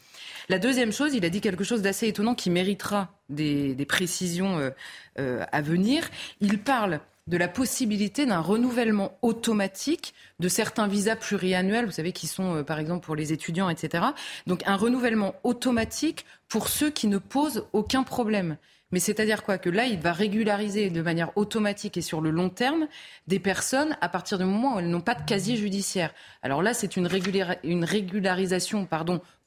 La 0.48 0.60
deuxième 0.60 0.92
chose, 0.92 1.12
il 1.12 1.24
a 1.24 1.28
dit 1.28 1.40
quelque 1.40 1.64
chose 1.64 1.82
d'assez 1.82 2.06
étonnant 2.06 2.36
qui 2.36 2.50
méritera 2.50 3.12
des, 3.28 3.74
des 3.74 3.86
précisions 3.86 4.58
euh, 4.58 4.70
euh, 5.18 5.44
à 5.50 5.60
venir. 5.60 6.08
Il 6.40 6.60
parle 6.60 7.00
de 7.26 7.36
la 7.36 7.48
possibilité 7.48 8.26
d'un 8.26 8.40
renouvellement 8.40 9.18
automatique 9.22 10.14
de 10.40 10.48
certains 10.48 10.88
visas 10.88 11.16
pluriannuels, 11.16 11.86
vous 11.86 11.92
savez, 11.92 12.12
qui 12.12 12.26
sont 12.26 12.56
euh, 12.56 12.62
par 12.62 12.78
exemple 12.78 13.04
pour 13.04 13.16
les 13.16 13.32
étudiants, 13.32 13.68
etc. 13.68 14.04
Donc 14.46 14.62
un 14.66 14.76
renouvellement 14.76 15.34
automatique 15.44 16.26
pour 16.48 16.68
ceux 16.68 16.90
qui 16.90 17.06
ne 17.06 17.18
posent 17.18 17.66
aucun 17.72 18.02
problème. 18.02 18.56
Mais 18.92 18.98
c'est-à-dire 18.98 19.44
quoi? 19.44 19.58
Que 19.58 19.70
là, 19.70 19.86
il 19.86 20.00
va 20.00 20.12
régulariser 20.12 20.90
de 20.90 21.02
manière 21.02 21.36
automatique 21.36 21.96
et 21.96 22.00
sur 22.00 22.20
le 22.20 22.30
long 22.30 22.48
terme 22.48 22.88
des 23.28 23.38
personnes 23.38 23.96
à 24.00 24.08
partir 24.08 24.38
du 24.38 24.44
moment 24.44 24.74
où 24.74 24.78
elles 24.80 24.90
n'ont 24.90 25.00
pas 25.00 25.14
de 25.14 25.22
casier 25.22 25.56
judiciaire. 25.56 26.12
Alors 26.42 26.62
là, 26.62 26.74
c'est 26.74 26.96
une, 26.96 27.06
régularisation 27.06 28.88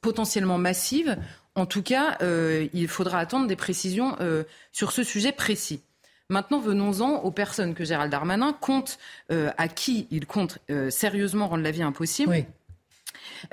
potentiellement 0.02 0.58
massive. 0.58 1.18
En 1.56 1.66
tout 1.66 1.84
cas, 1.84 2.18
euh, 2.22 2.68
il 2.74 2.88
faudra 2.88 3.20
attendre 3.20 3.48
des 3.48 3.56
précisions 3.58 4.16
euh, 4.22 4.44
sur 4.72 4.92
ce 4.92 5.04
sujet 5.04 5.34
précis. 5.34 5.82
Maintenant, 6.34 6.60
venons-en 6.60 7.18
aux 7.18 7.30
personnes 7.30 7.76
que 7.76 7.86
Gérald 7.86 8.12
Darmanin 8.12 8.54
compte, 8.60 8.98
euh, 9.32 9.52
à 9.60 9.68
qui 9.68 10.08
il 10.10 10.26
compte 10.26 10.58
euh, 10.72 10.90
sérieusement 10.90 11.48
rendre 11.48 11.62
la 11.62 11.70
vie 11.70 11.84
impossible. 11.84 12.46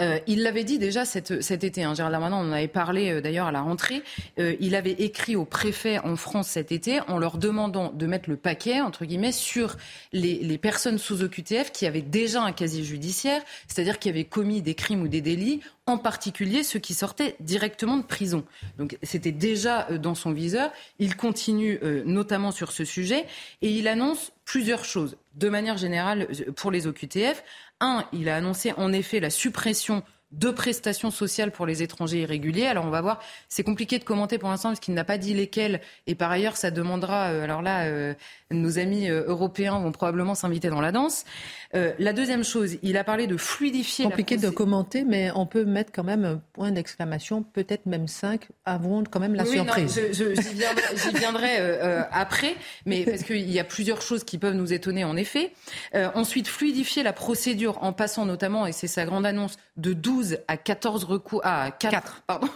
Euh, 0.01 0.19
il 0.27 0.43
l'avait 0.43 0.65
dit 0.65 0.79
déjà 0.79 1.05
cet, 1.05 1.31
été. 1.31 1.83
Hein. 1.83 1.95
Gérald 1.95 2.17
on 2.21 2.35
en 2.35 2.53
avait 2.53 2.69
parlé 2.69 3.11
euh, 3.11 3.21
d'ailleurs 3.21 3.47
à 3.47 3.53
la 3.53 3.61
rentrée. 3.61 4.03
Euh, 4.39 4.55
il 4.61 4.75
avait 4.75 4.93
écrit 4.93 5.37
aux 5.37 5.45
préfets 5.45 5.99
en 5.99 6.17
France 6.17 6.49
cet 6.49 6.73
été 6.73 7.01
en 7.09 7.19
leur 7.19 7.39
demandant 7.39 7.93
de 7.93 8.07
mettre 8.07 8.31
le 8.31 8.37
paquet, 8.37 8.81
entre 8.81 9.05
guillemets, 9.05 9.33
sur 9.33 9.77
les, 10.13 10.39
les 10.39 10.59
personnes 10.59 10.99
sous 10.99 11.23
OQTF 11.23 11.73
qui 11.73 11.87
avaient 11.87 12.03
déjà 12.03 12.43
un 12.43 12.53
casier 12.53 12.85
judiciaire, 12.85 13.43
c'est-à-dire 13.67 13.99
qui 13.99 14.09
avaient 14.09 14.25
commis 14.25 14.63
des 14.63 14.75
crimes 14.75 15.03
ou 15.03 15.09
des 15.09 15.21
délits 15.21 15.61
en 15.87 15.99
particulier 15.99 16.63
ceux 16.63 16.79
qui 16.79 16.95
sortaient 16.95 17.35
directement 17.41 17.97
de 17.97 18.05
prison. 18.05 18.45
Donc 18.79 18.97
c'était 19.03 19.33
déjà 19.33 19.89
dans 19.99 20.15
son 20.15 20.31
viseur. 20.31 20.71
Il 21.01 21.17
continue 21.17 21.81
notamment 22.05 22.53
sur 22.53 22.71
ce 22.71 22.85
sujet 22.85 23.27
et 23.61 23.71
il 23.71 23.89
annonce 23.89 24.31
plusieurs 24.45 24.85
choses. 24.85 25.17
De 25.35 25.49
manière 25.49 25.79
générale, 25.79 26.29
pour 26.57 26.71
les 26.71 26.87
OQTF, 26.87 27.45
un, 27.81 28.05
il 28.13 28.29
a 28.29 28.37
annoncé 28.37 28.73
en 28.77 28.93
effet 28.93 29.21
la 29.21 29.31
suppression 29.31 30.03
de 30.33 30.51
prestations 30.51 31.11
sociales 31.11 31.51
pour 31.51 31.67
les 31.67 31.83
étrangers 31.83 32.23
irréguliers. 32.23 32.67
Alors 32.67 32.85
on 32.85 32.91
va 32.91 33.01
voir, 33.01 33.21
c'est 33.49 33.65
compliqué 33.65 33.99
de 33.99 34.05
commenter 34.05 34.39
pour 34.39 34.49
l'instant 34.49 34.71
parce 34.71 34.81
qu'il 34.81 34.95
n'a 34.95 35.05
pas 35.05 35.19
dit 35.19 35.35
lesquelles. 35.35 35.81
Et 36.07 36.15
par 36.15 36.31
ailleurs, 36.31 36.57
ça 36.57 36.71
demandera, 36.71 37.31
euh, 37.31 37.45
alors 37.45 37.63
là, 37.63 37.85
euh, 37.85 38.15
nos 38.55 38.79
amis 38.79 39.09
euh, 39.09 39.25
européens 39.27 39.79
vont 39.79 39.93
probablement 39.93 40.35
s'inviter 40.35 40.71
dans 40.71 40.81
la 40.81 40.93
danse. 40.93 41.25
Euh, 41.75 41.93
la 41.99 42.13
deuxième 42.13 42.43
chose, 42.43 42.79
il 42.83 42.97
a 42.97 43.05
parlé 43.05 43.27
de 43.27 43.37
fluidifier. 43.37 44.05
Compliqué 44.05 44.37
de 44.37 44.51
commenter, 44.51 45.05
mais 45.05 45.31
on 45.35 45.47
peut 45.47 45.65
mettre 45.65 45.93
quand 45.93 46.03
même 46.03 46.25
un 46.25 46.43
point 46.53 46.73
d'exclamation, 46.73 47.43
peut-être 47.43 47.87
même 47.87 48.09
cinq, 48.09 48.49
avant 48.65 49.05
quand 49.05 49.21
même 49.21 49.35
la 49.35 49.45
surprise. 49.45 50.01
j'y 50.13 51.15
viendrai, 51.15 51.57
euh, 51.61 52.03
après, 52.11 52.57
mais 52.87 53.05
parce 53.05 53.23
qu'il 53.23 53.51
y 53.51 53.61
a 53.61 53.65
plusieurs 53.65 54.03
choses 54.03 54.25
qui 54.25 54.39
peuvent 54.39 54.55
nous 54.55 54.73
étonner 54.73 55.05
en 55.05 55.17
effet. 55.17 55.53
ensuite, 56.15 56.49
fluidifier 56.49 57.03
la 57.03 57.13
procédure 57.13 57.83
en 57.83 57.93
passant 57.93 58.27
notamment, 58.27 58.67
et 58.67 58.73
c'est 58.73 58.89
sa 58.89 59.05
grande 59.05 59.27
annonce, 59.27 59.57
de 59.77 59.93
12 59.93 60.20
à 60.49 60.57
14 60.57 61.05
recours, 61.11 61.41
à 61.45 61.71
4, 61.71 62.23
pardon, 62.27 62.49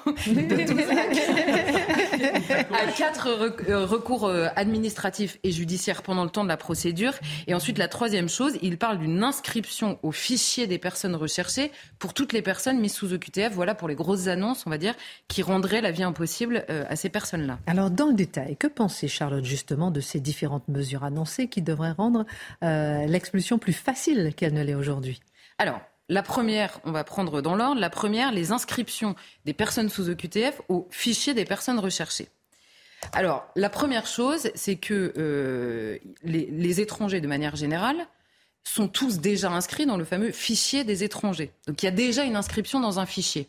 à 2.73 2.93
4 2.97 3.29
recours 3.85 4.31
administratifs 4.57 5.39
et 5.43 5.51
judiciaires 5.51 6.03
pendant 6.03 6.25
le 6.25 6.31
temps 6.31 6.45
de 6.45 6.49
la 6.49 6.57
procédure. 6.57 7.15
Et 7.47 7.55
ensuite, 7.55 7.79
la 7.79 7.89
troisième 7.89 8.29
chose, 8.29 8.59
il 8.63 8.79
parle 8.79 8.99
d'une 8.99 9.23
inscription 9.23 9.99
au 10.03 10.13
fichier 10.13 10.67
des 10.67 10.79
personnes 10.79 11.15
recherchées 11.15 11.71
pour 11.99 12.15
toutes 12.15 12.33
les 12.33 12.43
personnes 12.43 12.81
mises 12.81 12.95
sous 12.95 13.13
OQTF. 13.13 13.53
Voilà 13.53 13.75
pour 13.75 13.89
les 13.89 13.95
grosses 13.95 14.29
annonces, 14.29 14.67
on 14.67 14.71
va 14.71 14.79
dire, 14.79 14.95
qui 15.29 15.43
rendraient 15.43 15.81
la 15.81 15.91
vie 15.91 16.03
impossible 16.03 16.65
euh, 16.71 16.85
à 16.89 16.97
ces 16.97 17.09
personnes-là. 17.09 17.59
Alors, 17.67 17.91
dans 17.91 18.07
le 18.07 18.15
détail, 18.15 18.57
que 18.57 18.67
pensez 18.67 19.09
Charlotte 19.09 19.45
justement 19.45 19.91
de 19.91 20.01
ces 20.01 20.21
différentes 20.21 20.69
mesures 20.69 21.05
annoncées 21.05 21.49
qui 21.49 21.63
devraient 21.63 21.93
rendre 21.93 22.25
euh, 22.63 23.07
l'expulsion 23.07 23.59
plus 23.59 23.73
facile 23.73 24.33
qu'elle 24.37 24.55
ne 24.55 24.63
l'est 24.63 24.75
aujourd'hui? 24.75 25.21
Alors, 25.59 25.81
la 26.09 26.23
première, 26.23 26.81
on 26.85 26.93
va 26.93 27.05
prendre 27.05 27.41
dans 27.41 27.55
l'ordre, 27.55 27.81
la 27.81 27.91
première, 27.91 28.33
les 28.33 28.53
inscriptions 28.53 29.15
des 29.45 29.55
personnes 29.55 29.89
sous 29.89 30.11
OQTF 30.11 30.61
au 30.69 30.87
fichier 30.91 31.35
des 31.35 31.45
personnes 31.45 31.79
recherchées. 31.79 32.29
Alors, 33.13 33.47
la 33.57 33.71
première 33.71 34.07
chose, 34.07 34.51
c'est 34.55 34.77
que 34.77 35.13
euh, 35.17 35.99
les, 36.23 36.81
étrangers, 36.81 37.21
de 37.21 37.27
manière 37.27 37.57
générale, 37.57 38.07
sont 38.65 38.89
tous 38.89 39.19
déjà 39.19 39.51
inscrits 39.51 39.87
dans 39.87 39.97
le 39.97 40.05
fameux 40.05 40.31
fichier 40.31 40.85
des 40.85 41.05
étrangers. 41.05 41.53
Donc, 41.67 41.83
il 41.83 41.87
y 41.87 41.89
a 41.89 41.93
déjà 41.93 42.25
une 42.25 42.37
inscription 42.37 42.81
dans 42.81 42.99
un 42.99 43.07
fichier. 43.07 43.47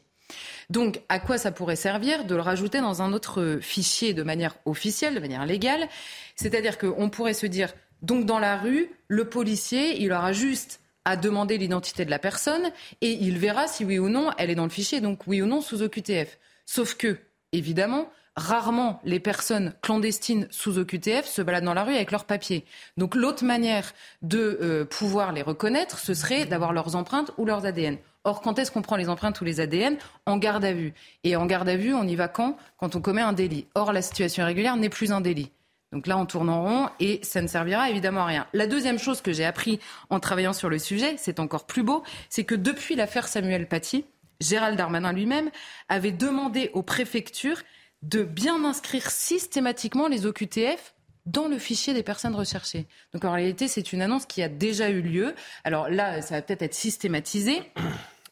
Donc, 0.69 1.01
à 1.09 1.19
quoi 1.19 1.37
ça 1.37 1.51
pourrait 1.51 1.75
servir 1.75 2.25
de 2.25 2.35
le 2.35 2.41
rajouter 2.41 2.81
dans 2.81 3.01
un 3.01 3.13
autre 3.13 3.59
fichier 3.61 4.13
de 4.13 4.23
manière 4.23 4.55
officielle, 4.65 5.15
de 5.15 5.19
manière 5.19 5.45
légale? 5.45 5.87
C'est-à-dire 6.35 6.77
qu'on 6.77 7.09
pourrait 7.09 7.33
se 7.33 7.45
dire, 7.45 7.73
donc 8.01 8.25
dans 8.25 8.39
la 8.39 8.57
rue, 8.57 8.89
le 9.07 9.29
policier, 9.29 10.01
il 10.01 10.11
aura 10.11 10.33
juste 10.33 10.81
à 11.05 11.15
demander 11.15 11.57
l'identité 11.57 12.03
de 12.03 12.09
la 12.09 12.19
personne 12.19 12.71
et 13.01 13.11
il 13.11 13.37
verra 13.37 13.67
si 13.67 13.85
oui 13.85 13.99
ou 13.99 14.09
non 14.09 14.31
elle 14.37 14.49
est 14.49 14.55
dans 14.55 14.63
le 14.63 14.69
fichier, 14.69 15.01
donc 15.01 15.27
oui 15.27 15.41
ou 15.41 15.45
non 15.45 15.61
sous 15.61 15.81
OQTF. 15.81 16.37
Sauf 16.65 16.95
que, 16.95 17.17
évidemment, 17.51 18.09
rarement 18.35 18.99
les 19.03 19.19
personnes 19.19 19.73
clandestines 19.81 20.47
sous 20.51 20.77
OQTF 20.77 21.25
se 21.25 21.41
baladent 21.41 21.63
dans 21.63 21.73
la 21.73 21.83
rue 21.83 21.95
avec 21.95 22.11
leurs 22.11 22.25
papiers. 22.25 22.65
Donc 22.97 23.15
l'autre 23.15 23.45
manière 23.45 23.93
de 24.21 24.59
euh, 24.61 24.85
pouvoir 24.85 25.31
les 25.31 25.41
reconnaître, 25.41 25.99
ce 25.99 26.13
serait 26.13 26.45
d'avoir 26.45 26.73
leurs 26.73 26.95
empreintes 26.95 27.31
ou 27.37 27.45
leurs 27.45 27.65
ADN. 27.65 27.97
Or, 28.25 28.41
quand 28.41 28.57
est-ce 28.57 28.71
qu'on 28.71 28.81
prend 28.81 28.95
les 28.95 29.07
empreintes 29.07 29.39
ou 29.39 29.45
les 29.45 29.59
ADN 29.59 29.97
En 30.25 30.37
garde 30.37 30.65
à 30.65 30.73
vue. 30.73 30.95
Et 31.23 31.35
en 31.35 31.45
garde 31.45 31.69
à 31.69 31.77
vue, 31.77 31.93
on 31.93 32.07
y 32.07 32.15
va 32.15 32.27
quand? 32.27 32.57
Quand 32.77 32.95
on 32.95 33.01
commet 33.01 33.21
un 33.21 33.33
délit. 33.33 33.67
Or, 33.75 33.93
la 33.93 34.01
situation 34.01 34.41
irrégulière 34.41 34.75
n'est 34.77 34.89
plus 34.89 35.11
un 35.11 35.21
délit. 35.21 35.51
Donc 35.95 36.07
là, 36.07 36.17
on 36.17 36.25
tourne 36.25 36.49
en 36.49 36.61
rond 36.61 36.89
et 36.99 37.21
ça 37.23 37.41
ne 37.41 37.47
servira 37.47 37.89
évidemment 37.89 38.23
à 38.23 38.25
rien. 38.25 38.47
La 38.51 38.67
deuxième 38.67 38.99
chose 38.99 39.21
que 39.21 39.31
j'ai 39.31 39.45
appris 39.45 39.79
en 40.09 40.19
travaillant 40.19 40.51
sur 40.51 40.69
le 40.69 40.77
sujet, 40.77 41.15
c'est 41.17 41.39
encore 41.39 41.65
plus 41.65 41.83
beau, 41.83 42.03
c'est 42.29 42.43
que 42.43 42.53
depuis 42.53 42.95
l'affaire 42.95 43.29
Samuel 43.29 43.65
Paty, 43.65 44.03
Gérald 44.41 44.77
Darmanin 44.77 45.13
lui-même 45.13 45.49
avait 45.87 46.11
demandé 46.11 46.69
aux 46.73 46.83
préfectures 46.83 47.61
de 48.01 48.23
bien 48.23 48.65
inscrire 48.65 49.09
systématiquement 49.09 50.09
les 50.09 50.25
OQTF 50.25 50.95
dans 51.25 51.47
le 51.47 51.57
fichier 51.57 51.93
des 51.93 52.03
personnes 52.03 52.35
recherchées. 52.35 52.87
Donc 53.13 53.23
en 53.23 53.31
réalité, 53.31 53.69
c'est 53.69 53.93
une 53.93 54.01
annonce 54.01 54.25
qui 54.25 54.43
a 54.43 54.49
déjà 54.49 54.89
eu 54.89 55.01
lieu. 55.01 55.33
Alors 55.63 55.89
là, 55.89 56.21
ça 56.21 56.35
va 56.35 56.41
peut-être 56.41 56.61
être 56.61 56.75
systématisé, 56.75 57.61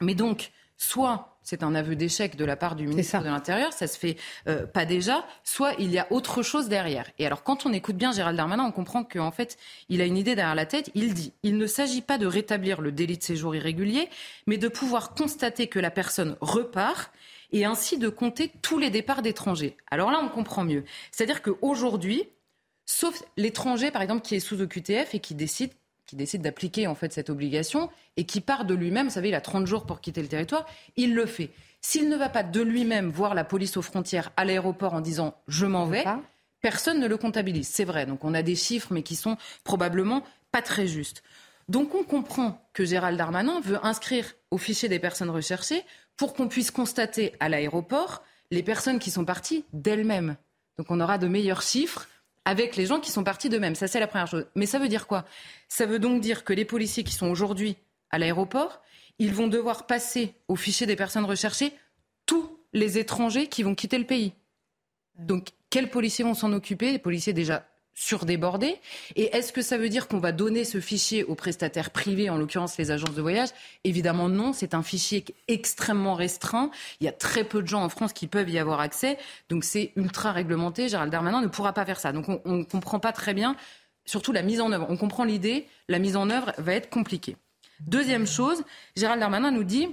mais 0.02 0.16
donc 0.16 0.52
soit 0.76 1.33
c'est 1.44 1.64
un 1.64 1.76
aveu 1.76 1.96
d'échec 1.96 2.36
de 2.36 2.46
la 2.46 2.56
part 2.56 2.76
du 2.76 2.88
ministre 2.88 3.20
de 3.20 3.26
l'Intérieur, 3.26 3.74
ça 3.74 3.88
se 3.88 3.98
fait 3.98 4.18
euh, 4.48 4.66
pas 4.66 4.86
déjà, 4.86 5.26
soit 5.44 5.74
il 5.80 5.92
y 5.92 6.00
a 6.00 6.08
autre 6.12 6.42
chose 6.42 6.70
derrière. 6.70 7.10
Et 7.20 7.26
alors 7.26 7.44
quand 7.44 7.66
on 7.66 7.74
écoute 7.74 7.96
bien 7.96 8.12
Gérald 8.12 8.38
Darmanin, 8.38 8.66
on 8.66 8.72
comprend 8.72 9.04
qu'en 9.04 9.32
fait, 9.32 9.58
il 9.90 10.02
a 10.02 10.06
une 10.06 10.18
idée 10.18 10.36
derrière 10.36 10.56
la 10.56 10.66
tête. 10.66 10.90
Il 10.96 11.14
dit 11.14 11.34
il 11.44 11.58
ne 11.58 11.68
s'agit 11.68 12.02
pas 12.02 12.18
de 12.18 12.26
rétablir 12.26 12.82
le 12.82 12.92
délit 12.92 13.18
de 13.18 13.24
séjour 13.24 13.56
irrégulier, 13.56 14.10
mais 14.48 14.58
de 14.58 14.68
pouvoir 14.68 15.14
constater 15.14 15.68
que 15.68 15.80
la 15.80 15.92
personne 15.92 16.38
repart 16.42 17.12
et 17.52 17.66
ainsi 17.66 17.98
de 17.98 18.10
compter 18.10 18.52
tous 18.62 18.80
les 18.80 18.90
départs 18.90 19.22
d'étrangers. 19.22 19.78
Alors 19.92 20.12
là, 20.12 20.20
on 20.24 20.30
comprend 20.30 20.64
mieux. 20.64 20.84
C'est-à-dire 21.12 21.42
qu'aujourd'hui, 21.42 22.28
sauf 22.86 23.24
l'étranger, 23.38 23.92
par 23.92 24.02
exemple, 24.02 24.22
qui 24.22 24.36
est 24.36 24.40
sous 24.40 24.60
OQTF 24.62 25.14
et 25.14 25.20
qui 25.20 25.36
décide 25.36 25.72
qui 26.06 26.16
décide 26.16 26.42
d'appliquer 26.42 26.88
en 26.88 26.96
fait 26.96 27.14
cette 27.14 27.30
obligation 27.30 27.90
et 28.18 28.26
qui 28.26 28.42
part 28.42 28.66
de 28.66 28.74
lui-même, 28.74 29.08
vous 29.08 29.14
savez, 29.14 29.30
il 29.30 29.36
a 29.36 29.42
30 29.42 29.66
jours 29.66 29.86
pour 29.86 30.02
quitter 30.02 30.22
le 30.22 30.28
territoire, 30.28 30.66
il 30.96 31.16
le 31.16 31.26
fait. 31.26 31.52
S'il 31.82 32.10
ne 32.10 32.16
va 32.16 32.30
pas 32.30 32.44
de 32.44 32.62
lui-même 32.62 33.10
voir 33.10 33.36
la 33.36 33.44
police 33.44 33.78
aux 33.78 33.82
frontières 33.82 34.32
à 34.38 34.46
l'aéroport 34.46 34.94
en 34.94 35.02
disant 35.02 35.36
je 35.48 35.66
m'en 35.66 35.86
vais, 35.86 36.06
personne 36.62 37.00
ne 37.00 37.08
le 37.08 37.18
comptabilise. 37.18 37.68
C'est 37.68 37.84
vrai. 37.84 38.06
Donc 38.06 38.24
on 38.24 38.34
a 38.34 38.42
des 38.42 38.56
chiffres, 38.56 38.94
mais 38.94 39.04
qui 39.04 39.16
sont 39.16 39.38
probablement 39.64 40.24
pas 40.52 40.62
très 40.62 40.88
justes. 40.88 41.24
Donc 41.70 41.94
on 41.96 42.04
comprend 42.04 42.66
que 42.74 42.86
Gérald 42.86 43.18
Darmanin 43.18 43.60
veut 43.62 43.86
inscrire 43.86 44.26
au 44.52 44.58
fichier 44.58 44.90
des 44.90 45.00
personnes 45.00 45.30
recherchées 45.30 45.84
pour 46.18 46.34
qu'on 46.34 46.48
puisse 46.48 46.72
constater 46.72 47.34
à 47.40 47.50
l'aéroport 47.50 48.24
les 48.52 48.64
personnes 48.64 49.00
qui 49.00 49.12
sont 49.12 49.26
parties 49.26 49.66
d'elles-mêmes. 49.74 50.36
Donc 50.78 50.88
on 50.90 51.00
aura 51.00 51.18
de 51.18 51.28
meilleurs 51.28 51.62
chiffres 51.62 52.08
avec 52.46 52.76
les 52.76 52.86
gens 52.86 53.00
qui 53.00 53.12
sont 53.12 53.24
partis 53.24 53.50
d'eux-mêmes. 53.50 53.76
Ça, 53.76 53.88
c'est 53.88 54.00
la 54.00 54.08
première 54.08 54.28
chose. 54.28 54.46
Mais 54.56 54.66
ça 54.66 54.80
veut 54.80 54.90
dire 54.90 55.08
quoi? 55.08 55.26
Ça 55.68 55.86
veut 55.86 56.00
donc 56.00 56.22
dire 56.22 56.44
que 56.44 56.54
les 56.54 56.66
policiers 56.66 57.04
qui 57.04 57.14
sont 57.14 57.28
aujourd'hui 57.28 57.78
à 58.10 58.18
l'aéroport, 58.20 58.82
ils 59.20 59.34
vont 59.34 59.48
devoir 59.48 59.88
passer 59.88 60.36
au 60.48 60.56
fichier 60.56 60.88
des 60.88 60.96
personnes 60.96 61.26
recherchées 61.26 61.74
tous 62.26 62.58
les 62.74 62.98
étrangers 62.98 63.48
qui 63.48 63.64
vont 63.64 63.76
quitter 63.76 63.98
le 63.98 64.06
pays. 64.06 64.34
Donc, 65.18 65.50
quels 65.70 65.90
policiers 65.90 66.26
vont 66.26 66.34
s'en 66.34 66.52
occuper? 66.54 66.92
Les 66.92 67.00
policiers 67.00 67.34
déjà 67.34 67.68
surdébordés 67.94 68.80
Et 69.16 69.36
est-ce 69.36 69.54
que 69.54 69.62
ça 69.62 69.78
veut 69.78 69.90
dire 69.90 70.08
qu'on 70.08 70.20
va 70.20 70.32
donner 70.32 70.66
ce 70.66 70.80
fichier 70.80 71.24
aux 71.24 71.36
prestataires 71.36 71.92
privés, 71.92 72.30
en 72.30 72.38
l'occurrence 72.38 72.78
les 72.78 72.92
agences 72.92 73.14
de 73.14 73.22
voyage? 73.22 73.50
Évidemment 73.84 74.30
non, 74.30 74.54
c'est 74.54 74.74
un 74.74 74.84
fichier 74.84 75.24
extrêmement 75.48 76.16
restreint. 76.16 76.72
Il 77.00 77.06
y 77.06 77.08
a 77.08 77.12
très 77.12 77.44
peu 77.44 77.62
de 77.62 77.68
gens 77.68 77.84
en 77.84 77.90
France 77.90 78.14
qui 78.14 78.28
peuvent 78.28 78.50
y 78.50 78.58
avoir 78.58 78.80
accès, 78.80 79.18
donc 79.50 79.64
c'est 79.64 79.92
ultra 79.96 80.32
réglementé. 80.32 80.90
Gérald 80.90 81.12
Darmanin 81.12 81.42
ne 81.42 81.48
pourra 81.48 81.74
pas 81.74 81.86
faire 81.86 82.00
ça. 82.00 82.12
Donc 82.12 82.28
on 82.28 82.52
ne 82.52 82.64
comprend 82.64 83.00
pas 83.00 83.12
très 83.12 83.34
bien, 83.34 83.56
surtout 84.06 84.32
la 84.32 84.42
mise 84.42 84.62
en 84.62 84.72
œuvre. 84.72 84.88
On 84.90 84.98
comprend 84.98 85.24
l'idée, 85.24 85.68
la 85.88 86.00
mise 86.00 86.16
en 86.16 86.30
œuvre 86.30 86.54
va 86.58 86.74
être 86.74 86.90
compliquée. 86.90 87.38
Deuxième 87.82 88.26
chose, 88.26 88.64
Gérald 88.96 89.20
Darmanin 89.20 89.52
nous 89.52 89.64
dit 89.64 89.90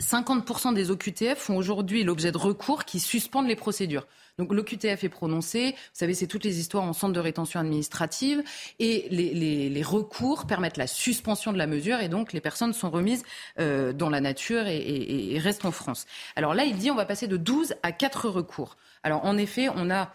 50% 0.00 0.74
des 0.74 0.90
OQTF 0.90 1.38
font 1.38 1.56
aujourd'hui 1.56 2.04
l'objet 2.04 2.32
de 2.32 2.38
recours 2.38 2.84
qui 2.84 3.00
suspendent 3.00 3.48
les 3.48 3.56
procédures. 3.56 4.06
Donc 4.38 4.52
l'OQTF 4.52 5.04
est 5.04 5.08
prononcé, 5.08 5.72
vous 5.72 5.76
savez, 5.92 6.12
c'est 6.12 6.26
toutes 6.26 6.42
les 6.42 6.58
histoires 6.58 6.82
en 6.82 6.92
centre 6.92 7.12
de 7.12 7.20
rétention 7.20 7.60
administrative, 7.60 8.42
et 8.80 9.06
les, 9.10 9.82
recours 9.84 10.46
permettent 10.46 10.76
la 10.76 10.86
suspension 10.86 11.52
de 11.52 11.58
la 11.58 11.66
mesure, 11.68 12.00
et 12.00 12.08
donc 12.08 12.32
les 12.32 12.40
personnes 12.40 12.72
sont 12.72 12.90
remises 12.90 13.22
euh, 13.60 13.92
dans 13.92 14.10
la 14.10 14.20
nature 14.20 14.66
et, 14.66 15.38
restent 15.38 15.66
en 15.66 15.70
France. 15.70 16.06
Alors 16.34 16.54
là, 16.54 16.64
il 16.64 16.76
dit 16.76 16.90
on 16.90 16.96
va 16.96 17.04
passer 17.04 17.28
de 17.28 17.36
12 17.36 17.74
à 17.82 17.92
4 17.92 18.28
recours. 18.28 18.76
Alors 19.02 19.24
en 19.24 19.36
effet, 19.38 19.68
on 19.74 19.90
a... 19.90 20.12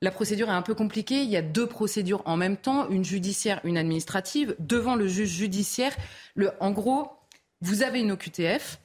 La 0.00 0.12
procédure 0.12 0.48
est 0.48 0.52
un 0.52 0.62
peu 0.62 0.76
compliquée. 0.76 1.22
Il 1.22 1.28
y 1.28 1.36
a 1.36 1.42
deux 1.42 1.66
procédures 1.66 2.22
en 2.24 2.36
même 2.36 2.56
temps, 2.56 2.88
une 2.88 3.04
judiciaire, 3.04 3.60
une 3.64 3.76
administrative. 3.76 4.54
Devant 4.60 4.94
le 4.94 5.08
juge 5.08 5.30
judiciaire, 5.30 5.92
le, 6.36 6.52
en 6.60 6.70
gros, 6.70 7.10
vous 7.62 7.82
avez 7.82 8.00
une 8.00 8.12
OQTF, 8.12 8.78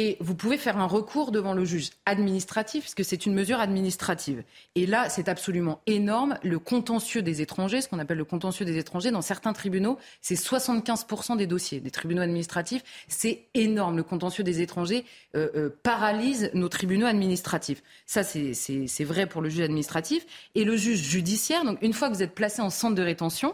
Et 0.00 0.16
vous 0.20 0.36
pouvez 0.36 0.58
faire 0.58 0.78
un 0.78 0.86
recours 0.86 1.32
devant 1.32 1.54
le 1.54 1.64
juge 1.64 1.90
administratif, 2.06 2.82
puisque 2.84 3.04
c'est 3.04 3.26
une 3.26 3.34
mesure 3.34 3.58
administrative. 3.58 4.44
Et 4.76 4.86
là, 4.86 5.08
c'est 5.08 5.28
absolument 5.28 5.80
énorme. 5.88 6.38
Le 6.44 6.60
contentieux 6.60 7.20
des 7.20 7.42
étrangers, 7.42 7.80
ce 7.80 7.88
qu'on 7.88 7.98
appelle 7.98 8.18
le 8.18 8.24
contentieux 8.24 8.64
des 8.64 8.78
étrangers, 8.78 9.10
dans 9.10 9.22
certains 9.22 9.52
tribunaux, 9.52 9.98
c'est 10.20 10.36
75% 10.36 11.36
des 11.36 11.48
dossiers 11.48 11.80
des 11.80 11.90
tribunaux 11.90 12.22
administratifs. 12.22 12.84
C'est 13.08 13.46
énorme. 13.54 13.96
Le 13.96 14.04
contentieux 14.04 14.44
des 14.44 14.60
étrangers 14.60 15.04
euh, 15.34 15.48
euh, 15.56 15.70
paralyse 15.82 16.52
nos 16.54 16.68
tribunaux 16.68 17.06
administratifs. 17.06 17.82
Ça, 18.06 18.22
c'est 18.22 19.04
vrai 19.04 19.26
pour 19.26 19.42
le 19.42 19.48
juge 19.48 19.62
administratif. 19.62 20.24
Et 20.54 20.62
le 20.62 20.76
juge 20.76 21.00
judiciaire, 21.00 21.64
donc 21.64 21.82
une 21.82 21.92
fois 21.92 22.08
que 22.08 22.14
vous 22.14 22.22
êtes 22.22 22.36
placé 22.36 22.62
en 22.62 22.70
centre 22.70 22.94
de 22.94 23.02
rétention, 23.02 23.52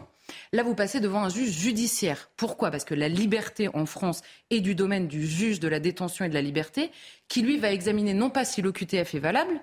Là, 0.53 0.63
vous 0.63 0.75
passez 0.75 0.99
devant 0.99 1.23
un 1.23 1.29
juge 1.29 1.51
judiciaire. 1.51 2.29
Pourquoi? 2.37 2.71
Parce 2.71 2.85
que 2.85 2.95
la 2.95 3.09
liberté 3.09 3.69
en 3.73 3.85
France 3.85 4.21
est 4.49 4.61
du 4.61 4.75
domaine 4.75 5.07
du 5.07 5.25
juge 5.25 5.59
de 5.59 5.67
la 5.67 5.79
détention 5.79 6.25
et 6.25 6.29
de 6.29 6.33
la 6.33 6.41
liberté, 6.41 6.91
qui 7.27 7.41
lui 7.41 7.57
va 7.57 7.71
examiner 7.71 8.13
non 8.13 8.29
pas 8.29 8.45
si 8.45 8.61
l'OQTF 8.61 9.15
est 9.15 9.19
valable, 9.19 9.59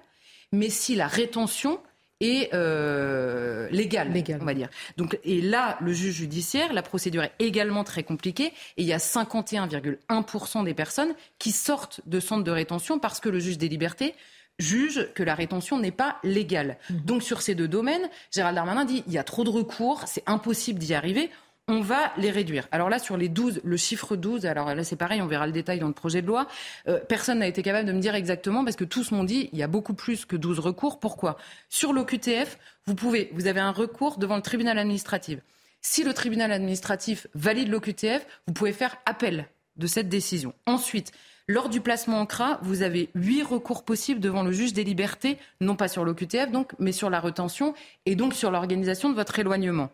mais 0.53 0.71
si 0.71 0.95
la 0.95 1.07
rétention 1.07 1.81
est 2.23 2.55
euh, 2.55 3.69
légale, 3.71 4.13
on 4.41 4.45
va 4.45 4.55
dire. 4.55 4.69
Donc, 4.97 5.19
et 5.25 5.41
là, 5.41 5.77
le 5.81 5.93
juge 5.93 6.15
judiciaire, 6.15 6.73
la 6.73 6.83
procédure 6.83 7.25
est 7.25 7.33
également 7.41 7.85
très 7.85 8.05
compliquée 8.05 8.53
et 8.77 8.83
il 8.83 8.87
y 8.87 8.93
a 8.93 8.99
51,1% 8.99 10.65
des 10.65 10.75
personnes 10.75 11.15
qui 11.39 11.51
sortent 11.51 12.01
de 12.07 12.21
centres 12.21 12.45
de 12.45 12.51
rétention 12.51 12.99
parce 12.99 13.19
que 13.19 13.29
le 13.29 13.41
juge 13.41 13.59
des 13.59 13.69
libertés 13.69 14.15
juge 14.59 15.09
que 15.15 15.23
la 15.23 15.35
rétention 15.35 15.79
n'est 15.79 15.91
pas 15.91 16.19
légale. 16.23 16.79
Mhm. 16.91 17.01
Donc 17.01 17.23
sur 17.23 17.43
ces 17.43 17.55
deux 17.55 17.69
domaines, 17.69 18.09
Gérald 18.31 18.55
Darmanin 18.55 18.85
dit 18.85 19.03
il 19.07 19.13
y 19.13 19.19
a 19.19 19.25
trop 19.25 19.45
de 19.45 19.51
recours, 19.51 20.03
c'est 20.07 20.23
impossible 20.27 20.79
d'y 20.79 20.95
arriver. 20.95 21.31
On 21.69 21.81
va 21.81 22.13
les 22.17 22.31
réduire. 22.31 22.67
Alors 22.73 22.91
là, 22.91 22.99
sur 22.99 23.17
les 23.17 23.29
12, 23.29 23.61
le 23.63 23.77
chiffre 23.77 24.17
12, 24.17 24.47
alors 24.47 24.75
là 24.75 24.83
c'est 24.83 24.97
pareil, 24.97 25.23
on 25.23 25.29
verra 25.29 25.47
le 25.47 25.53
détail 25.53 25.79
dans 25.79 25.87
le 25.87 25.93
projet 25.93 26.21
de 26.21 26.27
loi, 26.27 26.49
euh, 26.89 26.99
personne 26.99 27.39
n'a 27.39 27.47
été 27.47 27.63
capable 27.63 27.87
de 27.87 27.93
me 27.93 28.01
dire 28.01 28.17
exactement 28.17 28.65
parce 28.65 28.75
que 28.75 28.85
tous 28.85 29.13
m'ont 29.13 29.23
dit 29.23 29.49
il 29.53 29.59
y 29.59 29.63
a 29.63 29.69
beaucoup 29.69 29.95
plus 29.95 30.25
que 30.25 30.35
12 30.35 30.59
recours. 30.59 30.99
Pourquoi? 30.99 31.37
Sur 31.69 31.93
l'OQTF, 31.93 32.59
vous 32.87 32.97
pouvez, 32.97 33.31
vous 33.35 33.47
avez 33.47 33.61
un 33.61 33.71
recours 33.71 34.19
devant 34.19 34.37
le 34.37 34.43
tribunal 34.43 34.77
administratif. 34.77 35.39
Si 35.81 36.05
le 36.05 36.15
tribunal 36.15 36.53
administratif 36.53 37.27
valide 37.35 37.69
l'OQTF, 37.69 38.27
vous 38.47 38.53
pouvez 38.53 38.73
faire 38.73 38.97
appel 39.07 39.49
de 39.77 39.87
cette 39.87 40.09
décision. 40.09 40.55
Ensuite, 40.67 41.13
lors 41.49 41.69
du 41.69 41.81
placement 41.81 42.21
en 42.21 42.27
CRA, 42.27 42.59
vous 42.63 42.83
avez 42.83 43.11
huit 43.15 43.43
recours 43.43 43.85
possibles 43.85 44.21
devant 44.21 44.43
le 44.43 44.53
juge 44.53 44.73
des 44.73 44.85
libertés, 44.85 45.39
non 45.61 45.77
pas 45.77 45.89
sur 45.89 46.05
l'OQTF 46.05 46.51
donc, 46.51 46.73
mais 46.79 46.93
sur 46.93 47.11
la 47.11 47.21
retention 47.21 47.75
et 48.07 48.15
donc 48.15 48.35
sur 48.35 48.51
l'organisation 48.51 49.11
de 49.11 49.15
votre 49.15 49.39
éloignement. 49.39 49.91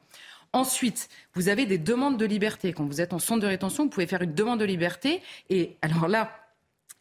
Ensuite, 0.52 1.08
vous 1.34 1.48
avez 1.48 1.66
des 1.66 1.78
demandes 1.78 2.16
de 2.16 2.24
liberté. 2.24 2.72
Quand 2.72 2.86
vous 2.86 3.00
êtes 3.00 3.12
en 3.12 3.18
centre 3.18 3.40
de 3.40 3.46
rétention, 3.46 3.84
vous 3.84 3.90
pouvez 3.90 4.06
faire 4.06 4.22
une 4.22 4.34
demande 4.34 4.60
de 4.60 4.64
liberté. 4.64 5.20
Et 5.50 5.76
alors 5.82 6.08
là, 6.08 6.30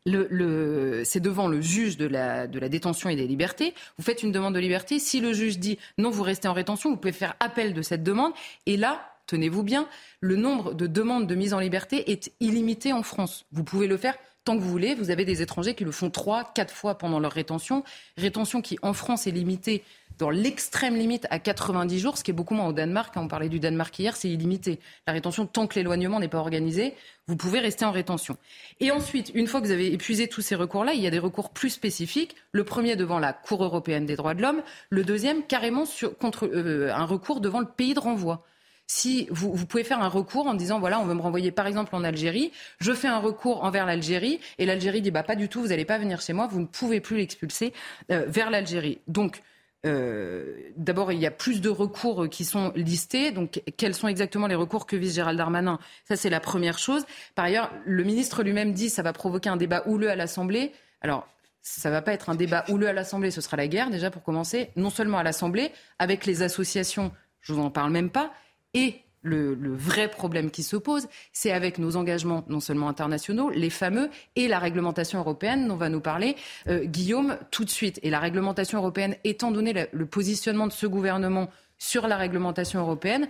c'est 0.06 1.20
devant 1.20 1.48
le 1.48 1.62
juge 1.62 1.98
de 1.98 2.06
la, 2.06 2.48
de 2.48 2.60
la, 2.60 2.70
détention 2.70 3.10
et 3.10 3.16
des 3.16 3.28
libertés. 3.28 3.74
Vous 3.98 4.04
faites 4.04 4.24
une 4.24 4.32
demande 4.32 4.56
de 4.56 4.60
liberté. 4.60 5.00
Si 5.00 5.20
le 5.20 5.34
juge 5.34 5.60
dit 5.60 5.78
non, 5.98 6.10
vous 6.10 6.24
restez 6.24 6.48
en 6.48 6.54
rétention, 6.54 6.90
vous 6.90 6.98
pouvez 6.98 7.14
faire 7.14 7.36
appel 7.40 7.74
de 7.74 7.82
cette 7.82 8.04
demande. 8.04 8.34
Et 8.66 8.76
là, 8.78 9.14
tenez-vous 9.28 9.64
bien, 9.64 9.88
le 10.20 10.36
nombre 10.36 10.74
de 10.74 10.88
demandes 10.88 11.28
de 11.28 11.36
mise 11.36 11.54
en 11.54 11.60
liberté 11.60 12.12
est 12.12 12.32
illimité 12.40 12.94
en 12.94 13.04
France. 13.04 13.46
Vous 13.52 13.64
pouvez 13.64 13.88
le 13.88 13.98
faire 13.98 14.16
tant 14.48 14.56
que 14.56 14.62
vous 14.62 14.70
voulez. 14.70 14.96
Vous 14.96 15.12
avez 15.12 15.26
des 15.26 15.42
étrangers 15.42 15.76
qui 15.76 15.84
le 15.84 15.92
font 15.92 16.10
trois, 16.10 16.46
quatre 16.56 16.74
fois 16.74 16.98
pendant 16.98 17.20
leur 17.20 17.34
rétention. 17.34 17.84
Rétention 18.16 18.62
qui, 18.62 18.80
en 18.82 18.94
France, 18.94 19.28
est 19.28 19.32
limitée 19.32 19.84
dans 20.20 20.30
l'extrême 20.30 20.96
limite 20.96 21.28
à 21.30 21.38
90 21.38 22.00
jours, 22.00 22.18
ce 22.18 22.24
qui 22.24 22.32
est 22.32 22.34
beaucoup 22.34 22.54
moins 22.54 22.68
au 22.68 22.74
Danemark. 22.74 23.14
On 23.18 23.28
parlait 23.28 23.50
du 23.50 23.60
Danemark 23.60 24.00
hier, 24.00 24.16
c'est 24.16 24.30
illimité. 24.30 24.80
La 25.06 25.12
rétention, 25.12 25.46
tant 25.46 25.68
que 25.68 25.76
l'éloignement 25.76 26.22
n'est 26.22 26.30
pas 26.30 26.38
organisé, 26.38 26.94
vous 27.28 27.36
pouvez 27.36 27.60
rester 27.60 27.84
en 27.84 27.92
rétention. 27.92 28.38
Et 28.80 28.90
ensuite, 28.90 29.32
une 29.36 29.48
fois 29.48 29.60
que 29.60 29.66
vous 29.66 29.74
avez 29.74 29.92
épuisé 29.92 30.30
tous 30.30 30.42
ces 30.42 30.56
recours-là, 30.56 30.94
il 30.94 31.02
y 31.02 31.08
a 31.08 31.12
des 31.12 31.20
recours 31.20 31.50
plus 31.50 31.70
spécifiques. 31.70 32.38
Le 32.54 32.64
premier 32.64 32.96
devant 32.96 33.20
la 33.20 33.34
Cour 33.34 33.66
européenne 33.66 34.06
des 34.06 34.16
droits 34.16 34.34
de 34.34 34.42
l'homme, 34.42 34.64
le 34.90 35.04
deuxième 35.04 35.44
carrément 35.44 35.84
contre 36.22 36.48
euh, 36.48 36.90
un 36.94 37.06
recours 37.06 37.42
devant 37.42 37.60
le 37.60 37.68
pays 37.68 37.94
de 37.94 38.00
renvoi 38.00 38.46
si 38.88 39.28
vous, 39.30 39.66
pouvez 39.66 39.84
faire 39.84 40.02
un 40.02 40.08
recours 40.08 40.48
en 40.48 40.54
disant 40.54 40.80
voilà, 40.80 41.00
on 41.00 41.06
veut 41.06 41.14
me 41.14 41.22
renvoyer 41.22 41.52
par 41.52 41.68
exemple 41.68 41.96
en 41.96 42.04
Algérie, 42.04 42.52
je 42.80 42.94
fais 42.94 43.08
un 43.08 43.20
recours 43.20 43.64
envers 43.64 43.86
l'Algérie 43.86 44.40
et 44.58 44.66
l'Algérie 44.66 45.02
dit 45.02 45.12
bah 45.12 45.24
pas 45.24 45.36
du 45.36 45.50
tout, 45.50 45.62
vous 45.62 45.68
n'allez 45.68 45.86
pas 45.86 45.98
venir 45.98 46.22
chez 46.22 46.34
moi, 46.34 46.48
vous 46.48 46.62
ne 46.62 46.66
pouvez 46.66 47.02
plus 47.02 47.18
l'expulser 47.18 47.74
euh, 48.12 48.26
vers 48.28 48.50
l'Algérie. 48.50 49.00
Donc 49.08 49.42
euh, 49.86 50.56
D'abord, 50.76 51.12
il 51.12 51.20
y 51.20 51.26
a 51.26 51.32
plus 51.32 51.62
de 51.62 51.70
recours 51.70 52.30
qui 52.30 52.46
sont 52.46 52.72
listés. 52.76 53.32
Donc, 53.32 53.62
quels 53.78 53.94
sont 53.94 54.08
exactement 54.08 54.48
les 54.48 54.56
recours 54.56 54.86
que 54.86 54.96
vise 54.96 55.16
Gérald 55.16 55.38
Darmanin? 55.38 55.80
Ça, 56.06 56.16
c'est 56.16 56.30
la 56.30 56.40
première 56.40 56.80
chose. 56.80 57.06
Par 57.36 57.46
ailleurs, 57.46 57.72
le 57.86 58.04
ministre 58.04 58.44
lui-même 58.44 58.74
dit 58.74 58.90
ça 58.90 59.04
va 59.04 59.14
provoquer 59.14 59.50
un 59.50 59.58
débat 59.58 59.84
houleux 59.86 60.10
à 60.10 60.16
l'Assemblée. 60.16 60.72
Alors, 61.02 61.28
ça 61.62 61.90
va 61.90 62.02
pas 62.02 62.14
être 62.14 62.30
un 62.30 62.36
débat 62.36 62.64
houleux 62.70 62.88
à 62.88 62.94
l'Assemblée, 62.94 63.30
ce 63.30 63.42
sera 63.42 63.58
la 63.58 63.68
guerre, 63.68 63.90
déjà 63.90 64.10
pour 64.10 64.24
commencer. 64.24 64.70
Non 64.76 64.90
seulement 64.90 65.18
à 65.18 65.24
l'Assemblée, 65.24 65.72
avec 66.00 66.26
les 66.26 66.42
associations, 66.42 67.12
je 67.42 67.54
vous 67.54 67.62
en 67.62 67.70
parle 67.70 67.92
même 67.92 68.10
pas, 68.10 68.32
et 68.78 69.02
le, 69.24 69.76
vrai 69.76 70.08
problème 70.08 70.52
qui 70.52 70.62
se 70.62 70.78
pose, 70.78 71.08
c'est 71.34 71.52
avec 71.52 71.80
nos 71.80 71.96
engagements 71.96 72.46
non 72.48 72.60
seulement 72.60 72.88
internationaux, 72.88 73.50
les 73.50 73.72
fameux, 73.72 74.10
et 74.36 74.48
la 74.48 74.60
réglementation 74.60 75.18
européenne 75.20 75.68
dont 75.68 75.76
va 75.76 75.90
nous 75.90 76.00
parler 76.00 76.36
euh, 76.68 76.86
Guillaume 76.86 77.38
tout 77.50 77.66
de 77.66 77.70
suite. 77.72 78.00
Et 78.04 78.12
la 78.12 78.20
réglementation 78.20 78.78
européenne, 78.78 79.16
étant 79.24 79.50
donné 79.50 79.88
le 79.92 80.06
positionnement 80.06 80.68
de 80.68 80.72
ce 80.72 80.86
gouvernement 80.86 81.50
sur 81.80 82.08
la 82.08 82.18
réglementation 82.18 82.80
européenne, 82.80 83.28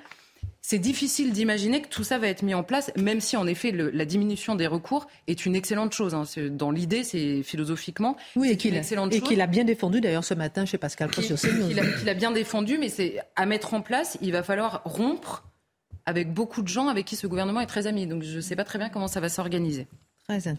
c'est 0.61 0.79
difficile 0.79 1.31
d'imaginer 1.31 1.81
que 1.81 1.87
tout 1.87 2.03
ça 2.03 2.17
va 2.17 2.27
être 2.27 2.41
mis 2.41 2.53
en 2.53 2.63
place, 2.63 2.91
même 2.97 3.21
si 3.21 3.37
en 3.37 3.47
effet 3.47 3.71
la 3.71 4.03
diminution 4.03 4.55
des 4.55 4.67
recours 4.67 5.07
est 5.27 5.45
une 5.45 5.55
excellente 5.55 5.93
chose. 5.93 6.13
Hein. 6.13 6.23
Dans 6.51 6.71
l'idée, 6.71 7.05
c'est 7.05 7.41
philosophiquement. 7.41 8.17
Oui, 8.35 8.49
et 8.49 8.57
qu'il 8.57 8.75
a, 8.75 9.43
a 9.43 9.47
bien 9.47 9.63
défendu 9.63 10.01
d'ailleurs 10.01 10.25
ce 10.25 10.33
matin 10.33 10.65
chez 10.65 10.77
Pascal 10.77 11.09
Pro 11.09 11.21
sur 11.21 11.37
Qu'il 11.39 11.79
a, 11.79 12.11
a 12.11 12.13
bien 12.13 12.31
défendu, 12.31 12.77
mais 12.77 12.89
c'est 12.89 13.19
à 13.37 13.45
mettre 13.45 13.73
en 13.73 13.81
place. 13.81 14.17
Il 14.21 14.33
va 14.33 14.43
falloir 14.43 14.81
rompre 14.83 15.45
avec 16.05 16.33
beaucoup 16.33 16.61
de 16.61 16.67
gens 16.67 16.87
avec 16.87 17.05
qui 17.05 17.15
ce 17.15 17.27
gouvernement 17.27 17.61
est 17.61 17.67
très 17.67 17.87
ami. 17.87 18.05
Donc 18.05 18.23
je 18.23 18.35
ne 18.35 18.41
sais 18.41 18.55
pas 18.55 18.63
très 18.63 18.79
bien 18.79 18.89
comment 18.89 19.07
ça 19.07 19.19
va 19.19 19.29
s'organiser. 19.29 19.87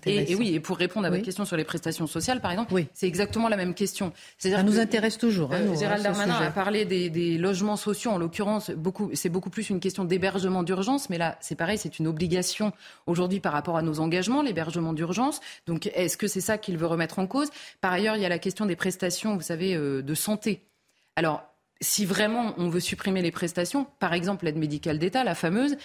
Et, 0.06 0.34
oui, 0.34 0.54
et 0.54 0.60
pour 0.60 0.78
répondre 0.78 1.06
à 1.06 1.10
votre 1.10 1.22
question 1.22 1.44
sur 1.44 1.54
les 1.54 1.64
prestations 1.64 2.06
sociales, 2.06 2.40
par 2.40 2.52
exemple, 2.52 2.72
c'est 2.94 3.06
exactement 3.06 3.50
la 3.50 3.56
même 3.58 3.74
question. 3.74 4.14
Ça 4.38 4.62
nous 4.62 4.78
intéresse 4.78 5.18
toujours. 5.18 5.52
Hein, 5.52 5.60
euh, 5.60 5.76
Gérald 5.76 6.00
hein, 6.06 6.12
Darmanin 6.12 6.36
a 6.40 6.50
parlé 6.50 6.86
des, 6.86 7.36
logements 7.36 7.76
sociaux, 7.76 8.12
en 8.12 8.16
l'occurrence, 8.16 8.70
beaucoup, 8.70 9.10
c'est 9.12 9.28
beaucoup 9.28 9.50
plus 9.50 9.68
une 9.68 9.78
question 9.78 10.04
d'hébergement 10.04 10.62
d'urgence, 10.62 11.10
mais 11.10 11.18
là, 11.18 11.36
c'est 11.40 11.54
pareil, 11.54 11.76
c'est 11.76 11.98
une 11.98 12.06
obligation 12.06 12.72
aujourd'hui 13.06 13.40
par 13.40 13.52
rapport 13.52 13.76
à 13.76 13.82
nos 13.82 14.00
engagements, 14.00 14.40
l'hébergement 14.40 14.94
d'urgence. 14.94 15.40
Donc, 15.66 15.90
est-ce 15.94 16.16
que 16.16 16.28
c'est 16.28 16.40
ça 16.40 16.56
qu'il 16.56 16.78
veut 16.78 16.86
remettre 16.86 17.18
en 17.18 17.26
cause? 17.26 17.50
Par 17.82 17.92
ailleurs, 17.92 18.16
il 18.16 18.22
y 18.22 18.26
a 18.26 18.30
la 18.30 18.38
question 18.38 18.64
des 18.64 18.76
prestations, 18.76 19.36
vous 19.36 19.42
savez, 19.42 19.74
euh, 19.74 20.00
de 20.00 20.14
santé. 20.14 20.62
Alors, 21.14 21.42
si 21.80 22.04
vraiment 22.04 22.54
on 22.56 22.68
veut 22.68 22.80
supprimer 22.80 23.22
les 23.22 23.30
prestations, 23.30 23.86
par 23.98 24.14
exemple 24.14 24.44
l'aide 24.44 24.56
médicale 24.56 24.98
d'État, 24.98 25.24
la 25.24 25.34
fameuse, 25.34 25.76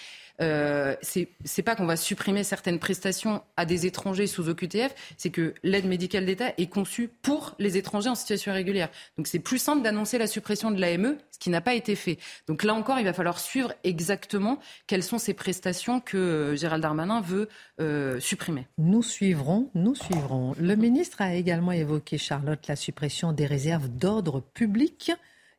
euh, 0.41 0.95
c'est 1.01 1.61
pas 1.61 1.75
qu'on 1.75 1.85
va 1.85 1.95
supprimer 1.95 2.43
certaines 2.43 2.79
prestations 2.79 3.41
à 3.55 3.65
des 3.65 3.85
étrangers 3.85 4.27
sous 4.27 4.49
OQTF, 4.49 4.93
c'est 5.17 5.29
que 5.29 5.53
l'aide 5.63 5.85
médicale 5.85 6.25
d'État 6.25 6.53
est 6.57 6.67
conçue 6.67 7.09
pour 7.21 7.55
les 7.59 7.77
étrangers 7.77 8.09
en 8.09 8.15
situation 8.15 8.51
irrégulière. 8.51 8.89
Donc 9.17 9.27
c'est 9.27 9.39
plus 9.39 9.59
simple 9.59 9.83
d'annoncer 9.83 10.17
la 10.17 10.27
suppression 10.27 10.71
de 10.71 10.81
l'AME, 10.81 11.17
ce 11.31 11.39
qui 11.39 11.49
n'a 11.49 11.61
pas 11.61 11.75
été 11.75 11.95
fait. 11.95 12.17
Donc 12.47 12.63
là 12.63 12.73
encore, 12.73 12.99
il 12.99 13.05
va 13.05 13.13
falloir 13.13 13.39
suivre 13.39 13.73
exactement 13.83 14.59
quelles 14.87 15.03
sont 15.03 15.19
ces 15.19 15.33
prestations 15.33 15.99
que 15.99 16.17
euh, 16.17 16.55
Gérald 16.55 16.81
Darmanin 16.81 17.21
veut 17.21 17.47
euh, 17.79 18.19
supprimer. 18.19 18.67
Nous 18.77 19.03
suivrons, 19.03 19.69
nous 19.75 19.95
suivrons. 19.95 20.55
Le 20.59 20.75
ministre 20.75 21.21
a 21.21 21.35
également 21.35 21.71
évoqué, 21.71 22.17
Charlotte, 22.17 22.67
la 22.67 22.75
suppression 22.75 23.33
des 23.33 23.45
réserves 23.45 23.87
d'ordre 23.87 24.41
public 24.41 25.11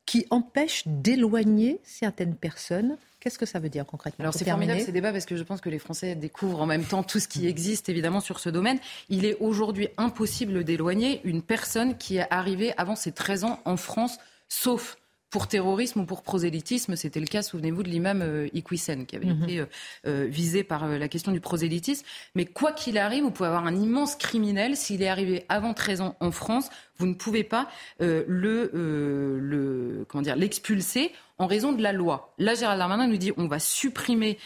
qui 0.06 0.26
empêchent 0.30 0.84
d'éloigner 0.86 1.80
certaines 1.82 2.34
personnes 2.34 2.96
Qu'est-ce 3.24 3.38
que 3.38 3.46
ça 3.46 3.58
veut 3.58 3.70
dire 3.70 3.86
concrètement 3.86 4.22
Alors 4.22 4.34
c'est 4.34 4.44
formidable 4.44 4.82
ces 4.82 4.92
débats 4.92 5.10
parce 5.10 5.24
que 5.24 5.34
je 5.34 5.42
pense 5.44 5.62
que 5.62 5.70
les 5.70 5.78
Français 5.78 6.14
découvrent 6.14 6.60
en 6.60 6.66
même 6.66 6.84
temps 6.84 7.02
tout 7.02 7.18
ce 7.18 7.26
qui 7.26 7.46
existe 7.46 7.88
évidemment 7.88 8.20
sur 8.20 8.38
ce 8.38 8.50
domaine. 8.50 8.78
Il 9.08 9.24
est 9.24 9.38
aujourd'hui 9.40 9.88
impossible 9.96 10.62
d'éloigner 10.62 11.22
une 11.24 11.40
personne 11.40 11.96
qui 11.96 12.18
est 12.18 12.26
arrivée 12.30 12.74
avant 12.76 12.96
ses 12.96 13.12
13 13.12 13.44
ans 13.44 13.60
en 13.64 13.78
France, 13.78 14.18
sauf 14.50 14.98
pour 15.30 15.48
terrorisme 15.48 16.00
ou 16.00 16.04
pour 16.04 16.22
prosélytisme. 16.22 16.96
C'était 16.96 17.18
le 17.18 17.24
cas, 17.26 17.40
souvenez-vous, 17.40 17.82
de 17.82 17.88
l'imam 17.88 18.20
euh, 18.20 18.46
Iqwisen, 18.52 19.06
qui 19.06 19.16
avait 19.16 19.32
mhm. 19.32 19.42
été 19.44 19.58
euh, 19.58 19.66
euh, 20.06 20.26
visé 20.28 20.62
par 20.62 20.86
la 20.86 21.08
question 21.08 21.32
du 21.32 21.40
prosélytisme. 21.40 22.04
Mais 22.34 22.44
quoi 22.44 22.72
qu'il 22.72 22.98
arrive, 22.98 23.24
vous 23.24 23.30
pouvez 23.30 23.48
avoir 23.48 23.64
un 23.64 23.74
immense 23.74 24.16
criminel. 24.16 24.76
S'il 24.76 25.00
est 25.00 25.08
arrivé 25.08 25.46
avant 25.48 25.72
13 25.72 26.02
ans 26.02 26.14
en 26.20 26.30
France, 26.30 26.68
vous 26.98 27.06
ne 27.06 27.14
pouvez 27.14 27.42
pas 27.42 27.68
le, 27.98 28.70
le, 28.74 30.04
comment 30.08 30.22
dire, 30.22 30.36
l'expulser 30.36 31.10
en 31.38 31.46
raison 31.46 31.72
de 31.72 31.82
la 31.82 31.92
loi. 31.92 32.34
Là, 32.38 32.54
Gérald 32.54 32.78
Darmanin 32.78 33.06
nous 33.06 33.16
dit 33.16 33.32
on 33.36 33.48
va 33.48 33.58
supprimer 33.58 34.38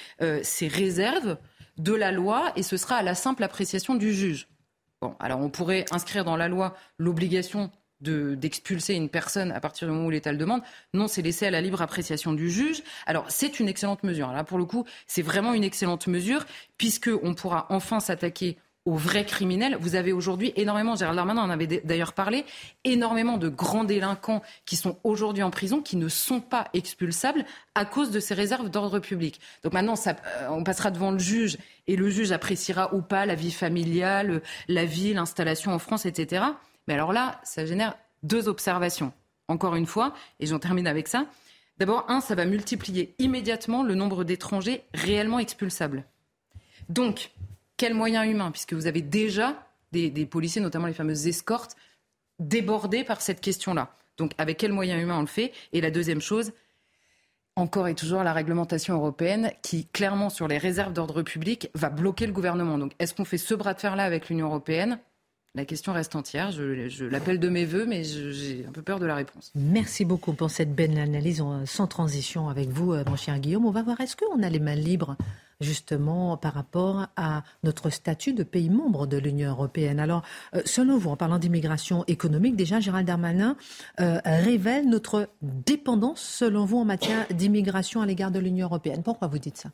ces 0.42 0.68
réserves 0.68 1.36
de 1.76 1.92
la 1.92 2.12
loi 2.12 2.52
et 2.56 2.62
ce 2.62 2.76
sera 2.76 2.96
à 2.96 3.02
la 3.02 3.14
simple 3.14 3.44
appréciation 3.44 3.94
du 3.94 4.12
juge. 4.12 4.48
Bon, 5.00 5.14
alors 5.20 5.40
on 5.40 5.48
pourrait 5.48 5.84
inscrire 5.92 6.24
dans 6.24 6.36
la 6.36 6.48
loi 6.48 6.74
l'obligation 6.98 7.70
d'expulser 8.00 8.94
une 8.94 9.08
personne 9.08 9.50
à 9.50 9.60
partir 9.60 9.88
du 9.88 9.94
moment 9.94 10.06
où 10.06 10.10
l'État 10.10 10.30
le 10.30 10.38
demande. 10.38 10.62
Non, 10.94 11.08
c'est 11.08 11.22
laissé 11.22 11.46
à 11.46 11.50
la 11.50 11.60
libre 11.60 11.82
appréciation 11.82 12.32
du 12.32 12.48
juge. 12.48 12.82
Alors, 13.06 13.24
c'est 13.28 13.58
une 13.58 13.68
excellente 13.68 14.04
mesure. 14.04 14.30
Là, 14.32 14.44
pour 14.44 14.56
le 14.56 14.64
coup, 14.64 14.84
c'est 15.08 15.22
vraiment 15.22 15.52
une 15.52 15.64
excellente 15.64 16.06
mesure, 16.06 16.44
puisqu'on 16.78 17.34
pourra 17.34 17.66
enfin 17.70 17.98
s'attaquer 17.98 18.56
aux 18.88 18.94
vrais 18.94 19.26
criminels. 19.26 19.76
Vous 19.78 19.96
avez 19.96 20.12
aujourd'hui 20.12 20.54
énormément, 20.56 20.96
Gérald 20.96 21.16
Darmanin 21.16 21.42
en 21.42 21.50
avait 21.50 21.66
d'ailleurs 21.66 22.14
parlé, 22.14 22.46
énormément 22.84 23.36
de 23.36 23.50
grands 23.50 23.84
délinquants 23.84 24.40
qui 24.64 24.76
sont 24.76 24.98
aujourd'hui 25.04 25.42
en 25.42 25.50
prison, 25.50 25.82
qui 25.82 25.96
ne 25.96 26.08
sont 26.08 26.40
pas 26.40 26.68
expulsables 26.72 27.44
à 27.74 27.84
cause 27.84 28.10
de 28.10 28.18
ces 28.18 28.32
réserves 28.32 28.70
d'ordre 28.70 28.98
public. 28.98 29.40
Donc 29.62 29.74
maintenant, 29.74 29.94
euh, 30.06 30.12
on 30.48 30.64
passera 30.64 30.90
devant 30.90 31.10
le 31.10 31.18
juge 31.18 31.58
et 31.86 31.96
le 31.96 32.08
juge 32.08 32.32
appréciera 32.32 32.94
ou 32.94 33.02
pas 33.02 33.26
la 33.26 33.34
vie 33.34 33.52
familiale, 33.52 34.40
la 34.68 34.86
vie, 34.86 35.12
l'installation 35.12 35.74
en 35.74 35.78
France, 35.78 36.06
etc. 36.06 36.46
Mais 36.86 36.94
alors 36.94 37.12
là, 37.12 37.42
ça 37.44 37.66
génère 37.66 37.94
deux 38.22 38.48
observations. 38.48 39.12
Encore 39.48 39.76
une 39.76 39.86
fois, 39.86 40.14
et 40.40 40.46
j'en 40.46 40.58
termine 40.58 40.86
avec 40.86 41.08
ça. 41.08 41.26
D'abord, 41.76 42.06
un, 42.08 42.22
ça 42.22 42.34
va 42.34 42.46
multiplier 42.46 43.14
immédiatement 43.18 43.82
le 43.82 43.94
nombre 43.94 44.24
d'étrangers 44.24 44.82
réellement 44.94 45.38
expulsables. 45.38 46.04
Donc, 46.88 47.30
quels 47.78 47.94
moyens 47.94 48.26
humains 48.28 48.50
Puisque 48.50 48.74
vous 48.74 48.86
avez 48.86 49.00
déjà 49.00 49.66
des, 49.92 50.10
policiers, 50.26 50.60
notamment 50.60 50.86
les 50.86 50.92
fameuses 50.92 51.26
escortes, 51.26 51.74
débordés 52.38 53.04
par 53.04 53.22
cette 53.22 53.40
question-là. 53.40 53.94
Donc, 54.18 54.32
avec 54.36 54.58
quels 54.58 54.72
moyens 54.72 55.02
humains 55.02 55.18
on 55.18 55.22
le 55.22 55.26
fait? 55.26 55.52
Et 55.72 55.80
la 55.80 55.90
deuxième 55.90 56.20
chose, 56.20 56.52
encore 57.56 57.88
et 57.88 57.94
toujours 57.94 58.22
la 58.22 58.32
réglementation 58.32 58.94
européenne 58.94 59.52
qui, 59.62 59.86
clairement, 59.86 60.28
sur 60.28 60.48
les 60.48 60.58
réserves 60.58 60.92
d'ordre 60.92 61.22
public, 61.22 61.70
va 61.74 61.88
bloquer 61.88 62.26
le 62.26 62.32
gouvernement. 62.32 62.76
Donc, 62.76 62.92
est-ce 62.98 63.14
qu'on 63.14 63.24
fait 63.24 63.38
ce 63.38 63.54
bras 63.54 63.74
de 63.74 63.80
fer-là 63.80 64.04
avec 64.04 64.28
l'Union 64.28 64.48
européenne? 64.48 64.98
La 65.54 65.64
question 65.64 65.92
reste 65.92 66.14
entière. 66.14 66.50
Je, 66.52 67.04
l'appelle 67.04 67.40
de 67.40 67.48
mes 67.48 67.64
voeux, 67.64 67.86
mais 67.86 68.04
j'ai 68.04 68.66
un 68.68 68.72
peu 68.72 68.82
peur 68.82 68.98
de 68.98 69.06
la 69.06 69.14
réponse. 69.14 69.50
Merci 69.54 70.04
beaucoup 70.04 70.32
pour 70.32 70.50
cette 70.50 70.74
belle 70.74 70.98
analyse 70.98 71.42
sans 71.64 71.86
transition 71.86 72.48
avec 72.48 72.68
vous, 72.68 72.92
euh, 72.92 73.02
mon 73.06 73.16
cher 73.16 73.38
Guillaume. 73.38 73.64
On 73.64 73.70
va 73.70 73.82
voir, 73.82 74.00
est-ce 74.00 74.16
qu'on 74.16 74.42
a 74.42 74.50
les 74.50 74.60
mains 74.60 74.74
libres 74.74 75.16
justement 75.60 76.36
par 76.36 76.54
rapport 76.54 77.06
à 77.16 77.42
notre 77.64 77.90
statut 77.90 78.32
de 78.32 78.42
pays 78.42 78.70
membre 78.70 79.06
de 79.06 79.16
l'Union 79.16 79.50
européenne. 79.50 80.00
Alors, 80.00 80.22
euh, 80.54 80.62
selon 80.64 80.98
vous, 80.98 81.10
en 81.10 81.16
parlant 81.16 81.38
d'immigration 81.38 82.04
économique, 82.06 82.56
déjà 82.56 82.80
Gérald 82.80 83.06
Darmanin 83.06 83.56
euh, 84.00 84.20
révèle 84.24 84.88
notre 84.88 85.28
dépendance, 85.42 86.20
selon 86.20 86.64
vous, 86.64 86.78
en 86.78 86.84
matière 86.84 87.26
d'immigration 87.30 88.00
à 88.00 88.06
l'égard 88.06 88.30
de 88.30 88.38
l'Union 88.38 88.66
européenne. 88.66 89.02
Pourquoi 89.02 89.28
vous 89.28 89.38
dites 89.38 89.56
ça? 89.56 89.70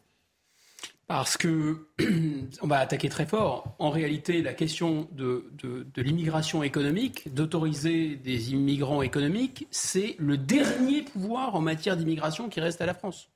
Parce 1.07 1.37
que 1.37 1.87
on 2.63 2.67
va 2.67 2.79
attaquer 2.79 3.11
très 3.11 3.27
fort. 3.27 3.77
En 3.79 3.91
réalité, 3.91 4.43
la 4.43 4.55
question 4.55 5.09
de, 5.13 5.51
l'immigration 5.97 6.63
économique, 6.63 7.35
d'autoriser 7.35 8.17
des 8.17 8.53
immigrants 8.53 9.03
économiques, 9.03 9.67
c'est 9.71 10.17
le 10.19 10.39
dernier 10.39 11.03
pouvoir 11.03 11.55
en 11.57 11.61
matière 11.61 11.97
d'immigration 11.97 12.49
qui 12.49 12.61
reste 12.61 12.81
à 12.81 12.87
la 12.87 12.95
France. 12.95 13.29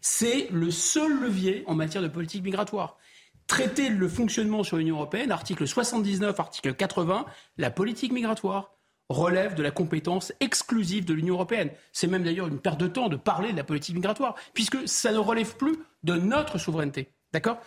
C'est 0.00 0.48
le 0.50 0.70
seul 0.70 1.20
levier 1.20 1.64
en 1.66 1.74
matière 1.74 2.02
de 2.02 2.08
politique 2.08 2.44
migratoire. 2.44 2.98
Traiter 3.46 3.88
le 3.88 4.08
fonctionnement 4.08 4.62
sur 4.62 4.76
l'Union 4.76 4.96
européenne, 4.96 5.32
article 5.32 5.66
79, 5.66 6.38
article 6.38 6.74
80, 6.74 7.24
la 7.56 7.70
politique 7.70 8.12
migratoire 8.12 8.74
relève 9.08 9.54
de 9.54 9.62
la 9.62 9.70
compétence 9.70 10.32
exclusive 10.40 11.04
de 11.06 11.14
l'Union 11.14 11.34
européenne. 11.34 11.70
C'est 11.92 12.06
même 12.06 12.24
d'ailleurs 12.24 12.48
une 12.48 12.60
perte 12.60 12.78
de 12.78 12.88
temps 12.88 13.08
de 13.08 13.16
parler 13.16 13.52
de 13.52 13.56
la 13.56 13.64
politique 13.64 13.94
migratoire, 13.94 14.34
puisque 14.52 14.86
ça 14.86 15.12
ne 15.12 15.18
relève 15.18 15.56
plus 15.56 15.78
de 16.02 16.14
notre 16.14 16.58
souveraineté. 16.58 17.10
D'accord 17.32 17.60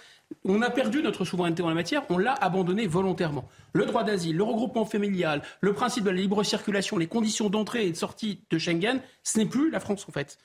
on 0.45 0.61
a 0.61 0.69
perdu 0.69 1.01
notre 1.01 1.25
souveraineté 1.25 1.61
en 1.61 1.69
la 1.69 1.75
matière, 1.75 2.03
on 2.09 2.17
l'a 2.17 2.33
abandonné 2.33 2.87
volontairement. 2.87 3.47
Le 3.73 3.85
droit 3.85 4.03
d'asile, 4.03 4.37
le 4.37 4.43
regroupement 4.43 4.85
familial, 4.85 5.41
le 5.59 5.73
principe 5.73 6.03
de 6.03 6.09
la 6.09 6.15
libre 6.15 6.43
circulation, 6.43 6.97
les 6.97 7.07
conditions 7.07 7.49
d'entrée 7.49 7.85
et 7.85 7.91
de 7.91 7.97
sortie 7.97 8.41
de 8.49 8.57
Schengen, 8.57 9.01
ce 9.23 9.37
n'est 9.37 9.45
plus 9.45 9.69
la 9.69 9.79
France 9.79 10.05
en 10.07 10.11
fait. 10.11 10.37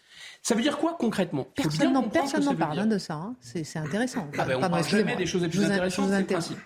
Ça 0.42 0.54
veut 0.54 0.62
dire 0.62 0.78
quoi 0.78 0.96
concrètement? 0.98 1.46
Personne 1.54 1.92
n'en 1.92 2.02
parle 2.02 2.78
hein, 2.78 2.86
de 2.86 2.98
ça, 2.98 3.14
hein. 3.14 3.36
c'est 3.40 3.78
intéressant. 3.78 4.26
Ah 4.38 4.44
ben, 4.44 4.56
on 4.56 4.68
parle 4.68 4.84
jamais 4.84 5.16
des 5.16 5.26
choses 5.26 5.42
les 5.42 5.48
plus 5.48 5.64
intéressantes, 5.64 6.10
c'est 6.10 6.20
le 6.20 6.26
principe. 6.26 6.58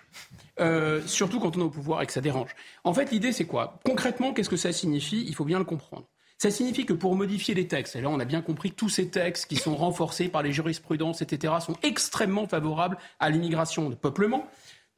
Euh, 0.60 1.00
surtout 1.06 1.40
quand 1.40 1.56
on 1.56 1.60
est 1.60 1.64
au 1.64 1.70
pouvoir 1.70 2.02
et 2.02 2.06
que 2.06 2.12
ça 2.12 2.20
dérange. 2.20 2.50
En 2.84 2.92
fait, 2.92 3.10
l'idée 3.10 3.32
c'est 3.32 3.46
quoi? 3.46 3.78
Concrètement, 3.84 4.32
qu'est-ce 4.32 4.50
que 4.50 4.56
ça 4.56 4.72
signifie? 4.72 5.24
Il 5.26 5.34
faut 5.34 5.44
bien 5.44 5.58
le 5.58 5.64
comprendre. 5.64 6.06
Ça 6.42 6.50
signifie 6.50 6.86
que 6.86 6.94
pour 6.94 7.16
modifier 7.16 7.52
les 7.52 7.68
textes, 7.68 7.96
et 7.96 8.00
là 8.00 8.08
on 8.08 8.18
a 8.18 8.24
bien 8.24 8.40
compris 8.40 8.70
que 8.70 8.76
tous 8.76 8.88
ces 8.88 9.10
textes 9.10 9.46
qui 9.46 9.56
sont 9.56 9.76
renforcés 9.76 10.30
par 10.30 10.42
les 10.42 10.54
jurisprudences, 10.54 11.20
etc., 11.20 11.52
sont 11.60 11.76
extrêmement 11.82 12.48
favorables 12.48 12.96
à 13.18 13.28
l'immigration 13.28 13.90
de 13.90 13.94
peuplement, 13.94 14.48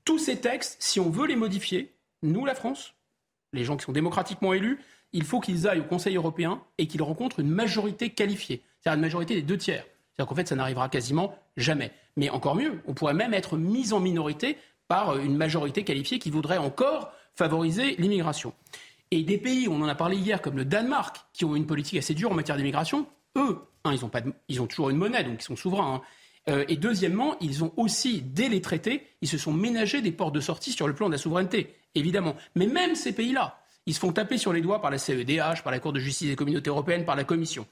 tous 0.04 0.20
ces 0.20 0.36
textes, 0.36 0.76
si 0.78 1.00
on 1.00 1.10
veut 1.10 1.26
les 1.26 1.34
modifier, 1.34 1.96
nous, 2.22 2.44
la 2.44 2.54
France, 2.54 2.94
les 3.52 3.64
gens 3.64 3.76
qui 3.76 3.84
sont 3.84 3.90
démocratiquement 3.90 4.52
élus, 4.52 4.78
il 5.12 5.24
faut 5.24 5.40
qu'ils 5.40 5.66
aillent 5.66 5.80
au 5.80 5.84
Conseil 5.84 6.14
européen 6.14 6.62
et 6.78 6.86
qu'ils 6.86 7.02
rencontrent 7.02 7.40
une 7.40 7.50
majorité 7.50 8.10
qualifiée, 8.10 8.62
c'est-à-dire 8.78 8.98
une 8.98 9.02
majorité 9.02 9.34
des 9.34 9.42
deux 9.42 9.58
tiers. 9.58 9.84
C'est-à-dire 10.14 10.28
qu'en 10.28 10.36
fait, 10.36 10.46
ça 10.46 10.54
n'arrivera 10.54 10.88
quasiment 10.88 11.34
jamais. 11.56 11.90
Mais 12.16 12.30
encore 12.30 12.54
mieux, 12.54 12.80
on 12.86 12.94
pourrait 12.94 13.14
même 13.14 13.34
être 13.34 13.56
mis 13.56 13.92
en 13.92 13.98
minorité 13.98 14.58
par 14.86 15.18
une 15.18 15.36
majorité 15.36 15.82
qualifiée 15.82 16.20
qui 16.20 16.30
voudrait 16.30 16.58
encore 16.58 17.10
favoriser 17.34 17.96
l'immigration. 17.96 18.54
Et 19.12 19.24
des 19.24 19.36
pays, 19.36 19.68
on 19.68 19.82
en 19.82 19.88
a 19.88 19.94
parlé 19.94 20.16
hier, 20.16 20.40
comme 20.40 20.56
le 20.56 20.64
Danemark, 20.64 21.26
qui 21.34 21.44
ont 21.44 21.54
une 21.54 21.66
politique 21.66 21.98
assez 21.98 22.14
dure 22.14 22.32
en 22.32 22.34
matière 22.34 22.56
d'immigration, 22.56 23.06
eux, 23.36 23.58
ils, 23.84 24.02
ont 24.06 24.08
pas 24.08 24.22
ils 24.48 24.62
ont 24.62 24.66
toujours 24.66 24.88
une 24.88 24.96
monnaie, 24.96 25.22
donc 25.22 25.36
ils 25.38 25.44
sont 25.44 25.54
souverains. 25.54 25.96
Hein. 25.96 26.02
Euh, 26.48 26.64
et 26.68 26.76
deuxièmement, 26.76 27.36
ils 27.42 27.62
ont 27.62 27.74
aussi, 27.76 28.22
dès 28.22 28.48
les 28.48 28.62
traités, 28.62 29.06
ils 29.20 29.28
se 29.28 29.36
sont 29.36 29.52
ménagés 29.52 30.00
des 30.00 30.12
portes 30.12 30.34
de 30.34 30.40
sortie 30.40 30.72
sur 30.72 30.88
le 30.88 30.94
plan 30.94 31.08
de 31.08 31.12
la 31.12 31.18
souveraineté, 31.18 31.74
évidemment. 31.94 32.36
Mais 32.54 32.66
même 32.66 32.94
ces 32.94 33.12
pays-là, 33.12 33.60
ils 33.84 33.92
se 33.92 34.00
font 34.00 34.12
taper 34.12 34.38
sur 34.38 34.54
les 34.54 34.62
doigts 34.62 34.80
par 34.80 34.90
la 34.90 34.96
CEDH, 34.96 35.62
par 35.62 35.72
la 35.72 35.78
Cour 35.78 35.92
de 35.92 36.00
justice 36.00 36.28
des 36.28 36.36
communautés 36.36 36.70
européennes, 36.70 37.04
par 37.04 37.14
la 37.14 37.24
Commission. 37.24 37.66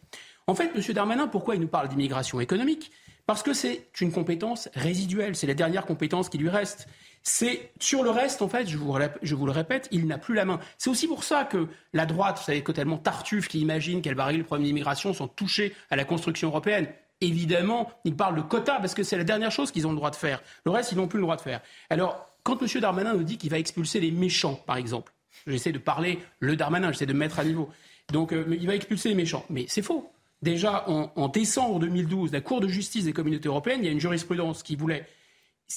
En 0.46 0.54
fait, 0.54 0.70
M. 0.74 0.82
Darmanin, 0.92 1.26
pourquoi 1.26 1.54
il 1.54 1.62
nous 1.62 1.68
parle 1.68 1.88
d'immigration 1.88 2.38
économique? 2.40 2.92
Parce 3.26 3.42
que 3.42 3.52
c'est 3.52 3.86
une 4.00 4.12
compétence 4.12 4.68
résiduelle, 4.74 5.36
c'est 5.36 5.46
la 5.46 5.54
dernière 5.54 5.86
compétence 5.86 6.28
qui 6.28 6.38
lui 6.38 6.48
reste. 6.48 6.88
C'est 7.22 7.72
sur 7.78 8.02
le 8.02 8.10
reste, 8.10 8.40
en 8.40 8.48
fait, 8.48 8.66
je 8.66 8.76
vous, 8.76 9.46
le 9.46 9.52
répète, 9.52 9.88
il 9.90 10.06
n'a 10.06 10.18
plus 10.18 10.34
la 10.34 10.44
main. 10.44 10.58
C'est 10.78 10.88
aussi 10.88 11.06
pour 11.06 11.22
ça 11.22 11.44
que 11.44 11.68
la 11.92 12.06
droite, 12.06 12.38
vous 12.38 12.44
savez, 12.44 12.62
tellement 12.64 12.96
Tartuffe 12.96 13.48
qui 13.48 13.60
imagine 13.60 14.00
qu'elle 14.00 14.14
va 14.14 14.24
régler 14.24 14.38
le 14.38 14.46
problème 14.46 14.66
d'immigration 14.66 15.12
sans 15.12 15.28
toucher 15.28 15.74
à 15.90 15.96
la 15.96 16.04
construction 16.04 16.48
européenne. 16.48 16.88
Évidemment, 17.20 17.90
ils 18.04 18.16
parlent 18.16 18.36
de 18.36 18.40
quotas 18.40 18.80
parce 18.80 18.94
que 18.94 19.02
c'est 19.02 19.18
la 19.18 19.24
dernière 19.24 19.50
chose 19.50 19.70
qu'ils 19.70 19.86
ont 19.86 19.90
le 19.90 19.96
droit 19.96 20.10
de 20.10 20.16
faire. 20.16 20.42
Le 20.64 20.70
reste, 20.70 20.92
ils 20.92 20.96
n'ont 20.96 21.08
plus 21.08 21.18
le 21.18 21.24
droit 21.24 21.36
de 21.36 21.42
faire. 21.42 21.60
Alors, 21.90 22.26
quand 22.42 22.62
M. 22.62 22.80
Darmanin 22.80 23.14
nous 23.14 23.24
dit 23.24 23.36
qu'il 23.36 23.50
va 23.50 23.58
expulser 23.58 24.00
les 24.00 24.10
méchants, 24.10 24.54
par 24.66 24.76
exemple, 24.76 25.12
j'essaie 25.46 25.72
de 25.72 25.78
parler 25.78 26.18
le 26.38 26.56
Darmanin, 26.56 26.90
j'essaie 26.92 27.06
de 27.06 27.12
mettre 27.12 27.38
à 27.38 27.44
niveau. 27.44 27.68
Donc, 28.10 28.32
euh, 28.32 28.56
il 28.58 28.66
va 28.66 28.74
expulser 28.74 29.10
les 29.10 29.14
méchants. 29.14 29.44
Mais 29.50 29.66
c'est 29.68 29.82
faux. 29.82 30.10
Déjà, 30.42 30.88
en, 30.88 31.12
en 31.16 31.28
décembre 31.28 31.78
2012, 31.80 32.32
la 32.32 32.40
Cour 32.40 32.60
de 32.60 32.68
justice 32.68 33.04
des 33.04 33.12
communautés 33.12 33.48
européennes, 33.48 33.80
il 33.82 33.86
y 33.86 33.88
a 33.88 33.92
une 33.92 34.00
jurisprudence 34.00 34.62
qui 34.62 34.76
voulait 34.76 35.06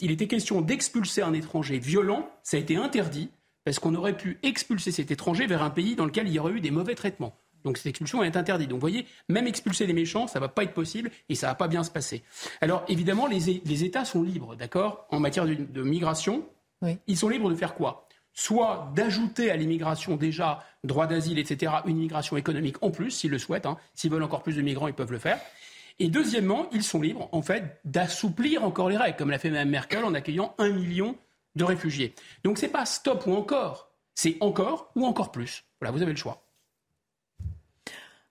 il 0.01 0.11
était 0.11 0.28
question 0.28 0.61
d'expulser 0.61 1.22
un 1.22 1.34
étranger 1.34 1.80
violent, 1.80 2.30
ça 2.43 2.57
a 2.57 2.59
été 2.59 2.76
interdit 2.76 3.30
parce 3.66 3.80
qu'on 3.80 3.95
aurait 3.95 4.18
pu 4.18 4.39
expulser 4.43 4.91
cet 4.91 5.11
étranger 5.11 5.47
vers 5.47 5.64
un 5.64 5.70
pays 5.70 5.95
dans 5.95 6.05
lequel 6.05 6.28
il 6.28 6.34
y 6.34 6.39
aurait 6.39 6.53
eu 6.53 6.61
des 6.61 6.72
mauvais 6.72 6.95
traitements. 6.95 7.36
Donc 7.64 7.78
cette 7.78 7.88
expulsion 7.88 8.24
est 8.24 8.36
interdite. 8.36 8.70
Donc 8.70 8.78
vous 8.78 8.82
voyez, 8.82 9.05
même 9.30 9.47
expulser 9.47 9.86
les 9.86 9.93
méchants, 9.93 10.28
ça 10.28 10.39
ne 10.39 10.41
va 10.41 10.49
pas 10.49 10.64
être 10.64 10.74
possible 10.74 11.11
et 11.30 11.36
ça 11.36 11.47
ne 11.47 11.51
va 11.51 11.55
pas 11.55 11.70
bien 11.70 11.84
se 11.84 11.91
passer. 11.91 12.24
Alors 12.59 12.84
évidemment, 12.89 13.28
les, 13.28 13.84
États 13.84 14.03
sont 14.03 14.22
libres, 14.22 14.55
d'accord, 14.55 15.07
en 15.11 15.20
matière 15.20 15.45
de, 15.45 15.84
migration. 15.84 16.45
Ils 17.07 17.18
sont 17.18 17.30
libres 17.30 17.49
de 17.49 17.55
faire 17.55 17.76
quoi? 17.76 18.09
Soit 18.34 18.92
d'ajouter 18.96 19.52
à 19.52 19.56
l'immigration 19.56 20.16
déjà 20.16 20.64
droit 20.84 21.08
d'asile, 21.08 21.38
etc., 21.40 21.72
une 21.86 21.98
immigration 21.98 22.36
économique 22.36 22.82
en 22.82 22.92
plus, 22.92 23.12
s'ils 23.12 23.32
le 23.32 23.38
souhaitent. 23.38 23.66
Hein. 23.66 23.78
S'ils 23.94 24.12
veulent 24.12 24.24
encore 24.24 24.44
plus 24.44 24.56
de 24.56 24.62
migrants, 24.62 24.88
ils 24.88 24.94
peuvent 24.94 25.12
le 25.12 25.20
faire. 25.20 25.40
Et 26.00 26.10
deuxièmement, 26.10 26.68
ils 26.72 26.84
sont 26.84 27.02
libres, 27.02 27.30
en 27.32 27.42
fait, 27.42 27.80
d'assouplir 27.86 28.64
encore 28.64 28.90
les 28.90 28.98
règles, 28.98 29.18
comme 29.18 29.30
l'a 29.30 29.40
fait 29.40 29.52
Mme 29.52 29.70
Merkel 29.70 30.04
en 30.04 30.14
accueillant 30.14 30.56
un 30.58 30.70
million 30.70 31.16
de 31.56 31.64
réfugiés. 31.64 32.16
Donc 32.44 32.58
ce 32.58 32.66
n'est 32.66 32.72
pas 32.72 32.86
stop 32.86 33.28
ou 33.28 33.34
encore, 33.34 33.92
c'est 34.16 34.38
encore 34.42 34.92
ou 34.96 35.06
encore 35.06 35.32
plus. 35.32 35.66
Voilà, 35.80 35.92
vous 35.92 36.02
avez 36.02 36.12
le 36.12 36.18
choix. 36.18 36.44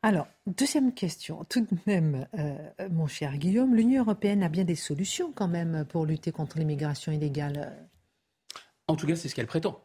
Alors, 0.03 0.27
deuxième 0.49 0.93
question, 0.93 1.45
tout 1.45 1.61
de 1.61 1.79
même, 1.87 2.27
euh, 2.37 2.57
mon 2.91 3.07
cher 3.07 3.37
Guillaume, 3.39 3.77
l'Union 3.77 4.03
européenne 4.03 4.43
a 4.43 4.49
bien 4.49 4.65
des 4.65 4.75
solutions 4.75 5.31
quand 5.33 5.47
même 5.47 5.85
pour 5.89 6.07
lutter 6.07 6.33
contre 6.33 6.59
l'immigration 6.59 7.13
illégale. 7.13 7.89
En 8.89 8.97
tout 8.97 9.07
cas, 9.07 9.15
c'est 9.15 9.29
ce 9.29 9.37
qu'elle 9.37 9.47
prétend. 9.47 9.81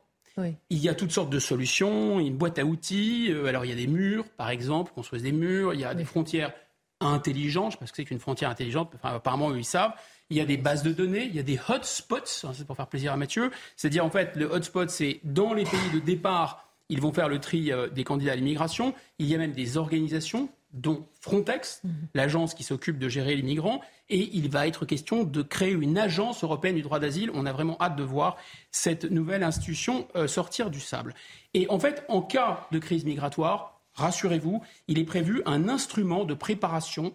Il 0.69 0.77
y 0.79 0.89
a 0.89 0.95
toutes 0.95 1.11
sortes 1.11 1.29
de 1.29 1.39
solutions, 1.39 2.19
une 2.19 2.37
boîte 2.37 2.59
à 2.59 2.65
outils. 2.65 3.31
Euh, 3.31 3.45
alors, 3.45 3.65
il 3.65 3.69
y 3.69 3.73
a 3.73 3.75
des 3.75 3.87
murs, 3.87 4.25
par 4.37 4.49
exemple, 4.49 4.91
construisent 4.93 5.23
des 5.23 5.31
murs, 5.31 5.73
il 5.73 5.79
y 5.79 5.85
a 5.85 5.93
des 5.93 6.05
frontières 6.05 6.53
intelligent, 6.99 7.69
je 7.69 7.77
que 7.77 7.85
c'est 7.93 8.09
une 8.09 8.19
frontière 8.19 8.49
intelligente, 8.49 8.93
enfin, 8.95 9.15
apparemment 9.15 9.53
ils 9.53 9.65
savent. 9.65 9.93
Il 10.29 10.37
y 10.37 10.41
a 10.41 10.45
des 10.45 10.57
bases 10.57 10.83
de 10.83 10.91
données, 10.91 11.25
il 11.25 11.35
y 11.35 11.39
a 11.39 11.43
des 11.43 11.59
hotspots, 11.69 12.43
hein, 12.43 12.51
c'est 12.53 12.65
pour 12.65 12.75
faire 12.75 12.87
plaisir 12.87 13.13
à 13.13 13.17
Mathieu, 13.17 13.51
c'est-à-dire 13.75 14.03
en 14.03 14.09
fait 14.09 14.35
le 14.35 14.45
hotspot 14.45 14.89
c'est 14.89 15.19
dans 15.23 15.53
les 15.53 15.63
pays 15.63 15.91
de 15.93 15.99
départ, 15.99 16.67
ils 16.89 16.99
vont 16.99 17.13
faire 17.13 17.29
le 17.29 17.39
tri 17.39 17.71
euh, 17.71 17.87
des 17.87 18.03
candidats 18.03 18.33
à 18.33 18.35
l'immigration, 18.35 18.93
il 19.19 19.27
y 19.27 19.35
a 19.35 19.37
même 19.37 19.53
des 19.53 19.77
organisations 19.77 20.49
dont 20.77 21.07
Frontex, 21.19 21.81
mhm. 21.83 21.93
l'agence 22.13 22.53
qui 22.53 22.63
s'occupe 22.63 22.97
de 22.97 23.09
gérer 23.09 23.35
les 23.35 23.43
migrants, 23.43 23.81
et 24.09 24.29
il 24.33 24.49
va 24.49 24.67
être 24.67 24.85
question 24.85 25.23
de 25.23 25.41
créer 25.41 25.71
une 25.71 25.97
agence 25.97 26.43
européenne 26.43 26.75
du 26.75 26.81
droit 26.81 26.99
d'asile. 26.99 27.31
On 27.33 27.45
a 27.45 27.51
vraiment 27.51 27.77
hâte 27.81 27.95
de 27.95 28.03
voir 28.03 28.37
cette 28.71 29.05
nouvelle 29.05 29.43
institution 29.43 30.07
euh, 30.15 30.27
sortir 30.27 30.69
du 30.69 30.79
sable. 30.79 31.13
Et 31.53 31.69
en 31.69 31.79
fait, 31.79 32.05
en 32.07 32.21
cas 32.21 32.67
de 32.71 32.79
crise 32.79 33.03
migratoire, 33.03 33.81
rassurez-vous, 33.93 34.61
il 34.87 34.99
est 34.99 35.05
prévu 35.05 35.41
un 35.45 35.67
instrument 35.67 36.23
de 36.23 36.33
préparation 36.33 37.13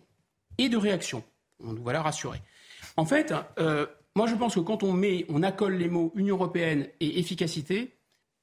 et 0.59 0.69
de 0.69 0.77
réaction. 0.77 1.25
On 1.65 1.73
nous 1.73 1.83
voilà 1.83 2.03
rassurés. 2.03 2.43
En 2.97 3.07
fait, 3.07 3.33
euh, 3.59 3.87
moi, 4.15 4.27
je 4.27 4.35
pense 4.35 4.55
que 4.55 4.61
quand 4.61 4.83
on 4.83 4.93
met, 4.93 5.25
on 5.29 5.43
accole 5.43 5.77
les 5.77 5.89
mots 5.89 6.13
Union 6.15 6.37
européenne 6.37 6.89
et 7.01 7.19
efficacité, 7.19 7.97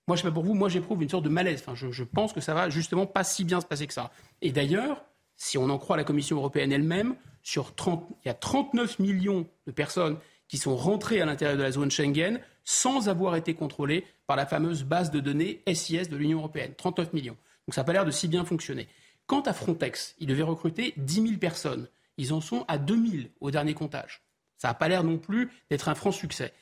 moi, 0.07 0.15
je 0.15 0.23
sais 0.23 0.27
pas 0.27 0.33
pour 0.33 0.43
vous, 0.43 0.55
moi, 0.55 0.69
j'éprouve 0.69 1.03
une 1.03 1.09
sorte 1.09 1.25
de 1.25 1.29
malaise. 1.29 1.61
Enfin, 1.61 1.75
je, 1.75 1.91
je, 1.91 2.03
pense 2.03 2.33
que 2.33 2.41
ça 2.41 2.55
va 2.55 2.71
justement 2.71 3.05
pas 3.05 3.23
si 3.23 3.43
bien 3.43 3.61
se 3.61 3.67
passer 3.67 3.85
que 3.85 3.93
ça. 3.93 4.09
Et 4.41 4.51
d'ailleurs, 4.51 5.05
si 5.39 5.57
on 5.57 5.69
en 5.69 5.79
croit 5.79 5.97
la 5.97 6.03
Commission 6.03 6.37
européenne 6.37 6.71
elle-même, 6.71 7.15
sur 7.41 7.73
30, 7.73 8.05
il 8.23 8.27
y 8.27 8.29
a 8.31 8.35
39 8.35 8.99
millions 8.99 9.47
de 9.65 9.71
personnes 9.71 10.17
qui 10.49 10.57
sont 10.57 10.75
rentrées 10.75 11.21
à 11.21 11.25
l'intérieur 11.25 11.57
de 11.57 11.63
la 11.63 11.71
zone 11.71 11.89
Schengen 11.89 12.39
sans 12.65 13.07
avoir 13.07 13.35
été 13.37 13.55
contrôlées 13.55 14.05
par 14.27 14.35
la 14.35 14.45
fameuse 14.45 14.83
base 14.83 15.09
de 15.11 15.21
données 15.21 15.63
SIS 15.73 16.09
de 16.09 16.17
l'Union 16.17 16.39
européenne. 16.39 16.73
39 16.77 17.13
millions. 17.13 17.37
Donc 17.65 17.73
ça 17.73 17.81
n'a 17.81 17.85
pas 17.85 17.93
l'air 17.93 18.05
de 18.05 18.11
si 18.11 18.27
bien 18.27 18.43
fonctionner. 18.43 18.87
Quant 19.27 19.39
à 19.41 19.53
Frontex, 19.53 20.15
il 20.19 20.27
devait 20.27 20.43
recruter 20.43 20.93
10 20.97 21.13
000 21.13 21.37
personnes. 21.37 21.87
Ils 22.17 22.33
en 22.33 22.41
sont 22.41 22.65
à 22.67 22.77
2 22.77 22.93
000 22.93 23.23
au 23.39 23.49
dernier 23.49 23.73
comptage. 23.73 24.21
Ça 24.57 24.67
n'a 24.67 24.73
pas 24.73 24.89
l'air 24.89 25.05
non 25.05 25.17
plus 25.17 25.49
d'être 25.69 25.87
un 25.87 25.95
franc 25.95 26.11
succès. 26.11 26.53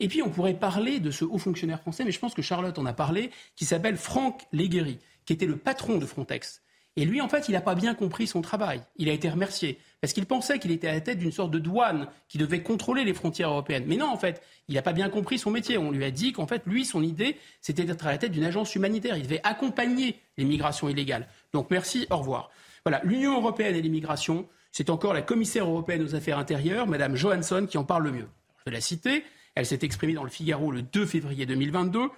Et 0.00 0.08
puis 0.08 0.22
on 0.22 0.30
pourrait 0.30 0.54
parler 0.54 0.98
de 0.98 1.12
ce 1.12 1.24
haut 1.24 1.38
fonctionnaire 1.38 1.80
français, 1.80 2.04
mais 2.04 2.10
je 2.10 2.18
pense 2.18 2.34
que 2.34 2.42
Charlotte 2.42 2.78
en 2.80 2.86
a 2.86 2.92
parlé, 2.92 3.30
qui 3.54 3.64
s'appelle 3.64 3.96
Franck 3.96 4.42
Léguéry, 4.52 4.98
qui 5.24 5.32
était 5.32 5.46
le 5.46 5.56
patron 5.56 5.98
de 5.98 6.06
Frontex. 6.06 6.63
Et 6.96 7.04
lui, 7.04 7.20
en 7.20 7.28
fait, 7.28 7.48
il 7.48 7.52
n'a 7.52 7.60
pas 7.60 7.74
bien 7.74 7.94
compris 7.94 8.26
son 8.26 8.40
travail. 8.40 8.80
Il 8.96 9.08
a 9.08 9.12
été 9.12 9.28
remercié 9.28 9.78
parce 10.00 10.12
qu'il 10.12 10.26
pensait 10.26 10.60
qu'il 10.60 10.70
était 10.70 10.86
à 10.86 10.92
la 10.92 11.00
tête 11.00 11.18
d'une 11.18 11.32
sorte 11.32 11.50
de 11.50 11.58
douane 11.58 12.06
qui 12.28 12.38
devait 12.38 12.62
contrôler 12.62 13.04
les 13.04 13.14
frontières 13.14 13.50
européennes. 13.50 13.84
Mais 13.88 13.96
non, 13.96 14.06
en 14.06 14.16
fait, 14.16 14.42
il 14.68 14.76
n'a 14.76 14.82
pas 14.82 14.92
bien 14.92 15.08
compris 15.08 15.38
son 15.38 15.50
métier. 15.50 15.76
On 15.76 15.90
lui 15.90 16.04
a 16.04 16.12
dit 16.12 16.32
qu'en 16.32 16.46
fait, 16.46 16.62
lui, 16.66 16.84
son 16.84 17.02
idée, 17.02 17.36
c'était 17.60 17.84
d'être 17.84 18.06
à 18.06 18.12
la 18.12 18.18
tête 18.18 18.30
d'une 18.30 18.44
agence 18.44 18.74
humanitaire. 18.76 19.16
Il 19.16 19.24
devait 19.24 19.40
accompagner 19.42 20.20
les 20.36 20.44
migrations 20.44 20.88
illégales. 20.88 21.26
Donc 21.52 21.70
merci, 21.70 22.06
au 22.10 22.18
revoir. 22.18 22.50
Voilà, 22.84 23.00
l'Union 23.02 23.40
européenne 23.40 23.74
et 23.74 23.82
l'immigration, 23.82 24.46
c'est 24.70 24.90
encore 24.90 25.14
la 25.14 25.22
commissaire 25.22 25.64
européenne 25.64 26.02
aux 26.02 26.14
affaires 26.14 26.38
intérieures, 26.38 26.86
Madame 26.86 27.16
Johansson, 27.16 27.66
qui 27.68 27.78
en 27.78 27.84
parle 27.84 28.04
le 28.04 28.12
mieux. 28.12 28.28
Je 28.58 28.70
vais 28.70 28.76
la 28.76 28.80
citer. 28.80 29.24
Elle 29.56 29.66
s'est 29.66 29.80
exprimée 29.82 30.12
dans 30.12 30.24
le 30.24 30.30
Figaro 30.30 30.70
le 30.70 30.82
2 30.82 31.06
février 31.06 31.46
2022. 31.46 32.08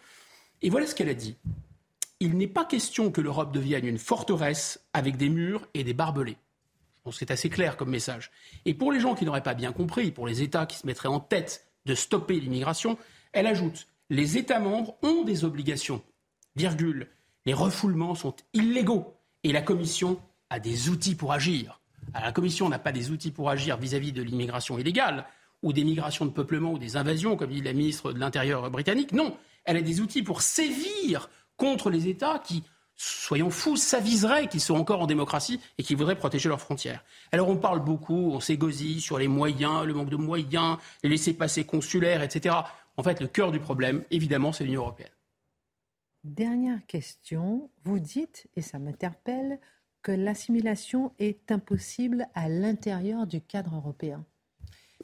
Et 0.62 0.70
voilà 0.70 0.86
ce 0.86 0.94
qu'elle 0.94 1.08
a 1.08 1.14
dit 1.14 1.36
il 2.20 2.36
n'est 2.36 2.46
pas 2.46 2.64
question 2.64 3.10
que 3.10 3.20
l'Europe 3.20 3.52
devienne 3.52 3.86
une 3.86 3.98
forteresse 3.98 4.80
avec 4.92 5.16
des 5.16 5.28
murs 5.28 5.66
et 5.74 5.84
des 5.84 5.94
barbelés. 5.94 6.36
C'est 7.12 7.30
assez 7.30 7.50
clair 7.50 7.76
comme 7.76 7.90
message. 7.90 8.32
Et 8.64 8.74
pour 8.74 8.90
les 8.90 8.98
gens 8.98 9.14
qui 9.14 9.24
n'auraient 9.24 9.42
pas 9.42 9.54
bien 9.54 9.72
compris, 9.72 10.10
pour 10.10 10.26
les 10.26 10.42
États 10.42 10.66
qui 10.66 10.76
se 10.76 10.86
mettraient 10.86 11.08
en 11.08 11.20
tête 11.20 11.66
de 11.84 11.94
stopper 11.94 12.40
l'immigration, 12.40 12.98
elle 13.32 13.46
ajoute 13.46 13.86
les 14.10 14.38
États 14.38 14.60
membres 14.60 14.96
ont 15.02 15.22
des 15.24 15.44
obligations. 15.44 16.02
Virgule. 16.54 17.08
Les 17.44 17.54
refoulements 17.54 18.14
sont 18.14 18.34
illégaux 18.54 19.14
et 19.44 19.52
la 19.52 19.62
Commission 19.62 20.20
a 20.50 20.58
des 20.58 20.88
outils 20.88 21.14
pour 21.14 21.32
agir. 21.32 21.80
Alors, 22.14 22.26
la 22.26 22.32
Commission 22.32 22.68
n'a 22.68 22.78
pas 22.78 22.92
des 22.92 23.10
outils 23.10 23.30
pour 23.30 23.50
agir 23.50 23.76
vis-à-vis 23.76 24.10
-vis 24.10 24.14
de 24.14 24.22
l'immigration 24.22 24.78
illégale 24.78 25.26
ou 25.62 25.72
des 25.72 25.84
migrations 25.84 26.26
de 26.26 26.30
peuplement 26.30 26.72
ou 26.72 26.78
des 26.78 26.96
invasions, 26.96 27.36
comme 27.36 27.50
dit 27.50 27.62
la 27.62 27.72
ministre 27.72 28.12
de 28.12 28.18
l'Intérieur 28.18 28.70
britannique. 28.70 29.12
Non, 29.12 29.36
elle 29.64 29.76
a 29.76 29.82
des 29.82 30.00
outils 30.00 30.22
pour 30.22 30.42
sévir 30.42 31.28
contre 31.56 31.90
les 31.90 32.08
États 32.08 32.38
qui, 32.38 32.62
soyons 32.96 33.50
fous, 33.50 33.76
s'aviseraient 33.76 34.48
qu'ils 34.48 34.60
sont 34.60 34.76
encore 34.76 35.00
en 35.00 35.06
démocratie 35.06 35.60
et 35.78 35.82
qui 35.82 35.94
voudraient 35.94 36.16
protéger 36.16 36.48
leurs 36.48 36.60
frontières. 36.60 37.04
Alors 37.32 37.48
on 37.48 37.56
parle 37.56 37.80
beaucoup, 37.80 38.32
on 38.32 38.40
s'égosille 38.40 39.00
sur 39.00 39.18
les 39.18 39.28
moyens, 39.28 39.84
le 39.84 39.94
manque 39.94 40.10
de 40.10 40.16
moyens, 40.16 40.78
les 41.02 41.10
laissés-passer 41.10 41.64
consulaires, 41.64 42.22
etc. 42.22 42.54
En 42.96 43.02
fait, 43.02 43.20
le 43.20 43.26
cœur 43.26 43.52
du 43.52 43.60
problème, 43.60 44.04
évidemment, 44.10 44.52
c'est 44.52 44.64
l'Union 44.64 44.82
européenne. 44.82 45.10
Dernière 46.24 46.84
question. 46.86 47.70
Vous 47.84 48.00
dites, 48.00 48.48
et 48.56 48.62
ça 48.62 48.78
m'interpelle, 48.78 49.60
que 50.02 50.12
l'assimilation 50.12 51.12
est 51.18 51.50
impossible 51.50 52.26
à 52.34 52.48
l'intérieur 52.48 53.26
du 53.26 53.40
cadre 53.40 53.76
européen. 53.76 54.24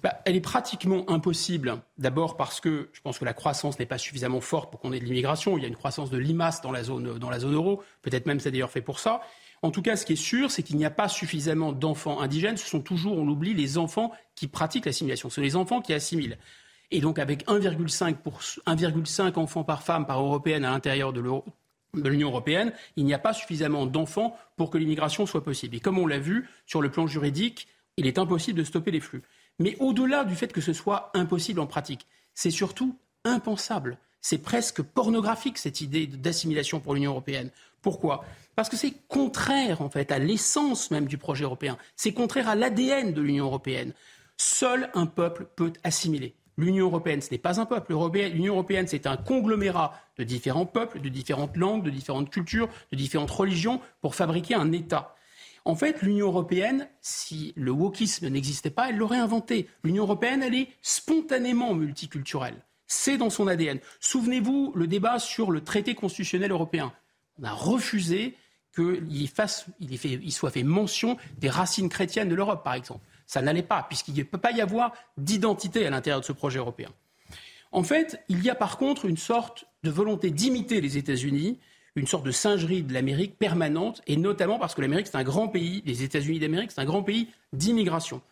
Bah, 0.00 0.20
elle 0.24 0.36
est 0.36 0.40
pratiquement 0.40 1.08
impossible. 1.10 1.80
D'abord 1.98 2.36
parce 2.36 2.60
que 2.60 2.88
je 2.92 3.00
pense 3.02 3.18
que 3.18 3.24
la 3.24 3.34
croissance 3.34 3.78
n'est 3.78 3.86
pas 3.86 3.98
suffisamment 3.98 4.40
forte 4.40 4.70
pour 4.70 4.80
qu'on 4.80 4.92
ait 4.92 4.98
de 4.98 5.04
l'immigration. 5.04 5.56
Il 5.58 5.62
y 5.62 5.66
a 5.66 5.68
une 5.68 5.76
croissance 5.76 6.10
de 6.10 6.18
limaces 6.18 6.60
dans 6.60 6.72
la 6.72 6.82
zone, 6.82 7.18
dans 7.18 7.30
la 7.30 7.38
zone 7.38 7.54
euro. 7.54 7.82
Peut-être 8.00 8.26
même 8.26 8.40
c'est 8.40 8.50
d'ailleurs 8.50 8.70
fait 8.70 8.80
pour 8.80 8.98
ça. 8.98 9.20
En 9.60 9.70
tout 9.70 9.82
cas, 9.82 9.94
ce 9.94 10.04
qui 10.04 10.14
est 10.14 10.16
sûr, 10.16 10.50
c'est 10.50 10.64
qu'il 10.64 10.76
n'y 10.76 10.84
a 10.84 10.90
pas 10.90 11.08
suffisamment 11.08 11.72
d'enfants 11.72 12.20
indigènes. 12.20 12.56
Ce 12.56 12.66
sont 12.66 12.80
toujours, 12.80 13.16
on 13.16 13.24
l'oublie, 13.24 13.54
les 13.54 13.78
enfants 13.78 14.10
qui 14.34 14.48
pratiquent 14.48 14.86
l'assimilation. 14.86 15.28
Ce 15.28 15.36
sont 15.36 15.40
les 15.40 15.54
enfants 15.54 15.80
qui 15.80 15.92
assimilent. 15.92 16.36
Et 16.90 17.00
donc, 17.00 17.20
avec 17.20 17.46
1,5 17.46 19.38
enfants 19.38 19.62
par 19.62 19.82
femme 19.84 20.04
par 20.04 20.20
européenne 20.20 20.64
à 20.64 20.70
l'intérieur 20.70 21.12
de 21.12 21.20
l'Union 21.94 22.28
européenne, 22.28 22.72
il 22.96 23.04
n'y 23.04 23.14
a 23.14 23.20
pas 23.20 23.32
suffisamment 23.32 23.86
d'enfants 23.86 24.36
pour 24.56 24.68
que 24.68 24.78
l'immigration 24.78 25.26
soit 25.26 25.44
possible. 25.44 25.76
Et 25.76 25.80
comme 25.80 25.98
on 25.98 26.08
l'a 26.08 26.18
vu, 26.18 26.48
sur 26.66 26.82
le 26.82 26.90
plan 26.90 27.06
juridique, 27.06 27.68
il 27.96 28.08
est 28.08 28.18
impossible 28.18 28.58
de 28.58 28.64
stopper 28.64 28.90
les 28.90 29.00
flux. 29.00 29.22
Mais 29.58 29.76
au-delà 29.80 30.24
du 30.24 30.34
fait 30.34 30.52
que 30.52 30.60
ce 30.60 30.72
soit 30.72 31.10
impossible 31.14 31.60
en 31.60 31.66
pratique, 31.66 32.06
c'est 32.34 32.50
surtout 32.50 32.96
impensable. 33.24 33.98
C'est 34.20 34.38
presque 34.38 34.82
pornographique 34.82 35.58
cette 35.58 35.80
idée 35.80 36.06
d'assimilation 36.06 36.80
pour 36.80 36.94
l'Union 36.94 37.10
européenne. 37.10 37.50
Pourquoi? 37.82 38.24
Parce 38.54 38.68
que 38.68 38.76
c'est 38.76 38.94
contraire 39.08 39.82
en 39.82 39.90
fait 39.90 40.12
à 40.12 40.18
l'essence 40.18 40.90
même 40.90 41.06
du 41.06 41.18
projet 41.18 41.44
européen. 41.44 41.76
C'est 41.96 42.12
contraire 42.12 42.48
à 42.48 42.54
l'ADN 42.54 43.12
de 43.12 43.20
l'Union 43.20 43.46
européenne. 43.46 43.92
Seul 44.36 44.90
un 44.94 45.06
peuple 45.06 45.46
peut 45.56 45.72
assimiler. 45.84 46.34
L'Union 46.58 46.86
européenne, 46.86 47.22
ce 47.22 47.30
n'est 47.30 47.38
pas 47.38 47.60
un 47.60 47.66
peuple. 47.66 47.94
L'Union 48.32 48.54
européenne, 48.54 48.86
c'est 48.86 49.06
un 49.06 49.16
conglomérat 49.16 49.94
de 50.18 50.24
différents 50.24 50.66
peuples, 50.66 51.00
de 51.00 51.08
différentes 51.08 51.56
langues, 51.56 51.82
de 51.82 51.90
différentes 51.90 52.30
cultures, 52.30 52.68
de 52.90 52.96
différentes 52.96 53.30
religions 53.30 53.80
pour 54.00 54.14
fabriquer 54.14 54.54
un 54.54 54.70
État. 54.70 55.16
En 55.64 55.76
fait, 55.76 56.02
l'Union 56.02 56.26
européenne, 56.26 56.88
si 57.00 57.52
le 57.56 57.70
wokisme 57.70 58.28
n'existait 58.28 58.70
pas, 58.70 58.88
elle 58.88 58.96
l'aurait 58.96 59.18
inventé. 59.18 59.68
L'Union 59.84 60.04
européenne, 60.04 60.42
elle 60.42 60.54
est 60.54 60.68
spontanément 60.82 61.74
multiculturelle. 61.74 62.56
C'est 62.86 63.16
dans 63.16 63.30
son 63.30 63.46
ADN. 63.46 63.78
Souvenez-vous 64.00 64.72
le 64.74 64.86
débat 64.86 65.18
sur 65.18 65.50
le 65.50 65.62
traité 65.62 65.94
constitutionnel 65.94 66.50
européen. 66.50 66.92
On 67.40 67.44
a 67.44 67.52
refusé 67.52 68.36
qu'il 68.74 69.28
il 69.80 70.32
soit 70.32 70.50
fait 70.50 70.62
mention 70.62 71.16
des 71.38 71.48
racines 71.48 71.88
chrétiennes 71.88 72.28
de 72.28 72.34
l'Europe, 72.34 72.64
par 72.64 72.74
exemple. 72.74 73.04
Ça 73.26 73.40
n'allait 73.40 73.62
pas, 73.62 73.84
puisqu'il 73.84 74.14
ne 74.14 74.22
peut 74.24 74.38
pas 74.38 74.52
y 74.52 74.60
avoir 74.60 74.92
d'identité 75.16 75.86
à 75.86 75.90
l'intérieur 75.90 76.20
de 76.20 76.26
ce 76.26 76.32
projet 76.32 76.58
européen. 76.58 76.90
En 77.70 77.82
fait, 77.82 78.22
il 78.28 78.42
y 78.42 78.50
a 78.50 78.54
par 78.54 78.76
contre 78.76 79.06
une 79.06 79.16
sorte 79.16 79.64
de 79.82 79.90
volonté 79.90 80.30
d'imiter 80.30 80.80
les 80.80 80.98
États-Unis 80.98 81.58
une 81.96 82.06
sorte 82.06 82.24
de 82.24 82.30
singerie 82.30 82.82
de 82.82 82.92
l'Amérique 82.92 83.38
permanente, 83.38 84.02
et 84.06 84.16
notamment 84.16 84.58
parce 84.58 84.74
que 84.74 84.80
l'Amérique, 84.80 85.06
c'est 85.06 85.16
un 85.16 85.22
grand 85.22 85.48
pays, 85.48 85.82
les 85.84 86.02
États-Unis 86.02 86.38
d'Amérique, 86.38 86.70
c'est 86.72 86.80
un 86.80 86.86
grand 86.86 87.02
pays 87.02 87.28
d'immigration. 87.52 88.22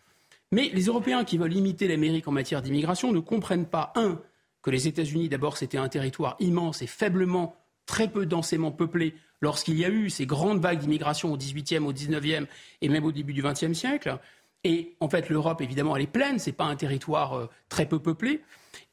Mais 0.51 0.69
les 0.73 0.85
Européens 0.85 1.23
qui 1.23 1.37
veulent 1.37 1.53
imiter 1.53 1.87
l'Amérique 1.87 2.27
en 2.27 2.31
matière 2.31 2.61
d'immigration 2.61 3.11
ne 3.11 3.19
comprennent 3.19 3.67
pas, 3.67 3.93
un, 3.95 4.19
que 4.61 4.69
les 4.69 4.87
États-Unis, 4.87 5.29
d'abord, 5.29 5.57
c'était 5.57 5.77
un 5.77 5.89
territoire 5.89 6.35
immense 6.39 6.81
et 6.81 6.87
faiblement, 6.87 7.55
très 7.85 8.07
peu 8.07 8.25
densément 8.25 8.71
peuplé 8.71 9.15
lorsqu'il 9.41 9.77
y 9.77 9.85
a 9.85 9.89
eu 9.89 10.09
ces 10.09 10.25
grandes 10.25 10.59
vagues 10.59 10.79
d'immigration 10.79 11.33
au 11.33 11.37
XVIIIe, 11.37 11.79
au 11.79 11.91
XIXe 11.91 12.47
et 12.81 12.89
même 12.89 13.03
au 13.03 13.11
début 13.11 13.33
du 13.33 13.41
XXe 13.41 13.73
siècle. 13.73 14.17
Et 14.63 14.95
en 14.99 15.09
fait, 15.09 15.29
l'Europe, 15.29 15.61
évidemment, 15.61 15.95
elle 15.95 16.03
est 16.03 16.07
pleine, 16.07 16.37
ce 16.37 16.49
n'est 16.49 16.55
pas 16.55 16.65
un 16.65 16.75
territoire 16.75 17.33
euh, 17.33 17.49
très 17.67 17.87
peu 17.87 17.99
peuplé. 17.99 18.41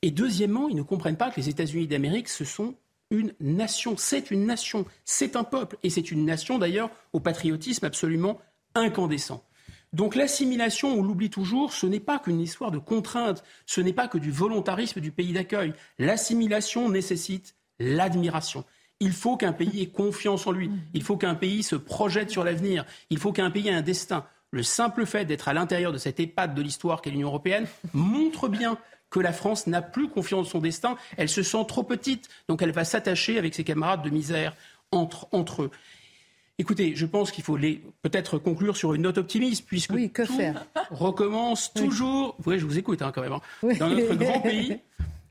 Et 0.00 0.10
deuxièmement, 0.10 0.68
ils 0.68 0.76
ne 0.76 0.82
comprennent 0.82 1.18
pas 1.18 1.30
que 1.30 1.38
les 1.38 1.48
États-Unis 1.48 1.86
d'Amérique 1.86 2.28
se 2.28 2.44
sont 2.44 2.74
une 3.10 3.32
nation. 3.40 3.96
C'est 3.96 4.30
une 4.30 4.46
nation, 4.46 4.84
c'est 5.04 5.36
un 5.36 5.44
peuple, 5.44 5.76
et 5.82 5.90
c'est 5.90 6.10
une 6.10 6.24
nation 6.24 6.58
d'ailleurs 6.58 6.90
au 7.12 7.20
patriotisme 7.20 7.84
absolument 7.84 8.40
incandescent. 8.74 9.42
Donc 9.92 10.14
l'assimilation, 10.14 10.92
on 10.98 11.02
l'oublie 11.02 11.30
toujours, 11.30 11.72
ce 11.72 11.86
n'est 11.86 12.00
pas 12.00 12.18
qu'une 12.18 12.40
histoire 12.40 12.70
de 12.70 12.78
contrainte, 12.78 13.42
ce 13.64 13.80
n'est 13.80 13.94
pas 13.94 14.08
que 14.08 14.18
du 14.18 14.30
volontarisme 14.30 15.00
du 15.00 15.10
pays 15.10 15.32
d'accueil. 15.32 15.72
L'assimilation 15.98 16.90
nécessite 16.90 17.54
l'admiration. 17.78 18.64
Il 19.00 19.12
faut 19.12 19.36
qu'un 19.36 19.52
pays 19.52 19.80
ait 19.80 19.86
confiance 19.86 20.46
en 20.46 20.52
lui, 20.52 20.70
il 20.92 21.02
faut 21.02 21.16
qu'un 21.16 21.36
pays 21.36 21.62
se 21.62 21.76
projette 21.76 22.30
sur 22.30 22.44
l'avenir, 22.44 22.84
il 23.10 23.18
faut 23.18 23.32
qu'un 23.32 23.50
pays 23.50 23.68
ait 23.68 23.72
un 23.72 23.82
destin. 23.82 24.26
Le 24.50 24.62
simple 24.62 25.06
fait 25.06 25.24
d'être 25.24 25.48
à 25.48 25.54
l'intérieur 25.54 25.92
de 25.92 25.98
cette 25.98 26.20
épate 26.20 26.54
de 26.54 26.62
l'histoire 26.62 27.00
qu'est 27.00 27.10
l'Union 27.10 27.28
européenne 27.28 27.66
montre 27.92 28.48
bien 28.48 28.78
que 29.10 29.20
la 29.20 29.32
France 29.32 29.66
n'a 29.66 29.82
plus 29.82 30.08
confiance 30.08 30.48
en 30.48 30.50
son 30.50 30.58
destin. 30.60 30.96
Elle 31.16 31.28
se 31.28 31.42
sent 31.42 31.64
trop 31.66 31.82
petite, 31.82 32.28
donc 32.48 32.62
elle 32.62 32.72
va 32.72 32.84
s'attacher 32.84 33.38
avec 33.38 33.54
ses 33.54 33.64
camarades 33.64 34.02
de 34.02 34.10
misère 34.10 34.54
entre, 34.92 35.28
entre 35.32 35.62
eux. 35.62 35.70
Écoutez, 36.60 36.96
je 36.96 37.06
pense 37.06 37.30
qu'il 37.30 37.44
faut 37.44 37.56
peut-être 38.02 38.38
conclure 38.38 38.76
sur 38.76 38.92
une 38.92 39.02
note 39.02 39.18
optimiste, 39.18 39.64
puisque 39.64 39.94
que 40.10 40.22
tout 40.26 40.36
faire? 40.36 40.66
recommence 40.90 41.72
toujours. 41.72 42.36
Oui. 42.46 42.58
je 42.58 42.66
vous 42.66 42.78
écoute 42.78 43.00
hein, 43.00 43.12
quand 43.14 43.22
même. 43.22 43.32
Hein. 43.32 43.74
Dans 43.78 43.88
notre 43.88 44.14
grand 44.16 44.40
pays, 44.40 44.80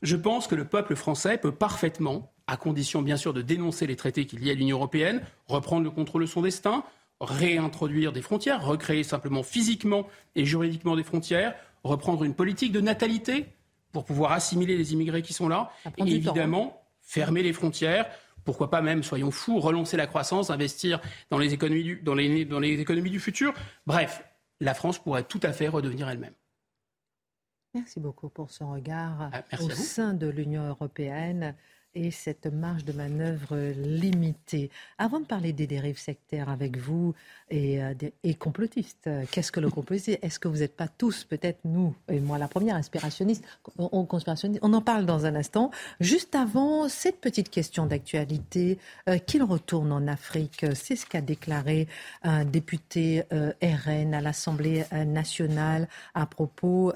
je 0.01 0.15
pense 0.15 0.47
que 0.47 0.55
le 0.55 0.63
peuple 0.63 0.95
français 0.95 1.37
peut 1.37 1.51
parfaitement, 1.51 2.31
à 2.47 2.55
condition 2.55 3.01
bien 3.01 3.17
sûr 3.17 3.33
de 3.33 3.41
dénoncer 3.41 3.87
les 3.87 3.97
traités 3.97 4.25
qu'il 4.25 4.45
y 4.45 4.49
a 4.49 4.53
à 4.53 4.55
l'Union 4.55 4.77
européenne, 4.77 5.21
reprendre 5.47 5.83
le 5.83 5.91
contrôle 5.91 6.21
de 6.21 6.27
son 6.27 6.41
destin, 6.41 6.85
réintroduire 7.19 8.13
des 8.13 8.21
frontières, 8.21 8.65
recréer 8.65 9.03
simplement 9.03 9.43
physiquement 9.43 10.07
et 10.35 10.45
juridiquement 10.45 10.95
des 10.95 11.03
frontières, 11.03 11.55
reprendre 11.83 12.23
une 12.23 12.35
politique 12.35 12.71
de 12.71 12.79
natalité 12.79 13.47
pour 13.97 14.05
pouvoir 14.05 14.31
assimiler 14.31 14.77
les 14.77 14.93
immigrés 14.93 15.23
qui 15.23 15.33
sont 15.33 15.47
là. 15.47 15.71
Et 15.97 16.03
évidemment, 16.03 16.75
hein. 16.77 16.87
fermer 17.01 17.41
les 17.41 17.51
frontières. 17.51 18.07
Pourquoi 18.43 18.69
pas 18.69 18.79
même, 18.79 19.01
soyons 19.01 19.31
fous, 19.31 19.59
relancer 19.59 19.97
la 19.97 20.05
croissance, 20.05 20.51
investir 20.51 21.01
dans 21.31 21.39
les 21.39 21.55
économies 21.55 21.83
du, 21.83 21.95
dans 21.95 22.13
les, 22.13 22.45
dans 22.45 22.59
les 22.59 22.79
économies 22.79 23.09
du 23.09 23.19
futur. 23.19 23.55
Bref, 23.87 24.23
la 24.59 24.75
France 24.75 24.99
pourrait 24.99 25.23
tout 25.23 25.39
à 25.41 25.51
fait 25.51 25.67
redevenir 25.67 26.07
elle-même. 26.09 26.35
Merci 27.73 27.99
beaucoup 27.99 28.29
pour 28.29 28.51
ce 28.51 28.63
regard 28.63 29.31
ah, 29.33 29.41
au 29.59 29.69
sein 29.71 30.13
de 30.13 30.27
l'Union 30.27 30.67
européenne 30.67 31.55
et 31.97 32.11
cette 32.11 32.45
marge 32.45 32.85
de 32.85 32.93
manœuvre 32.93 33.57
limitée. 33.75 34.69
Avant 34.99 35.19
de 35.19 35.25
parler 35.25 35.51
des 35.51 35.65
dérives 35.65 35.97
sectaires 35.97 36.47
avec 36.47 36.77
vous 36.77 37.15
et, 37.49 37.81
euh, 37.81 37.93
et 38.23 38.35
complotistes, 38.35 39.09
qu'est-ce 39.31 39.51
que 39.51 39.59
le 39.59 39.71
complotisme 39.71 40.19
Est-ce 40.21 40.37
que 40.37 40.47
vous 40.47 40.57
n'êtes 40.57 40.75
pas 40.75 40.87
tous, 40.87 41.23
peut-être 41.23 41.59
nous, 41.65 41.95
et 42.07 42.19
moi 42.19 42.37
la 42.37 42.47
première, 42.47 42.75
inspirationniste, 42.75 43.43
on, 43.79 44.05
conspirationniste 44.05 44.59
On 44.63 44.73
en 44.73 44.81
parle 44.81 45.07
dans 45.07 45.25
un 45.25 45.33
instant. 45.33 45.71
Juste 45.99 46.35
avant, 46.35 46.87
cette 46.87 47.19
petite 47.19 47.49
question 47.49 47.87
d'actualité, 47.87 48.77
euh, 49.09 49.17
qu'il 49.17 49.41
retourne 49.41 49.91
en 49.91 50.07
Afrique, 50.07 50.67
c'est 50.75 50.95
ce 50.95 51.05
qu'a 51.07 51.21
déclaré 51.21 51.87
un 52.21 52.45
député 52.45 53.23
euh, 53.33 53.53
RN 53.63 54.13
à 54.13 54.21
l'Assemblée 54.21 54.85
nationale 54.91 55.87
à 56.13 56.25
propos 56.25 56.93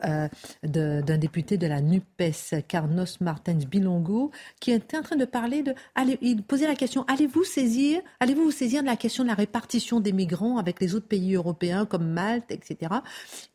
d'un 0.64 1.18
député 1.18 1.58
de 1.58 1.66
la 1.66 1.82
NUPES, 1.82 2.64
Carlos 2.68 3.06
Martins 3.20 3.54
Bilongo, 3.56 4.32
qui 4.60 4.72
est 4.72 4.91
en 4.98 5.04
train 5.04 5.16
de 5.16 5.26
parler 5.26 5.64
de. 5.64 5.74
Il 6.22 6.44
posait 6.44 6.68
la 6.68 6.76
question 6.76 7.06
allez-vous 7.08 7.44
saisir, 7.44 8.02
allez-vous 8.20 8.46
vous 8.46 8.52
saisir 8.52 8.82
de 8.82 8.88
la 8.88 8.96
question 8.96 9.24
de 9.24 9.30
la 9.30 9.36
répartition 9.36 10.00
des 10.00 10.14
migrants 10.14 10.58
avec 10.58 10.80
les 10.80 10.96
autres 10.96 11.08
pays 11.08 11.36
européens 11.36 11.86
comme 11.86 12.08
Malte, 12.08 12.52
etc. 12.52 12.94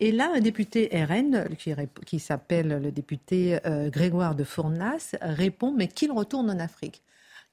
Et 0.00 0.12
là, 0.12 0.30
un 0.34 0.40
député 0.40 0.88
RN, 0.92 1.48
qui, 1.56 1.72
qui 2.04 2.18
s'appelle 2.18 2.80
le 2.82 2.90
député 2.90 3.58
euh, 3.66 3.90
Grégoire 3.90 4.34
de 4.34 4.44
Fournas, 4.44 5.16
répond 5.20 5.72
mais 5.72 5.88
qu'il 5.88 6.12
retourne 6.12 6.50
en 6.50 6.58
Afrique 6.58 7.02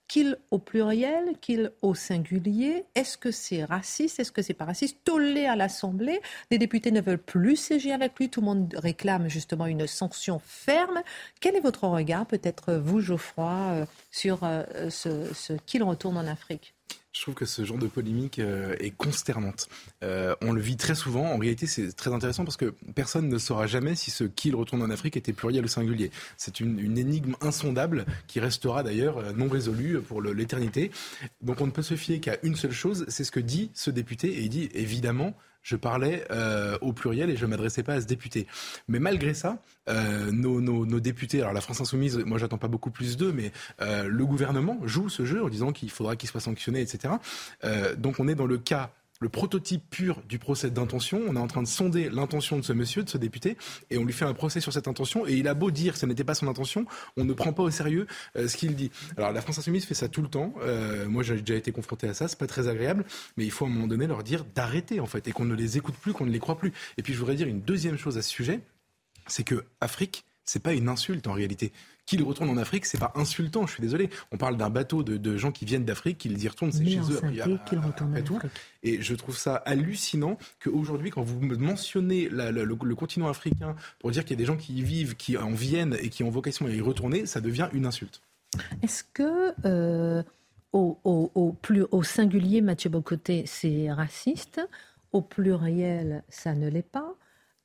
qu'il 0.07 0.37
au 0.51 0.59
pluriel, 0.59 1.37
qu'il 1.41 1.71
au 1.81 1.95
singulier. 1.95 2.85
Est-ce 2.95 3.17
que 3.17 3.31
c'est 3.31 3.63
raciste 3.63 4.19
Est-ce 4.19 4.31
que 4.31 4.41
c'est 4.41 4.53
pas 4.53 4.65
raciste? 4.65 4.97
Tollé 5.03 5.45
à 5.45 5.55
l'Assemblée, 5.55 6.21
les 6.51 6.57
députés 6.57 6.91
ne 6.91 7.01
veulent 7.01 7.17
plus 7.17 7.55
siéger 7.55 7.91
avec 7.91 8.17
lui. 8.19 8.29
Tout 8.29 8.41
le 8.41 8.45
monde 8.45 8.75
réclame 8.77 9.27
justement 9.29 9.65
une 9.65 9.87
sanction 9.87 10.39
ferme. 10.43 11.01
Quel 11.39 11.55
est 11.55 11.61
votre 11.61 11.87
regard, 11.87 12.25
peut-être 12.25 12.73
vous, 12.73 12.99
Geoffroy, 12.99 13.45
euh, 13.71 13.85
sur 14.11 14.43
euh, 14.43 14.63
ce, 14.89 15.33
ce 15.33 15.53
qu'il 15.65 15.83
retourne 15.83 16.17
en 16.17 16.27
Afrique? 16.27 16.72
Je 17.13 17.21
trouve 17.21 17.35
que 17.35 17.45
ce 17.45 17.63
genre 17.63 17.77
de 17.77 17.87
polémique 17.87 18.39
euh, 18.39 18.75
est 18.79 18.89
consternante. 18.89 19.67
Euh, 20.03 20.35
on 20.41 20.51
le 20.51 20.59
vit 20.59 20.77
très 20.77 20.95
souvent. 20.95 21.25
En 21.25 21.37
réalité, 21.37 21.67
c'est 21.67 21.93
très 21.93 22.11
intéressant 22.11 22.43
parce 22.43 22.57
que 22.57 22.73
personne 22.95 23.29
ne 23.29 23.37
saura 23.37 23.67
jamais 23.67 23.95
si 23.95 24.09
ce 24.09 24.23
qu'il 24.23 24.55
retourne 24.55 24.81
en 24.81 24.89
Afrique 24.89 25.15
était 25.15 25.31
pluriel 25.31 25.63
ou 25.63 25.67
singulier. 25.67 26.09
C'est 26.37 26.59
une, 26.59 26.79
une, 26.79 26.97
énigme 26.97 27.35
insondable 27.41 28.05
qui 28.27 28.39
restera 28.39 28.81
d'ailleurs 28.81 29.19
euh, 29.19 29.31
non 29.31 29.47
résolue 29.47 30.01
pour 30.01 30.21
l'éternité. 30.21 30.89
Donc 31.41 31.61
on 31.61 31.67
ne 31.67 31.71
peut 31.71 31.83
se 31.83 31.95
fier 31.95 32.19
qu'à 32.19 32.37
une 32.41 32.55
seule 32.55 32.71
chose, 32.71 33.05
c'est 33.07 33.23
ce 33.23 33.31
que 33.31 33.39
dit 33.39 33.69
ce 33.75 33.91
député. 33.91 34.29
Et 34.29 34.41
il 34.41 34.49
dit 34.49 34.69
évidemment 34.73 35.35
je 35.63 35.75
parlais 35.75 36.25
euh, 36.29 36.77
au 36.81 36.93
pluriel 36.93 37.29
et 37.29 37.37
je 37.37 37.45
m'adressais 37.45 37.83
pas 37.83 37.93
à 37.93 38.01
ce 38.01 38.05
député. 38.05 38.47
Mais 38.87 38.99
malgré 38.99 39.33
ça, 39.33 39.57
euh, 39.89 40.31
nos, 40.31 40.99
députés, 40.99 41.41
alors 41.41 41.53
la 41.53 41.61
France 41.61 41.81
Insoumise, 41.81 42.19
moi 42.25 42.37
j'attends 42.37 42.57
pas 42.57 42.67
beaucoup 42.67 42.91
plus 42.91 43.17
d'eux, 43.17 43.31
mais 43.31 43.51
euh, 43.81 44.03
le 44.03 44.25
gouvernement 44.25 44.77
joue 44.83 45.09
ce 45.09 45.25
jeu 45.25 45.43
en 45.43 45.49
disant 45.49 45.71
qu'il 45.71 45.89
faudra 45.89 46.15
qu'il 46.15 46.29
soit 46.29 46.41
sanctionné, 46.41 46.81
etc. 46.81 47.15
Donc 47.97 48.19
on 48.19 48.27
est 48.27 48.35
dans 48.35 48.45
le 48.45 48.57
cas 48.57 48.91
le 49.23 49.29
prototype 49.29 49.89
pur 49.89 50.21
du 50.27 50.37
procès 50.37 50.69
d'intention. 50.69 51.21
On 51.27 51.35
est 51.35 51.39
en 51.39 51.47
train 51.47 51.63
de 51.63 51.67
sonder 51.67 52.09
l'intention 52.09 52.57
de 52.57 52.61
ce 52.61 52.73
monsieur, 52.73 53.03
de 53.03 53.09
ce 53.09 53.17
député, 53.17 53.57
et 53.89 53.97
on 53.97 54.03
lui 54.03 54.13
fait 54.13 54.25
un 54.25 54.33
procès 54.33 54.59
sur 54.59 54.73
cette 54.73 54.87
intention. 54.87 55.25
Et 55.25 55.33
il 55.33 55.47
a 55.47 55.53
beau 55.53 55.71
dire 55.71 55.93
que 55.93 55.99
ce 55.99 56.05
n'était 56.05 56.25
pas 56.25 56.35
son 56.35 56.47
intention, 56.47 56.85
on 57.17 57.23
ne 57.23 57.33
prend 57.33 57.53
pas 57.53 57.63
au 57.63 57.71
sérieux 57.71 58.05
euh, 58.35 58.47
ce 58.47 58.57
qu'il 58.57 58.75
dit. 58.75 58.91
Alors 59.17 59.31
la 59.31 59.41
France 59.41 59.57
insoumise 59.57 59.85
fait 59.85 59.93
ça 59.93 60.09
tout 60.09 60.21
le 60.21 60.27
temps. 60.27 60.53
Euh, 60.61 61.07
moi, 61.07 61.23
j'ai 61.23 61.39
déjà 61.39 61.55
été 61.55 61.71
confronté 61.71 62.07
à 62.07 62.13
ça. 62.13 62.27
C'est 62.27 62.37
pas 62.37 62.47
très 62.47 62.67
agréable, 62.67 63.05
mais 63.37 63.45
il 63.45 63.51
faut 63.51 63.65
à 63.65 63.69
un 63.69 63.71
moment 63.71 63.87
donné 63.87 64.07
leur 64.07 64.23
dire 64.23 64.43
d'arrêter 64.43 64.99
en 64.99 65.07
fait, 65.07 65.27
et 65.27 65.31
qu'on 65.31 65.45
ne 65.45 65.55
les 65.55 65.77
écoute 65.77 65.95
plus, 65.95 66.13
qu'on 66.13 66.25
ne 66.25 66.31
les 66.31 66.39
croit 66.39 66.57
plus. 66.57 66.73
Et 66.97 67.01
puis 67.01 67.13
je 67.13 67.19
voudrais 67.19 67.35
dire 67.35 67.47
une 67.47 67.61
deuxième 67.61 67.97
chose 67.97 68.17
à 68.17 68.21
ce 68.21 68.29
sujet, 68.29 68.59
c'est 69.27 69.43
que 69.43 69.63
Afrique, 69.79 70.25
c'est 70.43 70.61
pas 70.61 70.73
une 70.73 70.89
insulte 70.89 71.27
en 71.27 71.33
réalité. 71.33 71.71
Qu'il 72.05 72.21
retourne 72.23 72.49
en 72.49 72.57
Afrique, 72.57 72.85
c'est 72.85 72.99
pas 72.99 73.13
insultant, 73.15 73.65
je 73.65 73.73
suis 73.73 73.81
désolé. 73.81 74.09
On 74.33 74.37
parle 74.37 74.57
d'un 74.57 74.69
bateau 74.69 75.03
de, 75.03 75.37
gens 75.37 75.51
qui 75.51 75.63
viennent 75.63 75.85
d'Afrique, 75.85 76.17
qu'ils 76.17 76.43
y 76.43 76.47
retournent, 76.47 76.71
c'est 76.71 76.85
chez 76.85 76.99
eux. 76.99 77.21
Après, 77.41 77.77
retournent 77.77 78.23
tout. 78.23 78.39
Et 78.83 79.01
je 79.01 79.15
trouve 79.15 79.37
ça 79.37 79.55
hallucinant 79.55 80.37
qu'aujourd'hui, 80.61 81.11
quand 81.11 81.23
vous 81.23 81.39
mentionnez 81.39 82.27
le, 82.29 82.95
continent 82.95 83.29
africain 83.29 83.75
pour 83.99 84.11
dire 84.11 84.23
qu'il 84.23 84.31
y 84.31 84.39
a 84.39 84.41
des 84.41 84.45
gens 84.45 84.57
qui 84.57 84.73
y 84.73 84.81
vivent, 84.81 85.15
qui 85.15 85.37
en 85.37 85.51
viennent 85.51 85.95
et 85.99 86.09
qui 86.09 86.23
ont 86.23 86.29
vocation 86.29 86.65
à 86.65 86.69
y 86.69 86.81
retourner, 86.81 87.25
ça 87.25 87.39
devient 87.39 87.69
une 87.73 87.85
insulte. 87.85 88.21
Est-ce 88.81 89.03
que 89.13 89.53
euh, 89.65 90.23
au, 90.73 91.55
plus, 91.61 91.85
au 91.91 92.03
singulier, 92.03 92.61
Mathieu 92.61 92.89
Bocoté, 92.89 93.43
c'est 93.45 93.91
raciste 93.91 94.61
Au 95.11 95.21
pluriel, 95.21 96.23
ça 96.29 96.53
ne 96.53 96.69
l'est 96.69 96.81
pas 96.81 97.15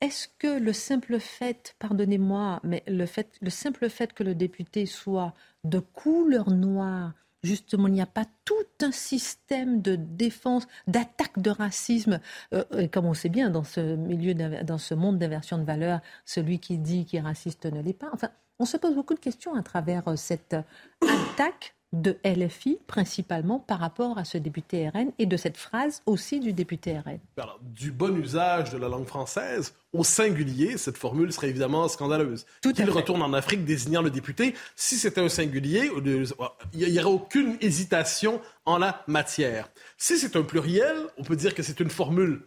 est-ce 0.00 0.28
que 0.38 0.58
le 0.58 0.72
simple 0.72 1.18
fait, 1.18 1.74
pardonnez-moi, 1.78 2.60
mais 2.62 2.84
le, 2.86 3.06
fait, 3.06 3.36
le 3.40 3.50
simple 3.50 3.88
fait 3.88 4.12
que 4.12 4.22
le 4.22 4.34
député 4.34 4.86
soit 4.86 5.34
de 5.64 5.80
couleur 5.80 6.50
noire, 6.50 7.14
justement, 7.42 7.88
il 7.88 7.94
n'y 7.94 8.00
a 8.00 8.06
pas 8.06 8.26
tout 8.44 8.54
un 8.80 8.92
système 8.92 9.82
de 9.82 9.96
défense, 9.96 10.68
d'attaque 10.86 11.40
de 11.40 11.50
racisme, 11.50 12.20
euh, 12.54 12.86
comme 12.92 13.06
on 13.06 13.14
sait 13.14 13.28
bien 13.28 13.50
dans 13.50 13.64
ce 13.64 13.96
milieu, 13.96 14.34
dans 14.34 14.78
ce 14.78 14.94
monde 14.94 15.18
d'inversion 15.18 15.58
de 15.58 15.64
valeurs, 15.64 16.00
celui 16.24 16.60
qui 16.60 16.78
dit 16.78 17.04
qu'il 17.04 17.18
est 17.18 17.22
raciste 17.22 17.66
ne 17.66 17.82
l'est 17.82 17.92
pas. 17.92 18.10
Enfin, 18.12 18.30
on 18.60 18.64
se 18.64 18.76
pose 18.76 18.94
beaucoup 18.94 19.14
de 19.14 19.20
questions 19.20 19.54
à 19.54 19.62
travers 19.62 20.06
euh, 20.06 20.16
cette 20.16 20.56
attaque 21.02 21.74
de 21.92 22.18
LFI, 22.24 22.78
principalement 22.86 23.58
par 23.58 23.78
rapport 23.78 24.18
à 24.18 24.24
ce 24.24 24.36
député 24.36 24.88
RN 24.88 25.10
et 25.18 25.26
de 25.26 25.36
cette 25.36 25.56
phrase 25.56 26.02
aussi 26.04 26.38
du 26.38 26.52
député 26.52 26.98
RN. 26.98 27.18
Alors, 27.38 27.58
du 27.62 27.92
bon 27.92 28.14
usage 28.16 28.70
de 28.70 28.78
la 28.78 28.88
langue 28.88 29.06
française, 29.06 29.74
au 29.94 30.04
singulier, 30.04 30.76
cette 30.76 30.98
formule 30.98 31.32
serait 31.32 31.48
évidemment 31.48 31.88
scandaleuse. 31.88 32.44
Tout 32.62 32.72
Qu'il 32.74 32.90
retourne 32.90 33.22
en 33.22 33.32
Afrique 33.32 33.64
désignant 33.64 34.02
le 34.02 34.10
député, 34.10 34.54
si 34.76 34.96
c'était 34.96 35.22
un 35.22 35.30
singulier, 35.30 35.90
il 36.74 36.92
n'y 36.92 36.98
aurait 36.98 37.06
aucune 37.06 37.56
hésitation 37.62 38.42
en 38.66 38.76
la 38.76 39.02
matière. 39.06 39.70
Si 39.96 40.18
c'est 40.18 40.36
un 40.36 40.42
pluriel, 40.42 40.96
on 41.16 41.22
peut 41.22 41.36
dire 41.36 41.54
que 41.54 41.62
c'est 41.62 41.80
une 41.80 41.90
formule 41.90 42.42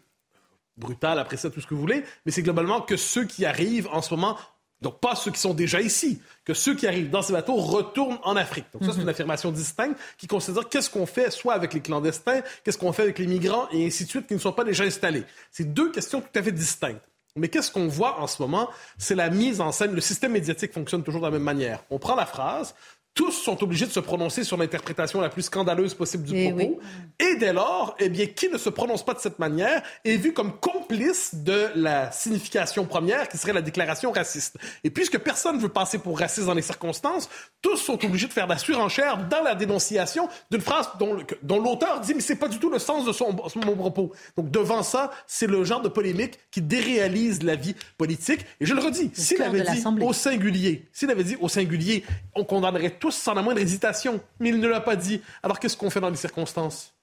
brutale, 0.77 1.19
après 1.19 1.37
ça, 1.37 1.49
tout 1.49 1.61
ce 1.61 1.67
que 1.67 1.73
vous 1.73 1.81
voulez, 1.81 2.03
mais 2.25 2.31
c'est 2.31 2.43
globalement 2.43 2.81
que 2.81 2.95
ceux 2.95 3.25
qui 3.25 3.45
arrivent 3.45 3.87
en 3.91 4.01
ce 4.01 4.13
moment 4.13 4.37
donc, 4.82 4.99
pas 4.99 5.15
ceux 5.15 5.32
qui 5.32 5.39
sont 5.39 5.53
déjà 5.53 5.79
ici, 5.79 6.21
que 6.43 6.55
ceux 6.55 6.75
qui 6.75 6.88
arrivent 6.88 7.11
dans 7.11 7.21
ces 7.21 7.34
bateaux 7.34 7.55
retournent 7.55 8.17
en 8.23 8.36
Afrique. 8.36 8.65
Donc, 8.73 8.84
ça, 8.84 8.91
c'est 8.91 8.97
une 8.97 9.03
mhm. 9.03 9.09
affirmation 9.09 9.51
distincte 9.51 9.99
qui 10.17 10.25
considère 10.25 10.67
qu'est-ce 10.67 10.89
qu'on 10.89 11.05
fait 11.05 11.29
soit 11.29 11.53
avec 11.53 11.73
les 11.73 11.82
clandestins, 11.82 12.41
qu'est-ce 12.63 12.79
qu'on 12.79 12.91
fait 12.91 13.03
avec 13.03 13.19
les 13.19 13.27
migrants 13.27 13.67
et 13.71 13.86
ainsi 13.86 14.05
de 14.05 14.09
suite 14.09 14.27
qui 14.27 14.34
ne 14.34 14.39
sont 14.39 14.53
pas 14.53 14.63
déjà 14.63 14.84
installés. 14.84 15.23
C'est 15.51 15.71
deux 15.71 15.91
questions 15.91 16.21
tout 16.21 16.39
à 16.39 16.41
fait 16.41 16.51
distinctes. 16.51 17.01
Mais 17.36 17.47
qu'est-ce 17.47 17.71
qu'on 17.71 17.88
voit 17.88 18.19
en 18.19 18.27
ce 18.27 18.41
moment? 18.41 18.69
C'est 18.97 19.15
la 19.15 19.29
mise 19.29 19.61
en 19.61 19.71
scène. 19.71 19.93
Le 19.93 20.01
système 20.01 20.34
médiatique 20.34 20.73
fonctionne 20.73 21.03
toujours 21.03 21.21
de 21.21 21.27
la 21.27 21.32
même 21.32 21.43
manière. 21.43 21.84
On 21.89 21.97
prend 21.97 22.15
la 22.15 22.25
phrase, 22.25 22.75
tous 23.14 23.32
sont 23.32 23.62
obligés 23.62 23.86
de 23.86 23.91
se 23.91 23.99
prononcer 23.99 24.43
sur 24.43 24.55
l'interprétation 24.55 25.20
la 25.20 25.30
plus 25.30 25.41
scandaleuse 25.41 25.93
possible 25.93 26.24
du 26.24 26.36
eh 26.36 26.49
propos. 26.49 26.80
Et 27.20 27.36
dès 27.36 27.51
lors, 27.51 27.95
eh 27.99 28.07
bien, 28.07 28.26
qui 28.26 28.47
ne 28.47 28.57
se 28.57 28.70
prononce 28.70 29.03
pas 29.03 29.14
de 29.14 29.20
cette 29.20 29.38
manière 29.38 29.84
est 30.05 30.16
vu 30.16 30.32
comme 30.34 30.57
complice 30.59 31.36
de 31.36 31.68
la 31.76 32.12
signification 32.12 32.86
première, 32.86 33.28
qui 33.28 33.38
serait 33.38 33.51
la 33.51 33.62
déclaration 33.62 34.12
raciste. 34.12 34.57
Et 34.86 34.89
puisque 34.89 35.18
personne 35.20 35.57
ne 35.57 35.62
veut 35.62 35.70
passer 35.70 35.97
pour 35.97 36.18
raciste 36.18 36.47
dans 36.47 36.53
les 36.53 36.62
circonstances, 36.62 37.30
tous 37.62 37.76
sont 37.76 38.03
obligés 38.05 38.28
de 38.28 38.34
faire 38.34 38.47
la 38.47 38.57
surenchère 38.57 39.28
dans 39.28 39.43
la 39.43 39.55
dénonciation 39.55 40.30
d'une 40.49 40.62
phrase 40.62 40.89
dont, 40.97 41.57
l'auteur 41.57 41.99
dit 41.99 42.14
mais 42.14 42.22
c'est 42.22 42.36
pas 42.38 42.47
du 42.47 42.59
tout 42.59 42.70
le 42.70 42.80
sens 42.80 43.05
de 43.05 43.12
son, 43.12 43.36
mon 43.66 43.76
propos. 43.76 44.14
Donc 44.38 44.49
devant 44.51 44.84
ça, 44.84 45.12
c'est 45.28 45.47
le 45.47 45.64
genre 45.66 45.82
de 45.82 45.89
polémique 45.89 46.39
qui 46.49 46.62
déréalise 46.62 47.43
la 47.43 47.55
vie 47.55 47.76
politique. 47.97 48.45
Et 48.62 48.66
je 48.66 48.74
le 48.74 48.82
redis, 48.82 49.12
s'il 49.14 49.41
avait 49.41 49.62
dit 49.62 49.84
au 50.01 50.14
singulier, 50.14 50.88
s'il 50.93 51.12
avait 51.12 51.26
dit 51.26 51.36
au 51.41 51.49
singulier, 51.49 52.05
on 52.36 52.45
condamnerait 52.45 53.00
tous 53.01 53.11
sans 53.11 53.33
la 53.33 53.41
moindre 53.41 53.59
hésitation. 53.59 54.21
Mais 54.39 54.49
il 54.49 54.59
ne 54.59 54.67
l'a 54.67 54.79
pas 54.79 54.95
dit. 54.95 55.21
Alors 55.43 55.59
qu'est-ce 55.59 55.75
qu'on 55.75 55.89
fait 55.89 55.99
dans 55.99 56.09
les 56.09 56.15
circonstances? 56.15 56.93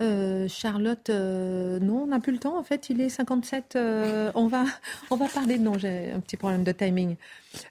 Euh, 0.00 0.46
Charlotte, 0.48 1.10
euh, 1.10 1.80
non, 1.80 2.02
on 2.04 2.06
n'a 2.06 2.20
plus 2.20 2.32
le 2.32 2.38
temps. 2.38 2.56
En 2.56 2.62
fait, 2.62 2.88
il 2.88 3.00
est 3.00 3.08
57. 3.08 3.74
Euh, 3.74 4.30
on, 4.36 4.46
va, 4.46 4.64
on 5.10 5.16
va 5.16 5.26
parler. 5.28 5.58
Non, 5.58 5.76
j'ai 5.76 6.12
un 6.12 6.20
petit 6.20 6.36
problème 6.36 6.62
de 6.62 6.70
timing. 6.70 7.16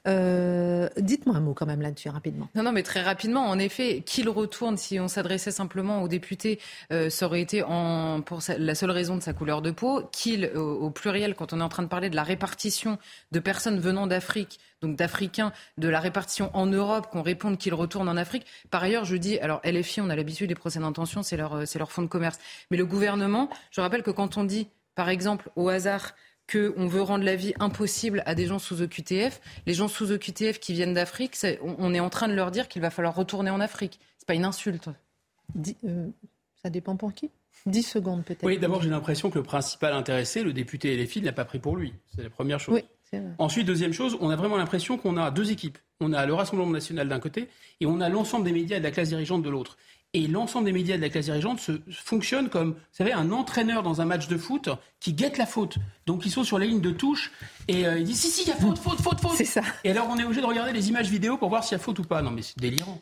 Euh, 0.07 0.89
dites-moi 0.97 1.37
un 1.37 1.39
mot 1.39 1.53
quand 1.53 1.65
même 1.65 1.81
là-dessus 1.81 2.09
rapidement. 2.09 2.49
Non, 2.55 2.63
non, 2.63 2.71
mais 2.73 2.83
très 2.83 3.01
rapidement. 3.01 3.45
En 3.45 3.57
effet, 3.59 4.03
qu'il 4.05 4.27
retourne, 4.27 4.75
si 4.75 4.99
on 4.99 5.07
s'adressait 5.07 5.51
simplement 5.51 6.01
aux 6.01 6.09
députés, 6.09 6.59
euh, 6.91 7.09
ça 7.09 7.27
aurait 7.27 7.41
été 7.41 7.63
en, 7.63 8.21
pour 8.21 8.41
la 8.57 8.75
seule 8.75 8.91
raison 8.91 9.15
de 9.15 9.21
sa 9.21 9.31
couleur 9.31 9.61
de 9.61 9.71
peau. 9.71 10.01
Qu'il, 10.11 10.51
au, 10.55 10.89
pluriel, 10.89 11.33
quand 11.33 11.53
on 11.53 11.61
est 11.61 11.63
en 11.63 11.69
train 11.69 11.83
de 11.83 11.87
parler 11.87 12.09
de 12.09 12.15
la 12.15 12.23
répartition 12.23 12.97
de 13.31 13.39
personnes 13.39 13.79
venant 13.79 14.05
d'Afrique, 14.05 14.59
donc 14.81 14.95
d'Africains, 14.95 15.51
de 15.77 15.87
la 15.87 15.99
répartition 15.99 16.49
en 16.53 16.65
Europe, 16.65 17.07
qu'on 17.11 17.21
réponde 17.21 17.57
qu'il 17.57 17.73
retourne 17.73 18.09
en 18.09 18.17
Afrique. 18.17 18.45
Par 18.69 18.83
ailleurs, 18.83 19.05
je 19.05 19.15
dis, 19.15 19.39
alors 19.39 19.61
LFI, 19.63 20.01
on 20.01 20.09
a 20.09 20.15
l'habitude 20.15 20.49
des 20.49 20.55
procès 20.55 20.79
d'intention, 20.79 21.23
c'est 21.23 21.37
leur, 21.37 21.67
c'est 21.67 21.79
leur 21.79 21.91
fonds 21.91 22.03
de 22.03 22.07
commerce. 22.07 22.39
Mais 22.71 22.77
le 22.77 22.85
gouvernement, 22.85 23.49
je 23.71 23.81
rappelle 23.81 24.03
que 24.03 24.11
quand 24.11 24.37
on 24.37 24.43
dit, 24.43 24.67
par 24.95 25.09
exemple, 25.09 25.49
au 25.55 25.69
hasard, 25.69 26.13
qu'on 26.51 26.87
veut 26.87 27.01
rendre 27.01 27.25
la 27.25 27.35
vie 27.35 27.53
impossible 27.59 28.23
à 28.25 28.33
des 28.33 28.45
gens 28.45 28.59
sous 28.59 28.81
OQTF. 28.81 29.41
Les 29.65 29.73
gens 29.73 29.87
sous 29.87 30.11
OQTF 30.11 30.59
qui 30.59 30.73
viennent 30.73 30.93
d'Afrique, 30.93 31.35
on 31.61 31.93
est 31.93 31.99
en 31.99 32.09
train 32.09 32.27
de 32.27 32.33
leur 32.33 32.51
dire 32.51 32.67
qu'il 32.67 32.81
va 32.81 32.89
falloir 32.89 33.15
retourner 33.15 33.49
en 33.49 33.59
Afrique. 33.59 33.99
C'est 34.17 34.27
pas 34.27 34.33
une 34.33 34.45
insulte. 34.45 34.89
Euh, 35.85 36.07
ça 36.63 36.69
dépend 36.69 36.95
pour 36.95 37.13
qui? 37.13 37.31
10 37.65 37.83
secondes 37.83 38.23
peut-être. 38.23 38.45
Oui, 38.45 38.57
d'abord 38.57 38.81
j'ai 38.81 38.89
l'impression 38.89 39.29
que 39.29 39.37
le 39.37 39.43
principal 39.43 39.93
intéressé, 39.93 40.43
le 40.43 40.53
député 40.53 40.95
LFI, 40.95 41.21
ne 41.21 41.25
l'a 41.25 41.33
pas 41.33 41.45
pris 41.45 41.59
pour 41.59 41.75
lui. 41.75 41.93
C'est 42.15 42.23
la 42.23 42.29
première 42.29 42.59
chose. 42.59 42.81
Ensuite, 43.37 43.65
deuxième 43.65 43.93
chose, 43.93 44.17
on 44.19 44.29
a 44.29 44.35
vraiment 44.35 44.57
l'impression 44.57 44.97
qu'on 44.97 45.17
a 45.17 45.31
deux 45.31 45.51
équipes. 45.51 45.77
On 45.99 46.13
a 46.13 46.25
le 46.25 46.33
Rassemblement 46.33 46.71
national 46.71 47.09
d'un 47.09 47.19
côté 47.19 47.49
et 47.79 47.85
on 47.85 48.01
a 48.01 48.09
l'ensemble 48.09 48.45
des 48.45 48.51
médias 48.51 48.77
et 48.77 48.79
de 48.79 48.85
la 48.85 48.91
classe 48.91 49.09
dirigeante 49.09 49.41
de 49.41 49.49
l'autre. 49.49 49.77
Et 50.13 50.27
l'ensemble 50.27 50.65
des 50.65 50.71
médias 50.71 50.95
de 50.95 51.01
la 51.01 51.09
classe 51.09 51.25
dirigeante 51.25 51.59
se, 51.59 51.73
fonctionne 51.91 52.49
comme, 52.49 52.71
vous 52.71 52.79
savez, 52.91 53.11
un 53.11 53.31
entraîneur 53.31 53.83
dans 53.83 53.99
un 54.01 54.05
match 54.05 54.27
de 54.27 54.37
foot 54.37 54.69
qui 54.99 55.13
guette 55.13 55.37
la 55.37 55.45
faute. 55.45 55.77
Donc 56.05 56.25
ils 56.25 56.31
sont 56.31 56.43
sur 56.43 56.59
la 56.59 56.65
ligne 56.65 56.81
de 56.81 56.91
touche 56.91 57.31
et 57.67 57.85
euh, 57.85 57.99
ils 57.99 58.05
disent 58.05 58.21
si 58.21 58.29
si, 58.29 58.43
il 58.43 58.47
y 58.47 58.51
a 58.51 58.55
faute, 58.55 58.77
faute, 58.77 59.01
faute, 59.01 59.19
faute. 59.19 59.35
C'est 59.35 59.45
ça. 59.45 59.61
Et 59.83 59.91
alors 59.91 60.07
on 60.09 60.17
est 60.17 60.23
obligé 60.23 60.41
de 60.41 60.45
regarder 60.45 60.71
les 60.71 60.89
images 60.89 61.09
vidéo 61.09 61.37
pour 61.37 61.49
voir 61.49 61.63
s'il 61.63 61.77
y 61.77 61.79
a 61.79 61.83
faute 61.83 61.99
ou 61.99 62.03
pas. 62.03 62.21
Non 62.21 62.31
mais 62.31 62.41
c'est 62.41 62.57
délirant. 62.57 63.01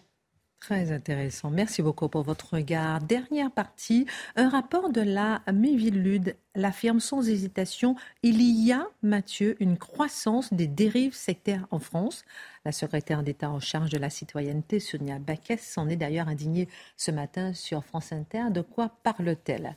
Très 0.65 0.91
intéressant. 0.91 1.51
Merci 1.51 1.83
beaucoup 1.83 2.09
pour 2.09 2.23
votre 2.23 2.55
regard. 2.55 2.99
Dernière 2.99 3.51
partie, 3.51 4.07
un 4.35 4.49
rapport 4.49 4.89
de 4.89 5.01
la 5.01 5.43
Méville-Lude 5.53 6.35
l'affirme 6.55 6.99
sans 6.99 7.29
hésitation. 7.29 7.95
Il 8.23 8.41
y 8.41 8.71
a, 8.71 8.87
Mathieu, 9.03 9.55
une 9.59 9.77
croissance 9.77 10.51
des 10.51 10.65
dérives 10.65 11.13
sectaires 11.13 11.67
en 11.69 11.77
France. 11.77 12.25
La 12.65 12.71
secrétaire 12.71 13.21
d'État 13.21 13.51
en 13.51 13.59
charge 13.59 13.91
de 13.91 13.99
la 13.99 14.09
citoyenneté, 14.09 14.79
Sonia 14.79 15.19
Baquès, 15.19 15.61
s'en 15.61 15.87
est 15.87 15.97
d'ailleurs 15.97 16.29
indignée 16.29 16.67
ce 16.97 17.11
matin 17.11 17.53
sur 17.53 17.85
France 17.85 18.11
Inter. 18.11 18.45
De 18.49 18.61
quoi 18.61 18.89
parle-t-elle? 19.03 19.75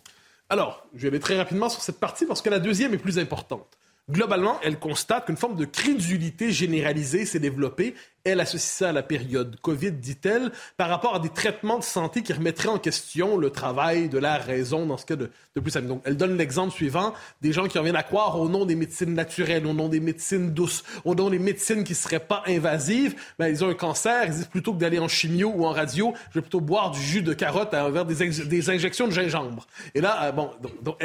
Alors, 0.49 0.87
je 0.95 1.03
vais 1.03 1.09
aller 1.09 1.21
très 1.21 1.37
rapidement 1.37 1.69
sur 1.69 1.83
cette 1.83 2.01
partie 2.01 2.25
parce 2.25 2.41
que 2.41 2.49
la 2.49 2.61
deuxième 2.61 2.95
est 2.95 2.99
plus 2.99 3.19
importante. 3.19 3.77
Globalement, 4.11 4.59
elle 4.63 4.79
constate 4.79 5.27
qu'une 5.27 5.37
forme 5.37 5.57
de 5.57 5.67
crédulité 5.67 6.51
généralisée 6.51 7.27
s'est 7.27 7.41
développée 7.41 7.95
elle 8.29 8.41
associe 8.41 8.73
ça 8.73 8.91
à 8.91 8.93
la 8.93 9.03
période 9.03 9.57
Covid, 9.61 9.93
dit-elle, 9.93 10.51
par 10.77 10.89
rapport 10.89 11.15
à 11.15 11.19
des 11.19 11.29
traitements 11.29 11.79
de 11.79 11.85
santé 11.85 12.23
qui 12.23 12.33
remettraient 12.33 12.69
en 12.69 12.79
question 12.79 13.37
le 13.37 13.51
travail 13.51 14.09
de 14.09 14.19
la 14.19 14.39
raison 14.39 14.87
dans 14.87 14.97
ce 14.97 15.07
cas 15.07 15.17
de, 15.17 15.31
de 15.55 15.61
plus. 15.61 15.77
Donc, 15.77 16.03
elle 16.05 16.17
donne 16.17 16.37
l'exemple 16.37 16.73
suivant 16.73 17.15
des 17.41 17.53
gens 17.53 17.67
qui 17.67 17.79
reviennent 17.79 17.97
à 17.97 18.03
croire 18.03 18.39
au 18.41 18.49
nom 18.49 18.65
des 18.65 18.77
médecines 18.77 19.15
naturelles, 19.15 19.67
au 19.67 19.73
nom 19.73 19.89
des 19.89 20.01
médecines 20.01 20.53
douces, 20.53 20.83
au 21.05 21.15
nom 21.15 21.31
des 21.31 21.39
médecines 21.39 21.85
qui 21.85 21.93
ne 21.93 21.97
seraient 21.97 22.21
pas 22.21 22.43
invasives. 22.47 23.15
Ben, 23.39 23.49
ils 23.49 23.65
ont 23.65 23.69
un 23.69 23.75
cancer, 23.75 24.25
ils 24.27 24.33
disent 24.33 24.47
plutôt 24.47 24.73
que 24.73 24.79
d'aller 24.79 24.99
en 24.99 25.09
chimio 25.09 25.53
ou 25.55 25.65
en 25.65 25.71
radio, 25.71 26.15
je 26.31 26.35
vais 26.35 26.43
plutôt 26.43 26.61
boire 26.61 26.91
du 26.91 27.01
jus 27.01 27.23
de 27.23 27.33
carotte 27.35 27.75
à 27.75 27.91
des, 28.05 28.29
des 28.45 28.71
injections 28.71 29.07
de 29.07 29.13
gingembre. 29.13 29.67
Et 29.95 30.01
là, 30.01 30.25
euh, 30.25 30.33
bon, 30.33 30.51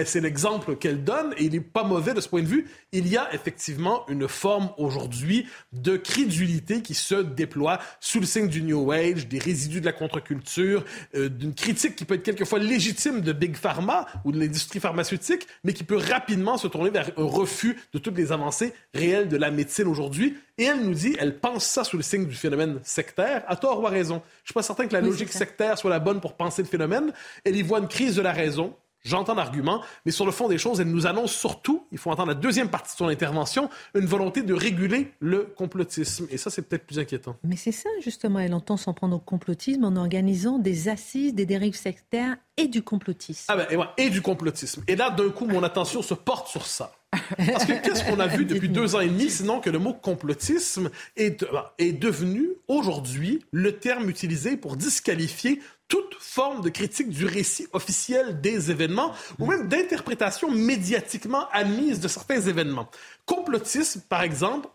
c'est 0.05 0.21
l'exemple 0.21 0.75
qu'elle 0.75 1.03
donne 1.03 1.33
et 1.37 1.45
il 1.45 1.51
n'est 1.51 1.59
pas 1.59 1.83
mauvais 1.83 2.13
de 2.13 2.21
ce 2.21 2.29
point 2.29 2.41
de 2.41 2.47
vue. 2.47 2.67
Il 2.91 3.07
y 3.07 3.17
a 3.17 3.33
effectivement 3.33 4.05
une 4.07 4.27
forme 4.27 4.69
aujourd'hui 4.77 5.47
de 5.71 5.97
crédulité 5.97 6.81
qui 6.81 6.93
se 6.93 7.12
déploie 7.21 7.79
sous 7.99 8.19
le 8.19 8.25
signe 8.25 8.47
du 8.47 8.63
New 8.63 8.91
Age, 8.91 9.27
des 9.27 9.39
résidus 9.39 9.81
de 9.81 9.85
la 9.85 9.93
contre-culture, 9.93 10.83
euh, 11.15 11.29
d'une 11.29 11.53
critique 11.53 11.95
qui 11.95 12.05
peut 12.05 12.15
être 12.15 12.23
quelquefois 12.23 12.59
légitime 12.59 13.21
de 13.21 13.33
Big 13.33 13.55
Pharma 13.55 14.07
ou 14.25 14.31
de 14.31 14.39
l'industrie 14.39 14.79
pharmaceutique, 14.79 15.47
mais 15.63 15.73
qui 15.73 15.83
peut 15.83 15.97
rapidement 15.97 16.57
se 16.57 16.67
tourner 16.67 16.89
vers 16.89 17.11
un 17.17 17.23
refus 17.23 17.77
de 17.93 17.99
toutes 17.99 18.17
les 18.17 18.31
avancées 18.31 18.73
réelles 18.93 19.29
de 19.29 19.37
la 19.37 19.51
médecine 19.51 19.87
aujourd'hui. 19.87 20.37
Et 20.57 20.65
elle 20.65 20.81
nous 20.81 20.93
dit, 20.93 21.15
elle 21.19 21.39
pense 21.39 21.65
ça 21.65 21.83
sous 21.83 21.97
le 21.97 22.03
signe 22.03 22.25
du 22.25 22.35
phénomène 22.35 22.79
sectaire, 22.83 23.43
à 23.47 23.55
tort 23.55 23.81
ou 23.81 23.87
à 23.87 23.89
raison? 23.89 24.21
Je 24.43 24.49
suis 24.49 24.53
pas 24.53 24.63
certain 24.63 24.87
que 24.87 24.93
la 24.93 25.01
logique 25.01 25.31
sectaire 25.31 25.77
soit 25.77 25.89
la 25.89 25.99
bonne 25.99 26.21
pour 26.21 26.35
penser 26.35 26.61
le 26.61 26.67
phénomène. 26.67 27.11
Elle 27.43 27.55
y 27.55 27.63
voit 27.63 27.79
une 27.79 27.87
crise 27.87 28.15
de 28.15 28.21
la 28.21 28.31
raison, 28.31 28.75
J'entends 29.05 29.35
l'argument, 29.35 29.81
mais 30.05 30.13
sur 30.13 30.25
le 30.25 30.31
fond 30.31 30.47
des 30.47 30.57
choses, 30.57 30.79
elle 30.79 30.87
nous 30.87 31.05
annonce 31.07 31.33
surtout, 31.33 31.85
il 31.91 31.97
faut 31.97 32.09
entendre 32.09 32.29
la 32.29 32.35
deuxième 32.35 32.69
partie 32.69 32.93
de 32.93 32.97
son 32.97 33.07
intervention, 33.09 33.69
une 33.95 34.05
volonté 34.05 34.43
de 34.43 34.53
réguler 34.53 35.11
le 35.19 35.43
complotisme. 35.43 36.25
Et 36.29 36.37
ça, 36.37 36.49
c'est 36.49 36.61
peut-être 36.61 36.85
plus 36.85 36.99
inquiétant. 36.99 37.35
Mais 37.43 37.57
c'est 37.57 37.73
ça, 37.73 37.89
justement. 38.01 38.39
Elle 38.39 38.53
entend 38.53 38.77
s'en 38.77 38.93
prendre 38.93 39.17
au 39.17 39.19
complotisme 39.19 39.83
en 39.83 39.97
organisant 39.97 40.57
des 40.57 40.87
assises 40.87 41.33
des 41.33 41.45
dérives 41.45 41.75
sectaires 41.75 42.37
et 42.55 42.67
du 42.67 42.81
complotisme. 42.81 43.45
Ah 43.49 43.57
ben, 43.57 43.67
et, 43.97 44.05
et 44.05 44.09
du 44.09 44.21
complotisme. 44.21 44.83
Et 44.87 44.95
là, 44.95 45.09
d'un 45.09 45.29
coup, 45.31 45.47
mon 45.47 45.63
attention 45.63 46.01
se 46.01 46.13
porte 46.13 46.47
sur 46.47 46.65
ça. 46.65 46.93
Parce 47.37 47.65
que 47.65 47.73
qu'est-ce 47.83 48.03
qu'on 48.03 48.19
a 48.19 48.27
vu 48.27 48.45
depuis 48.45 48.69
deux 48.69 48.95
ans 48.95 48.99
et 48.99 49.07
demi, 49.07 49.29
sinon 49.29 49.59
que 49.59 49.69
le 49.69 49.79
mot 49.79 49.93
complotisme 49.93 50.89
est, 51.15 51.45
est 51.77 51.93
devenu 51.93 52.49
aujourd'hui 52.67 53.43
le 53.51 53.77
terme 53.77 54.09
utilisé 54.09 54.57
pour 54.57 54.77
disqualifier 54.77 55.61
toute 55.87 56.15
forme 56.19 56.61
de 56.61 56.69
critique 56.69 57.09
du 57.09 57.25
récit 57.25 57.67
officiel 57.73 58.41
des 58.41 58.71
événements 58.71 59.13
ou 59.39 59.45
même 59.45 59.67
d'interprétation 59.67 60.49
médiatiquement 60.49 61.47
admise 61.51 61.99
de 61.99 62.07
certains 62.07 62.41
événements. 62.41 62.89
Complotisme, 63.25 64.01
par 64.09 64.23
exemple, 64.23 64.69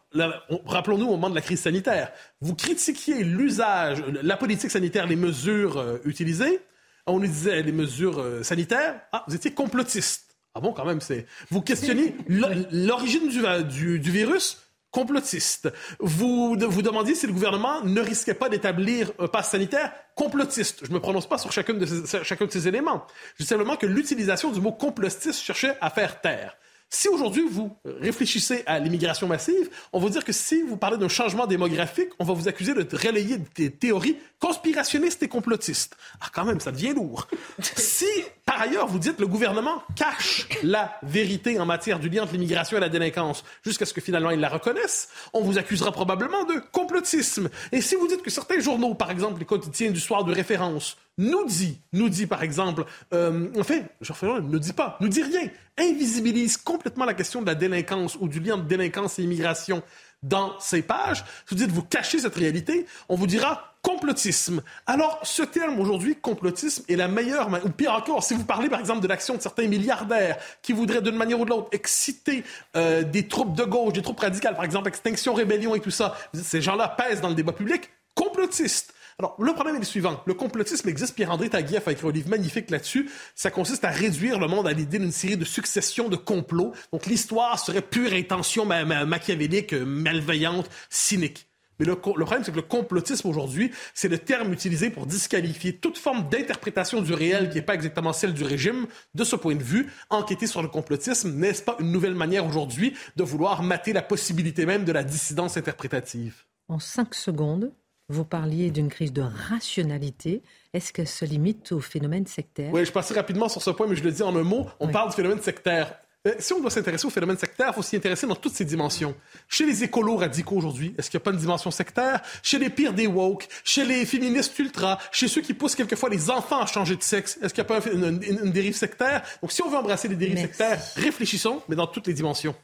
rappelons-nous 0.66 1.06
au 1.06 1.10
moment 1.10 1.30
de 1.30 1.34
la 1.34 1.40
crise 1.40 1.60
sanitaire, 1.60 2.12
vous 2.40 2.54
critiquiez 2.54 3.24
l'usage, 3.24 4.02
la 4.22 4.36
politique 4.36 4.70
sanitaire, 4.70 5.06
les 5.06 5.16
mesures 5.16 5.78
euh, 5.78 5.98
utilisées, 6.04 6.60
on 7.06 7.18
nous 7.18 7.26
disait 7.26 7.62
les 7.62 7.72
mesures 7.72 8.20
euh, 8.20 8.42
sanitaires, 8.42 9.00
ah, 9.12 9.24
vous 9.26 9.34
étiez 9.34 9.52
complotiste. 9.52 10.36
Ah 10.54 10.60
bon, 10.60 10.72
quand 10.72 10.84
même, 10.84 11.00
c'est. 11.00 11.26
Vous 11.50 11.60
questionnez 11.60 12.14
l'origine 12.28 13.28
du, 13.28 13.98
du 13.98 14.10
virus, 14.10 14.58
complotiste. 14.98 15.72
Vous 16.00 16.56
vous 16.58 16.82
demandiez 16.82 17.14
si 17.14 17.28
le 17.28 17.32
gouvernement 17.32 17.84
ne 17.84 18.00
risquait 18.00 18.34
pas 18.34 18.48
d'établir 18.48 19.12
un 19.20 19.28
pass 19.28 19.50
sanitaire 19.50 19.92
complotiste. 20.16 20.80
Je 20.82 20.88
ne 20.88 20.94
me 20.94 21.00
prononce 21.00 21.28
pas 21.28 21.38
sur 21.38 21.52
chacun 21.52 21.74
de 21.74 21.86
ces, 21.86 22.68
éléments. 22.68 23.06
Je 23.36 23.44
dis 23.44 23.48
simplement 23.48 23.76
que 23.76 23.86
l'utilisation 23.86 24.50
du 24.50 24.60
mot 24.60 24.72
complotiste 24.72 25.40
cherchait 25.40 25.76
à 25.80 25.90
faire 25.90 26.20
taire. 26.20 26.56
Si 26.90 27.06
aujourd'hui 27.08 27.44
vous 27.50 27.76
réfléchissez 27.84 28.62
à 28.64 28.78
l'immigration 28.78 29.26
massive, 29.26 29.68
on 29.92 30.00
va 30.00 30.08
dire 30.08 30.24
que 30.24 30.32
si 30.32 30.62
vous 30.62 30.78
parlez 30.78 30.96
d'un 30.96 31.08
changement 31.08 31.46
démographique, 31.46 32.08
on 32.18 32.24
va 32.24 32.32
vous 32.32 32.48
accuser 32.48 32.72
de 32.72 32.96
relayer 32.96 33.36
des 33.56 33.70
théories 33.70 34.16
conspirationnistes 34.38 35.22
et 35.22 35.28
complotistes. 35.28 35.98
Ah, 36.20 36.28
quand 36.32 36.46
même, 36.46 36.60
ça 36.60 36.72
devient 36.72 36.94
lourd. 36.94 37.28
si, 37.60 38.06
par 38.46 38.62
ailleurs, 38.62 38.86
vous 38.86 38.98
dites 38.98 39.16
que 39.16 39.20
le 39.20 39.26
gouvernement 39.26 39.82
cache 39.96 40.48
la 40.62 40.98
vérité 41.02 41.60
en 41.60 41.66
matière 41.66 41.98
du 41.98 42.08
lien 42.08 42.22
entre 42.22 42.32
l'immigration 42.32 42.78
et 42.78 42.80
la 42.80 42.88
délinquance 42.88 43.44
jusqu'à 43.62 43.84
ce 43.84 43.92
que 43.92 44.00
finalement 44.00 44.30
ils 44.30 44.40
la 44.40 44.48
reconnaissent, 44.48 45.08
on 45.34 45.42
vous 45.42 45.58
accusera 45.58 45.92
probablement 45.92 46.44
de 46.44 46.58
complotisme. 46.72 47.50
Et 47.70 47.82
si 47.82 47.96
vous 47.96 48.08
dites 48.08 48.22
que 48.22 48.30
certains 48.30 48.60
journaux, 48.60 48.94
par 48.94 49.10
exemple 49.10 49.40
les 49.40 49.46
quotidiens 49.46 49.90
du 49.90 50.00
soir 50.00 50.24
de 50.24 50.32
référence, 50.32 50.96
nous 51.18 51.44
dit, 51.44 51.80
nous 51.92 52.08
dit 52.08 52.26
par 52.26 52.42
exemple, 52.42 52.84
euh, 53.12 53.48
en 53.58 53.64
fait, 53.64 53.84
ne 54.00 54.58
dit 54.58 54.72
pas, 54.72 54.96
nous 55.00 55.08
dit 55.08 55.22
rien, 55.22 55.48
invisibilise 55.76 56.56
complètement 56.56 57.04
la 57.04 57.14
question 57.14 57.42
de 57.42 57.46
la 57.46 57.54
délinquance 57.54 58.16
ou 58.20 58.28
du 58.28 58.40
lien 58.40 58.56
de 58.56 58.62
délinquance 58.62 59.18
et 59.18 59.22
immigration 59.22 59.82
dans 60.22 60.58
ces 60.58 60.82
pages, 60.82 61.24
vous 61.48 61.54
dites 61.54 61.70
vous 61.70 61.82
cachez 61.82 62.18
cette 62.18 62.34
réalité, 62.34 62.86
on 63.08 63.14
vous 63.14 63.26
dira 63.26 63.74
complotisme. 63.82 64.62
Alors, 64.86 65.20
ce 65.22 65.42
terme 65.42 65.78
aujourd'hui, 65.78 66.16
complotisme, 66.16 66.82
est 66.88 66.96
la 66.96 67.06
meilleure, 67.06 67.48
ou 67.64 67.68
pire 67.70 67.94
encore, 67.94 68.24
si 68.24 68.34
vous 68.34 68.44
parlez 68.44 68.68
par 68.68 68.80
exemple 68.80 69.00
de 69.00 69.06
l'action 69.06 69.36
de 69.36 69.40
certains 69.40 69.68
milliardaires 69.68 70.36
qui 70.62 70.72
voudraient 70.72 71.02
d'une 71.02 71.14
manière 71.14 71.38
ou 71.38 71.44
de 71.44 71.50
l'autre 71.50 71.68
exciter 71.70 72.42
euh, 72.76 73.04
des 73.04 73.28
troupes 73.28 73.56
de 73.56 73.64
gauche, 73.64 73.92
des 73.92 74.02
troupes 74.02 74.18
radicales, 74.18 74.56
par 74.56 74.64
exemple 74.64 74.88
Extinction, 74.88 75.34
Rébellion 75.34 75.76
et 75.76 75.80
tout 75.80 75.92
ça, 75.92 76.16
ces 76.34 76.60
gens-là 76.60 76.88
pèsent 76.88 77.20
dans 77.20 77.28
le 77.28 77.36
débat 77.36 77.52
public, 77.52 77.88
complotistes. 78.14 78.92
Alors, 79.20 79.34
le 79.40 79.52
problème 79.52 79.74
est 79.74 79.80
le 79.80 79.84
suivant. 79.84 80.22
Le 80.26 80.34
complotisme 80.34 80.88
existe. 80.88 81.16
Pierre-André 81.16 81.50
Taguieff 81.50 81.88
a 81.88 81.92
écrit 81.92 82.06
un 82.06 82.12
livre 82.12 82.28
magnifique 82.28 82.70
là-dessus. 82.70 83.10
Ça 83.34 83.50
consiste 83.50 83.84
à 83.84 83.90
réduire 83.90 84.38
le 84.38 84.46
monde 84.46 84.68
à 84.68 84.72
l'idée 84.72 85.00
d'une 85.00 85.10
série 85.10 85.36
de 85.36 85.44
successions 85.44 86.08
de 86.08 86.14
complots. 86.14 86.72
Donc, 86.92 87.06
l'histoire 87.06 87.58
serait 87.58 87.82
pure 87.82 88.12
intention 88.12 88.64
machiavélique, 88.64 89.72
malveillante, 89.72 90.70
cynique. 90.88 91.48
Mais 91.80 91.86
le, 91.86 91.96
problème, 91.96 92.44
c'est 92.44 92.52
que 92.52 92.56
le 92.56 92.62
complotisme 92.62 93.26
aujourd'hui, 93.26 93.72
c'est 93.92 94.08
le 94.08 94.18
terme 94.18 94.52
utilisé 94.52 94.88
pour 94.88 95.06
disqualifier 95.06 95.76
toute 95.76 95.98
forme 95.98 96.28
d'interprétation 96.28 97.02
du 97.02 97.12
réel 97.12 97.50
qui 97.50 97.56
n'est 97.56 97.62
pas 97.62 97.74
exactement 97.74 98.12
celle 98.12 98.34
du 98.34 98.44
régime. 98.44 98.86
De 99.16 99.24
ce 99.24 99.34
point 99.34 99.56
de 99.56 99.62
vue, 99.64 99.92
enquêter 100.10 100.46
sur 100.46 100.62
le 100.62 100.68
complotisme, 100.68 101.32
n'est-ce 101.32 101.62
pas 101.62 101.76
une 101.80 101.90
nouvelle 101.90 102.14
manière 102.14 102.46
aujourd'hui 102.46 102.96
de 103.16 103.24
vouloir 103.24 103.64
mater 103.64 103.92
la 103.92 104.02
possibilité 104.02 104.64
même 104.64 104.84
de 104.84 104.92
la 104.92 105.02
dissidence 105.02 105.56
interprétative? 105.56 106.44
En 106.68 106.78
cinq 106.78 107.14
secondes, 107.14 107.72
vous 108.08 108.24
parliez 108.24 108.70
d'une 108.70 108.88
crise 108.88 109.12
de 109.12 109.22
rationalité. 109.22 110.42
Est-ce 110.72 110.92
qu'elle 110.92 111.08
se 111.08 111.24
limite 111.24 111.72
au 111.72 111.80
phénomène 111.80 112.26
sectaire? 112.26 112.72
Oui, 112.72 112.84
je 112.84 112.92
passerai 112.92 113.20
rapidement 113.20 113.48
sur 113.48 113.62
ce 113.62 113.70
point, 113.70 113.86
mais 113.86 113.96
je 113.96 114.04
le 114.04 114.12
dis 114.12 114.22
en 114.22 114.34
un 114.34 114.42
mot. 114.42 114.66
On 114.80 114.88
parle 114.88 115.10
du 115.10 115.16
phénomène 115.16 115.40
sectaire. 115.40 115.94
Euh, 116.26 116.34
si 116.40 116.52
on 116.52 116.60
doit 116.60 116.70
s'intéresser 116.70 117.06
au 117.06 117.10
phénomène 117.10 117.38
sectaire, 117.38 117.68
il 117.68 117.74
faut 117.74 117.82
s'y 117.82 117.96
intéresser 117.96 118.26
dans 118.26 118.34
toutes 118.34 118.54
ses 118.54 118.64
dimensions. 118.64 119.14
Chez 119.48 119.64
les 119.64 119.84
écolos 119.84 120.16
radicaux 120.16 120.56
aujourd'hui, 120.56 120.94
est-ce 120.98 121.10
qu'il 121.10 121.18
n'y 121.18 121.22
a 121.22 121.24
pas 121.24 121.30
une 121.30 121.38
dimension 121.38 121.70
sectaire? 121.70 122.20
Chez 122.42 122.58
les 122.58 122.70
pires 122.70 122.92
des 122.92 123.06
woke, 123.06 123.46
chez 123.62 123.84
les 123.84 124.04
féministes 124.04 124.58
ultra, 124.58 124.98
chez 125.12 125.28
ceux 125.28 125.42
qui 125.42 125.54
poussent 125.54 125.76
quelquefois 125.76 126.08
les 126.08 126.28
enfants 126.28 126.60
à 126.60 126.66
changer 126.66 126.96
de 126.96 127.02
sexe, 127.02 127.38
est-ce 127.40 127.54
qu'il 127.54 127.62
n'y 127.62 127.70
a 127.70 127.80
pas 127.80 127.88
une, 127.88 128.50
dérive 128.50 128.74
sectaire? 128.74 129.22
Donc 129.42 129.52
si 129.52 129.62
on 129.62 129.70
veut 129.70 129.76
embrasser 129.76 130.08
les 130.08 130.16
dérives 130.16 130.40
sectaires, 130.40 130.80
réfléchissons, 130.96 131.62
mais 131.68 131.76
dans 131.76 131.86
toutes 131.86 132.08
les 132.08 132.14
dimensions. 132.14 132.54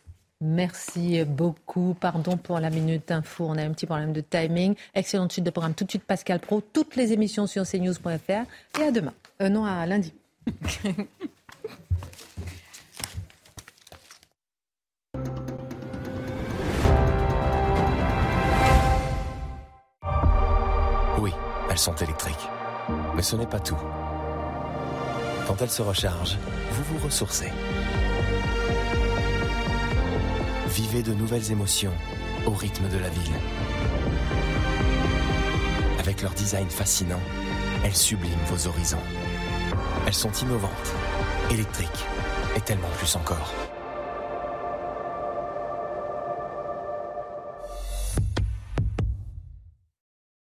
Merci 0.47 1.25
beaucoup. 1.25 1.97
Pardon 1.99 2.37
pour 2.37 2.61
la 2.61 2.69
minute 2.69 3.11
info. 3.11 3.47
On 3.49 3.57
a 3.57 3.63
un 3.63 3.71
petit 3.71 3.87
problème 3.87 4.13
de 4.13 4.21
timing. 4.21 4.75
Excellente 4.95 5.33
suite 5.33 5.47
de 5.47 5.51
programme. 5.51 5.73
Tout 5.73 5.85
de 5.85 5.91
suite, 5.91 6.05
Pascal 6.05 6.39
Pro. 6.39 6.61
Toutes 6.61 6.97
les 6.97 7.15
émissions 7.15 7.47
sur 7.47 7.65
cnews.fr. 7.67 8.45
Et 8.79 8.83
à 8.83 8.91
demain. 8.91 9.15
Euh, 9.41 9.49
non, 9.49 9.65
à 9.65 9.87
lundi. 9.87 10.13
oui, 21.19 21.31
elles 21.71 21.79
sont 21.79 21.95
électriques. 21.95 22.37
Mais 23.17 23.23
ce 23.23 23.37
n'est 23.37 23.47
pas 23.47 23.61
tout. 23.61 23.79
Quand 25.47 25.63
elles 25.63 25.71
se 25.71 25.81
rechargent, 25.81 26.37
vous 26.71 26.85
vous 26.85 27.07
ressourcez. 27.07 27.49
Vivez 30.75 31.05
de 31.05 31.15
nouvelles 31.15 31.53
émotions 31.53 31.93
au 32.47 32.51
rythme 32.51 32.89
de 32.89 32.99
la 32.99 33.09
ville. 33.09 33.33
Avec 36.01 36.21
leur 36.21 36.33
design 36.33 36.69
fascinant, 36.69 37.21
elles 37.85 37.95
subliment 37.95 38.45
vos 38.49 38.67
horizons. 38.67 38.99
Elles 40.05 40.15
sont 40.15 40.33
innovantes, 40.33 40.93
électriques 41.49 42.05
et 42.57 42.61
tellement 42.61 42.91
plus 42.99 43.15
encore. 43.15 43.53